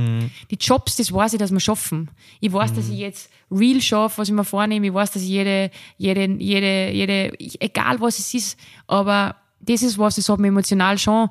Die 0.50 0.56
Jobs, 0.58 0.96
das 0.96 1.12
weiß 1.12 1.34
ich, 1.34 1.38
dass 1.38 1.52
wir 1.52 1.60
schaffen. 1.60 2.10
Ich 2.40 2.50
weiß, 2.50 2.72
dass 2.72 2.88
ich 2.88 2.98
jetzt 2.98 3.30
real 3.50 3.80
schaffe, 3.82 4.18
was 4.18 4.28
ich 4.28 4.34
mir 4.34 4.44
vornehme. 4.44 4.86
Ich 4.86 4.94
weiß, 4.94 5.10
dass 5.10 5.22
ich 5.22 5.28
jede, 5.28 5.70
jede, 5.98 6.24
jede, 6.38 6.90
jede, 6.92 7.38
egal 7.60 8.00
was 8.00 8.18
es 8.18 8.32
ist, 8.32 8.58
aber 8.86 9.36
das 9.60 9.82
ist 9.82 9.98
was, 9.98 10.16
das 10.16 10.30
hat 10.30 10.38
mich 10.38 10.48
emotional 10.48 10.96
schon, 10.96 11.28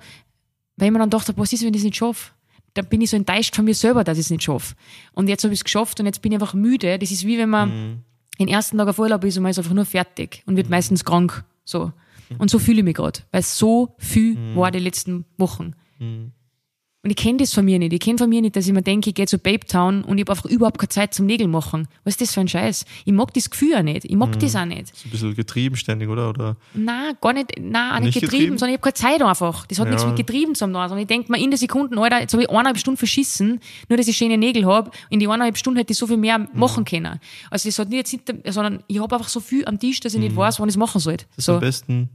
weil 0.78 0.88
ich 0.88 0.94
mir 0.94 1.00
dann 1.00 1.10
dachte, 1.10 1.34
was 1.36 1.52
ist, 1.52 1.64
wenn 1.64 1.74
ich 1.74 1.80
es 1.80 1.86
nicht 1.86 1.96
schaffe? 1.96 2.34
Da 2.76 2.84
bin 2.84 3.02
ich 3.02 3.10
so 3.10 3.18
enttäuscht 3.18 3.56
von 3.56 3.66
mir 3.66 3.74
selber, 3.74 4.04
dass 4.04 4.18
ich 4.18 4.26
es 4.26 4.30
nicht 4.30 4.44
schaffe. 4.44 4.76
Und 5.14 5.28
jetzt 5.28 5.44
habe 5.44 5.54
ich 5.54 5.62
es 5.62 5.64
geschafft 5.64 6.00
und 6.00 6.06
jetzt 6.06 6.22
bin 6.22 6.32
ich 6.32 6.36
einfach 6.36 6.54
müde. 6.54 7.00
Das 7.00 7.10
ist 7.10 7.26
wie 7.26 7.38
wenn 7.40 7.50
man 7.50 8.04
den 8.38 8.48
ersten 8.48 8.78
Tag 8.78 8.88
auf 8.88 9.00
Urlaub 9.00 9.24
ist 9.24 9.38
und 9.38 9.44
man 9.44 9.50
ist 9.50 9.58
einfach 9.58 9.74
nur 9.74 9.86
fertig 9.86 10.44
und 10.46 10.58
wird 10.58 10.70
meistens 10.70 11.04
krank. 11.04 11.44
So. 11.64 11.92
Und 12.38 12.50
so 12.50 12.60
fühle 12.60 12.80
ich 12.80 12.84
mich 12.84 12.96
gerade, 12.96 13.20
weil 13.32 13.42
so 13.44 13.96
viel 13.98 14.38
war 14.56 14.72
die 14.72 14.80
letzten 14.80 15.26
Wochen. 15.38 15.74
Und 17.06 17.12
ich 17.12 17.18
kenne 17.18 17.38
das 17.38 17.54
von 17.54 17.64
mir 17.64 17.78
nicht. 17.78 17.94
Ich 17.94 18.00
kenne 18.00 18.18
von 18.18 18.28
mir 18.28 18.42
nicht, 18.42 18.56
dass 18.56 18.66
ich 18.66 18.74
mir 18.74 18.82
denke, 18.82 19.10
ich 19.12 19.14
gehe 19.14 19.28
zu 19.28 19.38
Babe 19.38 19.64
Town 19.68 20.04
und 20.04 20.18
ich 20.18 20.24
habe 20.24 20.32
einfach 20.32 20.46
überhaupt 20.50 20.80
keine 20.80 20.90
Zeit 20.90 21.14
zum 21.14 21.28
Nägel 21.28 21.48
machen. 21.48 21.88
Was 22.04 22.16
ist 22.16 22.22
das 22.22 22.34
für 22.34 22.40
ein 22.42 22.48
Scheiß? 22.48 22.84
Ich 23.06 23.14
mag 23.14 23.32
das 23.36 23.48
Gefühl 23.52 23.76
auch 23.76 23.84
nicht. 23.84 24.06
Ich 24.06 24.16
mag 24.16 24.40
das 24.40 24.56
auch 24.56 24.66
nicht. 24.66 24.90
Ist 24.92 25.06
ein 25.06 25.12
bisschen 25.12 25.36
getrieben 25.36 25.76
ständig, 25.76 26.10
oder? 26.10 26.30
oder? 26.30 26.56
Na, 26.74 27.12
gar 27.22 27.34
nicht, 27.34 27.52
na, 27.62 27.92
auch 27.96 28.00
nicht, 28.00 28.06
Nicht 28.06 28.22
getrieben, 28.22 28.32
getrieben? 28.32 28.58
sondern 28.58 28.74
ich 28.74 28.82
habe 28.82 28.92
keine 28.92 29.20
Zeit 29.20 29.22
einfach. 29.22 29.68
Das 29.68 29.78
hat 29.78 29.86
Ja. 29.86 29.92
nichts 29.92 30.08
mit 30.08 30.16
getrieben 30.16 30.56
zu 30.56 30.66
tun, 30.66 30.74
sondern 30.74 30.98
ich 30.98 31.06
denke 31.06 31.32
mir 31.32 31.38
in 31.40 31.52
der 31.52 31.60
Sekunde, 31.60 31.96
Alter, 32.02 32.22
jetzt 32.22 32.34
habe 32.34 32.42
ich 32.42 32.50
eineinhalb 32.50 32.80
Stunden 32.80 32.98
verschissen, 32.98 33.60
nur 33.88 33.98
dass 33.98 34.08
ich 34.08 34.18
schöne 34.18 34.40
Nägel 34.40 34.66
habe. 34.66 34.90
In 35.12 35.20
die 35.20 35.28
eineinhalb 35.28 35.58
Stunden 35.58 35.78
hätte 35.78 35.92
ich 35.94 36.00
so 36.00 36.08
viel 36.08 36.18
mehr 36.18 36.40
Mhm. 36.40 36.48
machen 36.54 36.86
können. 36.86 37.20
Also 37.52 37.70
das 37.70 37.78
hat 37.78 37.90
nicht 37.90 37.98
jetzt 38.12 38.14
nicht, 38.14 38.52
sondern 38.52 38.82
ich 38.88 39.00
habe 39.00 39.16
einfach 39.16 39.30
so 39.30 39.42
viel 39.42 39.64
am 39.68 39.78
Tisch, 39.80 40.00
dass 40.00 40.16
ich 40.16 40.20
nicht 40.20 40.36
weiß, 40.36 40.60
wann 40.60 40.70
ich 40.70 40.74
es 40.74 40.78
machen 40.80 41.00
soll. 41.00 41.14
Mhm. 41.14 41.18
Das 41.18 41.38
ist 41.38 41.46
So, 41.46 41.54
am 41.54 41.60
besten, 41.60 42.10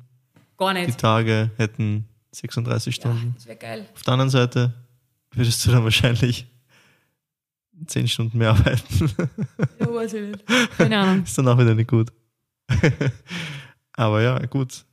gar 0.59 0.75
die 0.75 0.81
nicht. 0.87 0.99
Tage 0.99 1.53
hätten 1.59 2.07
36 2.33 2.95
Stunden. 2.95 3.35
Das 3.35 3.47
wäre 3.47 3.57
geil. 3.59 3.89
Auf 3.95 4.03
der 4.03 4.13
anderen 4.13 4.31
Seite 4.31 4.73
würdest 5.33 5.65
du 5.67 5.71
dann 5.71 5.85
wahrscheinlich 5.85 6.47
10 7.87 8.09
Stunden 8.09 8.39
mehr 8.39 8.51
arbeiten. 8.51 9.11
Ja, 9.79 9.93
weiß 9.93 10.13
ich 10.15 10.31
nicht. 10.31 10.47
Keine 10.77 10.99
Ahnung. 10.99 11.23
ist 11.25 11.37
dann 11.37 11.49
auch 11.49 11.59
wieder 11.59 11.75
nicht 11.75 11.89
gut. 11.91 12.13
Aber 13.93 14.23
ja, 14.23 14.39
gut. 14.47 14.85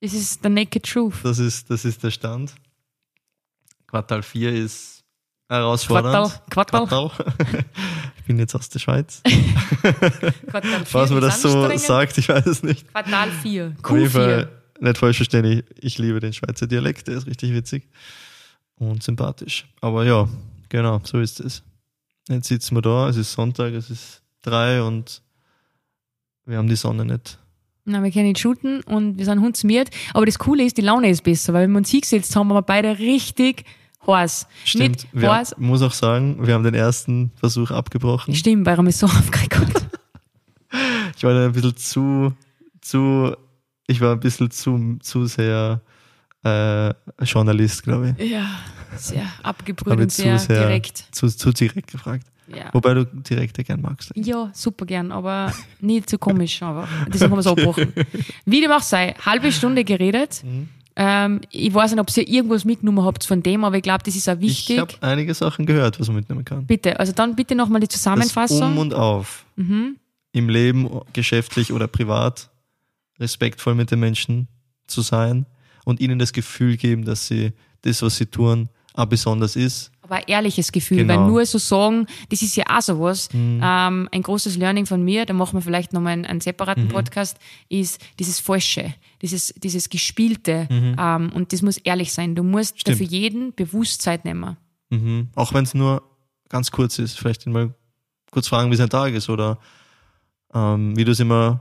Das 0.00 0.12
ist 0.12 0.42
the 0.42 0.48
naked 0.48 0.84
truth. 0.84 1.14
Das 1.22 1.38
ist, 1.38 1.70
das 1.70 1.84
ist 1.84 2.02
der 2.02 2.10
Stand. 2.10 2.54
Quartal 3.86 4.22
4 4.22 4.52
ist 4.54 5.04
herausfordernd. 5.48 6.40
Quartal, 6.50 6.86
Quartal, 6.86 7.10
ich 8.16 8.24
bin 8.24 8.38
jetzt 8.38 8.54
aus 8.54 8.68
der 8.68 8.78
Schweiz. 8.78 9.22
Quartal 10.50 10.84
4 10.86 11.00
Was 11.00 11.10
man 11.10 11.20
das 11.20 11.42
so 11.42 11.76
sagt, 11.76 12.16
ich 12.18 12.28
weiß 12.28 12.46
es 12.46 12.62
nicht. 12.62 12.88
Quartal 12.88 13.30
4, 13.30 13.76
Auf 13.82 13.90
jeden 13.90 14.08
Q4. 14.08 14.48
Nicht 14.82 14.98
falsch 14.98 15.16
verstehen, 15.18 15.44
ich, 15.44 15.64
ich 15.80 15.98
liebe 15.98 16.18
den 16.20 16.32
Schweizer 16.32 16.66
Dialekt, 16.66 17.06
der 17.08 17.16
ist 17.16 17.26
richtig 17.26 17.52
witzig. 17.54 17.88
und 18.76 19.02
sympathisch. 19.02 19.66
Aber 19.80 20.04
ja, 20.04 20.28
genau, 20.68 21.00
so 21.04 21.20
ist 21.20 21.38
es. 21.40 21.62
Jetzt 22.28 22.48
sitzen 22.48 22.74
wir 22.76 22.82
da, 22.82 23.08
es 23.08 23.16
ist 23.16 23.32
Sonntag, 23.32 23.72
es 23.74 23.90
ist 23.90 24.22
drei 24.42 24.82
und 24.82 25.22
wir 26.46 26.58
haben 26.58 26.68
die 26.68 26.76
Sonne 26.76 27.04
nicht. 27.04 27.38
Na, 27.84 28.02
wir 28.02 28.10
können 28.10 28.26
nicht 28.28 28.40
shooten 28.40 28.80
und 28.82 29.18
wir 29.18 29.24
sind 29.24 29.40
hundsmiert. 29.40 29.90
Aber 30.14 30.26
das 30.26 30.38
Coole 30.38 30.64
ist, 30.64 30.76
die 30.76 30.82
Laune 30.82 31.10
ist 31.10 31.22
besser, 31.24 31.52
weil 31.52 31.64
wenn 31.64 31.72
wir 31.72 31.78
uns 31.78 31.90
hingesetzt 31.90 32.34
haben, 32.34 32.48
haben 32.48 32.56
wir 32.56 32.62
beide 32.62 32.98
richtig 32.98 33.64
heiß. 34.06 34.46
Stimmt. 34.64 34.90
Nicht 34.90 35.08
Wir, 35.12 35.32
heiß. 35.32 35.54
muss 35.58 35.82
auch 35.82 35.92
sagen, 35.92 36.44
wir 36.46 36.54
haben 36.54 36.64
den 36.64 36.74
ersten 36.74 37.30
Versuch 37.36 37.70
abgebrochen. 37.70 38.34
Stimmt, 38.34 38.66
weil 38.66 38.76
er 38.76 38.82
mich 38.82 38.96
so 38.96 39.06
aufgeregt 39.18 39.56
hat. 39.58 39.88
Ich 41.16 41.22
war 41.24 41.34
da 41.34 41.44
ein 41.46 41.52
bisschen 41.52 41.76
zu, 41.76 42.32
zu, 42.80 43.36
ich 43.86 44.00
war 44.00 44.12
ein 44.12 44.20
bisschen 44.20 44.50
zu, 44.50 44.98
zu 45.00 45.26
sehr 45.26 45.80
äh, 46.44 46.92
Journalist, 47.24 47.82
glaube 47.82 48.14
ich. 48.18 48.30
Ja, 48.30 48.46
sehr 48.96 49.24
abgebrüht 49.42 49.92
und 49.94 50.00
ich 50.02 50.08
zu 50.10 50.22
sehr, 50.22 50.38
sehr 50.38 50.60
direkt. 50.66 51.04
Zu, 51.12 51.28
zu 51.28 51.52
direkt 51.52 51.90
gefragt. 51.92 52.26
Ja. 52.48 52.68
Wobei 52.72 52.94
du 52.94 53.04
direkt 53.06 53.56
ja 53.58 53.64
gern 53.64 53.80
magst. 53.80 54.10
ja, 54.14 54.50
super 54.52 54.84
gern, 54.84 55.12
aber 55.12 55.52
nicht 55.80 56.10
zu 56.10 56.18
komisch. 56.18 56.60
Aber 56.62 56.86
deswegen 57.06 57.30
haben 57.30 57.36
wir 57.36 57.40
es 57.40 57.46
abgebrochen. 57.46 57.92
Wie 58.44 58.60
dem 58.60 58.70
auch 58.72 58.82
sei, 58.82 59.14
halbe 59.24 59.52
Stunde 59.52 59.84
geredet. 59.84 60.42
Mhm. 60.44 60.68
Ähm, 60.94 61.40
ich 61.50 61.72
weiß 61.72 61.92
nicht, 61.92 62.00
ob 62.00 62.14
ihr 62.14 62.28
irgendwas 62.28 62.66
mitgenommen 62.66 63.02
habt 63.04 63.24
von 63.24 63.42
dem, 63.42 63.64
aber 63.64 63.76
ich 63.76 63.82
glaube, 63.82 64.02
das 64.04 64.14
ist 64.16 64.28
auch 64.28 64.34
Ich 64.34 64.40
wichtig. 64.40 64.78
habe 64.80 64.92
einige 65.00 65.32
Sachen 65.32 65.64
gehört, 65.64 65.98
was 65.98 66.08
man 66.08 66.16
mitnehmen 66.16 66.44
kann. 66.44 66.66
bitte, 66.66 67.00
also 67.00 67.12
dann 67.12 67.34
bitte 67.36 67.54
nochmal 67.54 67.80
die 67.80 67.86
Das 67.86 67.96
Zusammenfassung. 67.96 68.72
Um 68.72 68.78
und 68.78 68.92
Auf. 68.94 69.46
mhm. 69.56 69.96
Im 70.32 70.48
Leben, 70.50 70.90
geschäftlich 71.14 71.72
oder 71.72 71.86
privat, 71.86 72.50
respektvoll 73.22 73.74
mit 73.74 73.90
den 73.90 74.00
Menschen 74.00 74.48
zu 74.86 75.00
sein 75.00 75.46
und 75.84 76.00
ihnen 76.00 76.18
das 76.18 76.32
Gefühl 76.32 76.76
geben, 76.76 77.04
dass 77.04 77.26
sie 77.26 77.52
das, 77.82 78.02
was 78.02 78.16
sie 78.16 78.26
tun, 78.26 78.68
auch 78.94 79.06
besonders 79.06 79.56
ist. 79.56 79.90
Aber 80.02 80.16
ein 80.16 80.24
ehrliches 80.26 80.70
Gefühl, 80.70 80.98
Genau. 80.98 81.16
weil 81.20 81.26
nur 81.26 81.46
so 81.46 81.56
sagen, 81.58 82.06
das 82.28 82.42
ist 82.42 82.54
ja 82.56 82.64
auch 82.68 82.82
sowas. 82.82 83.28
Ähm, 83.32 83.60
ein 84.12 84.22
großes 84.22 84.56
Learning 84.58 84.84
von 84.84 85.02
mir, 85.02 85.24
da 85.24 85.32
machen 85.32 85.54
wir 85.54 85.62
vielleicht 85.62 85.94
nochmal 85.94 86.12
einen, 86.12 86.26
einen 86.26 86.40
separaten 86.42 86.88
Podcast, 86.88 87.38
ist 87.70 87.98
dieses 88.18 88.38
Falsche, 88.38 88.92
dieses, 89.22 89.54
dieses 89.56 89.88
Gespielte. 89.88 90.68
Ähm, 90.70 91.32
und 91.34 91.52
das 91.54 91.62
muss 91.62 91.78
ehrlich 91.78 92.12
sein. 92.12 92.34
Du 92.34 92.42
musst 92.42 92.80
Stimmt. 92.80 92.96
dafür 93.00 93.06
jeden 93.06 93.54
bewusst 93.54 94.02
Zeit 94.02 94.24
nehmen. 94.26 94.56
Mhm. 94.90 95.28
Auch 95.34 95.54
wenn 95.54 95.64
es 95.64 95.72
nur 95.72 96.02
ganz 96.50 96.70
kurz 96.70 96.98
ist. 96.98 97.18
Vielleicht 97.18 97.46
mal 97.46 97.74
kurz 98.30 98.48
fragen, 98.48 98.70
wie 98.70 98.76
sein 98.76 98.90
Tag 98.90 99.14
ist 99.14 99.30
oder 99.30 99.58
ähm, 100.52 100.94
wie 100.96 101.04
du 101.04 101.12
es 101.12 101.20
immer 101.20 101.60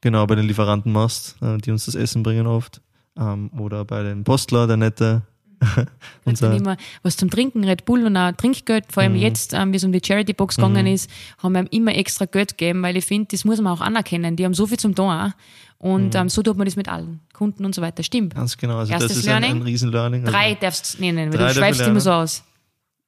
genau 0.00 0.26
bei 0.26 0.34
den 0.34 0.46
Lieferanten 0.46 0.92
machst, 0.92 1.36
äh, 1.42 1.58
die 1.58 1.70
uns 1.70 1.86
das 1.86 1.94
Essen 1.94 2.22
bringen 2.22 2.46
oft. 2.46 2.80
Ähm, 3.16 3.50
oder 3.58 3.84
bei 3.84 4.02
den 4.02 4.24
Postler, 4.24 4.66
der 4.66 4.76
nette. 4.76 5.22
Und 5.76 5.86
unser, 6.24 6.54
immer 6.54 6.76
was 7.02 7.16
zum 7.16 7.30
Trinken, 7.30 7.64
Red 7.64 7.84
Bull 7.84 8.06
und 8.06 8.16
auch 8.16 8.30
Trinkgeld. 8.30 8.92
Vor 8.92 9.02
allem 9.02 9.16
jetzt, 9.16 9.54
ähm, 9.54 9.72
wie 9.72 9.76
es 9.76 9.82
um 9.82 9.90
die 9.90 10.00
Charity-Box 10.00 10.54
gegangen 10.54 10.86
ist, 10.86 11.10
haben 11.42 11.52
wir 11.52 11.62
ihm 11.62 11.68
immer 11.70 11.96
extra 11.96 12.26
Geld 12.26 12.56
gegeben, 12.56 12.80
weil 12.82 12.96
ich 12.96 13.04
finde, 13.04 13.26
das 13.32 13.44
muss 13.44 13.60
man 13.60 13.72
auch 13.72 13.80
anerkennen. 13.80 14.36
Die 14.36 14.44
haben 14.44 14.54
so 14.54 14.68
viel 14.68 14.78
zum 14.78 14.94
tun. 14.94 15.32
Und 15.78 16.14
ähm, 16.14 16.28
so 16.28 16.42
tut 16.42 16.56
man 16.56 16.64
das 16.64 16.76
mit 16.76 16.88
allen 16.88 17.20
Kunden 17.32 17.64
und 17.64 17.74
so 17.74 17.82
weiter. 17.82 18.02
Stimmt. 18.02 18.34
ganz 18.34 18.56
genau. 18.56 18.78
Also 18.78 18.92
Erstes 18.92 19.08
das 19.08 19.18
ist 19.18 19.28
ein, 19.28 19.42
Learning. 19.42 19.60
ein 19.60 19.62
Riesen-Learning. 19.62 20.20
Also, 20.26 20.32
Drei 20.32 20.54
darfst 20.54 20.98
du 20.98 21.00
nennen, 21.02 21.32
weil 21.32 21.38
du 21.38 21.54
schweifst 21.54 21.80
immer 21.80 22.00
so 22.00 22.12
aus. 22.12 22.44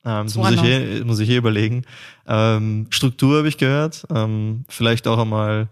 Ähm, 0.04 0.26
das 0.26 0.36
muss 0.36 0.50
ich, 0.52 0.62
eh, 0.62 1.04
muss 1.04 1.18
ich 1.18 1.28
eh 1.28 1.36
überlegen. 1.36 1.82
Ähm, 2.26 2.86
Struktur 2.90 3.38
habe 3.38 3.48
ich 3.48 3.58
gehört. 3.58 4.06
Ähm, 4.14 4.64
vielleicht 4.68 5.06
auch 5.06 5.18
einmal 5.18 5.68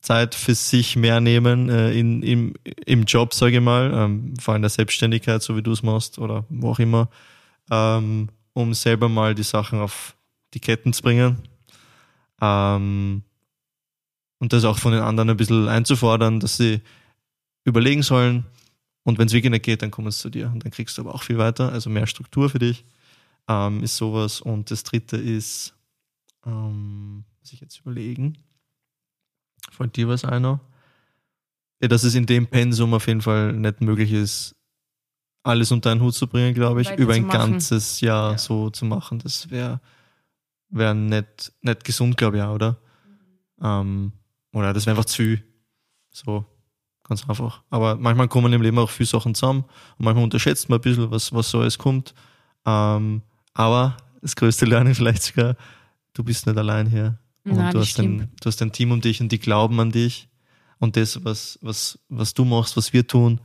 Zeit 0.00 0.34
für 0.34 0.54
sich 0.54 0.96
mehr 0.96 1.20
nehmen 1.20 1.68
äh, 1.68 1.92
in, 1.92 2.22
im, 2.22 2.54
im 2.86 3.04
Job, 3.04 3.34
sage 3.34 3.56
ich 3.56 3.62
mal, 3.62 3.92
ähm, 3.92 4.34
vor 4.40 4.54
allem 4.54 4.62
der 4.62 4.70
Selbstständigkeit, 4.70 5.42
so 5.42 5.56
wie 5.56 5.62
du 5.62 5.72
es 5.72 5.82
machst 5.82 6.18
oder 6.18 6.44
wo 6.48 6.70
auch 6.70 6.78
immer, 6.78 7.10
ähm, 7.70 8.28
um 8.54 8.72
selber 8.74 9.08
mal 9.08 9.34
die 9.34 9.42
Sachen 9.42 9.78
auf 9.80 10.16
die 10.54 10.60
Ketten 10.60 10.92
zu 10.92 11.02
bringen. 11.02 11.38
Ähm, 12.40 13.22
und 14.38 14.52
das 14.54 14.64
auch 14.64 14.78
von 14.78 14.92
den 14.92 15.02
anderen 15.02 15.30
ein 15.30 15.36
bisschen 15.36 15.68
einzufordern, 15.68 16.40
dass 16.40 16.56
sie 16.56 16.80
überlegen 17.64 18.02
sollen. 18.02 18.46
Und 19.02 19.18
wenn 19.18 19.26
es 19.26 19.34
wirklich 19.34 19.50
nicht 19.50 19.64
geht, 19.64 19.82
dann 19.82 19.90
kommen 19.90 20.10
sie 20.10 20.18
zu 20.18 20.30
dir. 20.30 20.50
Und 20.50 20.64
dann 20.64 20.72
kriegst 20.72 20.96
du 20.96 21.02
aber 21.02 21.14
auch 21.14 21.22
viel 21.22 21.36
weiter. 21.36 21.72
Also 21.72 21.90
mehr 21.90 22.06
Struktur 22.06 22.48
für 22.48 22.58
dich 22.58 22.84
ähm, 23.48 23.82
ist 23.82 23.96
sowas. 23.96 24.40
Und 24.40 24.70
das 24.70 24.82
dritte 24.82 25.18
ist, 25.18 25.74
ähm, 26.46 27.24
muss 27.40 27.52
ich 27.52 27.60
jetzt 27.60 27.80
überlegen, 27.80 28.38
fällt 29.70 29.96
dir 29.96 30.08
was 30.08 30.24
einer? 30.24 30.60
Ja, 31.80 31.88
dass 31.88 32.02
es 32.04 32.14
in 32.14 32.26
dem 32.26 32.46
Pensum 32.46 32.92
auf 32.94 33.06
jeden 33.06 33.22
Fall 33.22 33.52
nicht 33.52 33.80
möglich 33.80 34.12
ist, 34.12 34.54
alles 35.42 35.72
unter 35.72 35.90
einen 35.90 36.02
Hut 36.02 36.14
zu 36.14 36.26
bringen, 36.26 36.52
glaube 36.52 36.82
ich, 36.82 36.90
über 36.98 37.14
ein 37.14 37.26
ganzes 37.28 38.00
Jahr 38.02 38.32
Ja. 38.32 38.38
so 38.38 38.68
zu 38.70 38.84
machen. 38.84 39.18
Das 39.20 39.50
wäre 39.50 39.80
wär 40.68 40.92
nicht, 40.94 41.52
nicht 41.62 41.84
gesund, 41.84 42.16
glaube 42.18 42.36
ich, 42.36 42.42
auch, 42.42 42.54
oder? 42.54 42.76
Ähm, 43.62 44.12
oder 44.52 44.72
das 44.74 44.84
wäre 44.86 44.96
einfach 44.96 45.06
zu 45.06 45.16
viel. 45.16 45.44
So, 46.10 46.44
ganz 47.04 47.26
einfach. 47.28 47.62
Aber 47.70 47.96
manchmal 47.96 48.28
kommen 48.28 48.52
im 48.52 48.60
Leben 48.62 48.78
auch 48.78 48.90
viele 48.90 49.06
Sachen 49.06 49.34
zusammen 49.34 49.64
und 49.96 50.04
manchmal 50.04 50.24
unterschätzt 50.24 50.68
man 50.68 50.78
ein 50.78 50.82
bisschen, 50.82 51.10
was, 51.10 51.32
was 51.32 51.50
so 51.50 51.60
alles 51.60 51.78
kommt. 51.78 52.14
Ähm, 52.66 53.22
aber 53.54 53.96
das 54.20 54.36
größte 54.36 54.66
Learning 54.66 54.94
vielleicht 54.96 55.22
sogar, 55.22 55.56
du 56.12 56.22
bist 56.22 56.46
nicht 56.46 56.58
allein 56.58 56.86
hier. 56.86 57.18
Und 57.44 57.56
Nein, 57.56 57.72
du, 57.72 57.80
hast 57.80 57.98
ein, 57.98 58.28
du 58.40 58.46
hast 58.46 58.60
ein 58.62 58.72
Team 58.72 58.92
um 58.92 59.00
dich 59.00 59.20
und 59.20 59.30
die 59.32 59.38
glauben 59.38 59.78
an 59.80 59.90
dich 59.92 60.28
und 60.78 60.96
das, 60.96 61.24
was, 61.24 61.58
was, 61.62 61.98
was 62.08 62.34
du 62.34 62.44
machst, 62.44 62.76
was 62.76 62.92
wir 62.92 63.06
tun. 63.06 63.40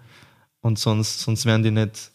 Und 0.62 0.80
sonst, 0.80 1.20
sonst 1.22 1.46
wären 1.46 1.64
die 1.64 1.72
nicht, 1.72 2.12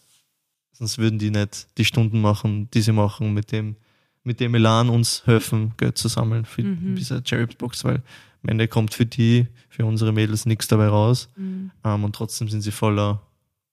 sonst 0.73 0.97
würden 0.97 1.17
die 1.19 1.31
nicht 1.31 1.67
die 1.77 1.85
Stunden 1.85 2.21
machen, 2.21 2.69
die 2.71 2.81
sie 2.81 2.91
machen, 2.91 3.33
mit 3.33 3.51
dem, 3.51 3.75
mit 4.23 4.39
dem 4.39 4.53
Elan 4.55 4.89
uns 4.89 5.23
helfen, 5.25 5.73
Geld 5.77 5.97
zu 5.97 6.07
sammeln 6.07 6.45
für 6.45 6.63
Mhm. 6.63 6.95
diese 6.95 7.23
Cherry-Box, 7.23 7.83
weil 7.83 8.03
am 8.43 8.49
Ende 8.49 8.67
kommt 8.67 8.93
für 8.93 9.05
die, 9.05 9.47
für 9.69 9.85
unsere 9.85 10.11
Mädels 10.11 10.45
nichts 10.45 10.67
dabei 10.67 10.87
raus. 10.87 11.29
Mhm. 11.35 11.71
Ähm, 11.83 12.03
und 12.03 12.13
trotzdem 12.15 12.47
sind 12.49 12.61
sie 12.61 12.71
voller 12.71 13.21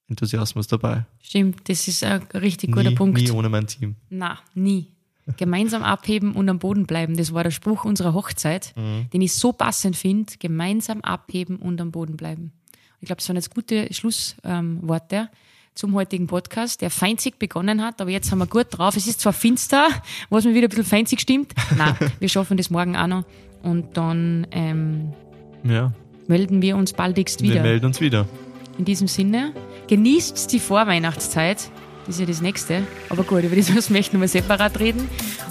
Enthusiasmus 0.07 0.65
dabei. 0.67 1.05
Stimmt, 1.21 1.69
das 1.69 1.87
ist 1.87 2.03
ein 2.03 2.23
richtig 2.33 2.71
guter 2.71 2.89
nie, 2.89 2.95
Punkt. 2.95 3.19
nie 3.19 3.29
ohne 3.31 3.49
mein 3.49 3.67
Team. 3.67 3.95
Na, 4.09 4.39
nie. 4.55 4.87
Gemeinsam 5.37 5.83
abheben 5.83 6.33
und 6.33 6.49
am 6.49 6.59
Boden 6.59 6.85
bleiben. 6.85 7.15
Das 7.17 7.33
war 7.33 7.43
der 7.43 7.51
Spruch 7.51 7.85
unserer 7.85 8.13
Hochzeit, 8.13 8.73
Mhm. 8.75 9.09
den 9.13 9.21
ich 9.21 9.33
so 9.33 9.51
passend 9.53 9.95
finde. 9.95 10.33
Gemeinsam 10.39 11.01
abheben 11.01 11.57
und 11.57 11.79
am 11.81 11.91
Boden 11.91 12.17
bleiben. 12.17 12.51
Ich 13.01 13.07
glaube, 13.07 13.17
das 13.19 13.29
waren 13.29 13.35
jetzt 13.37 13.53
gute 13.53 13.93
Schlussworte 13.93 15.15
ähm, 15.15 15.27
zum 15.75 15.93
heutigen 15.93 16.27
Podcast, 16.27 16.81
der 16.81 16.89
feinzig 16.89 17.39
begonnen 17.39 17.81
hat, 17.81 18.01
aber 18.01 18.09
jetzt 18.09 18.29
haben 18.31 18.39
wir 18.39 18.47
gut 18.47 18.67
drauf. 18.71 18.97
Es 18.97 19.07
ist 19.07 19.21
zwar 19.21 19.31
finster, 19.31 19.87
was 20.29 20.43
mir 20.43 20.53
wieder 20.53 20.67
ein 20.67 20.69
bisschen 20.69 20.83
feinzig 20.83 21.21
stimmt. 21.21 21.53
Nein, 21.77 21.95
wir 22.19 22.27
schaffen 22.27 22.57
das 22.57 22.69
morgen 22.69 22.97
auch 22.97 23.07
noch. 23.07 23.23
Und 23.63 23.95
dann 23.95 24.47
ähm, 24.51 25.13
Ja, 25.63 25.93
melden 26.27 26.61
wir 26.61 26.75
uns 26.75 26.91
baldigst 26.93 27.41
wir 27.41 27.51
wieder. 27.51 27.61
melden 27.61 27.85
uns 27.85 28.01
wieder. 28.01 28.27
In 28.77 28.83
diesem 28.85 29.07
Sinne, 29.07 29.53
genießt 29.87 30.51
die 30.51 30.59
Vorweihnachtszeit. 30.59 31.69
Das 32.09 32.15
ist 32.15 32.21
ja 32.21 32.25
das 32.25 32.41
Nächste. 32.41 32.87
Aber 33.09 33.23
gut, 33.23 33.43
über 33.43 33.55
das 33.55 33.69
müssen 33.69 33.93
wir 33.93 33.99
echt 33.99 34.13
nochmal 34.13 34.27
separat 34.27 34.79
reden. 34.79 35.07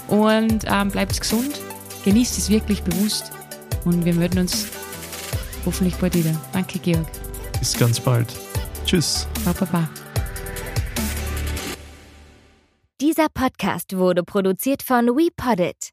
Und 0.09 0.65
ähm, 0.67 0.91
bleibt 0.91 1.17
gesund, 1.17 1.57
genießt 2.03 2.37
es 2.37 2.49
wirklich 2.49 2.83
bewusst 2.83 3.31
und 3.85 4.03
wir 4.03 4.13
melden 4.13 4.39
uns 4.39 4.67
hoffentlich 5.65 5.95
bald 5.95 6.15
wieder. 6.15 6.35
Danke, 6.51 6.79
Georg. 6.79 7.07
Bis 7.59 7.77
ganz 7.77 7.97
bald. 7.97 8.27
Tschüss. 8.85 9.25
Baba, 9.45 9.63
baba. 9.63 9.89
Dieser 12.99 13.27
Podcast 13.33 13.95
wurde 13.95 14.23
produziert 14.23 14.83
von 14.83 15.05
WePoddit. 15.15 15.91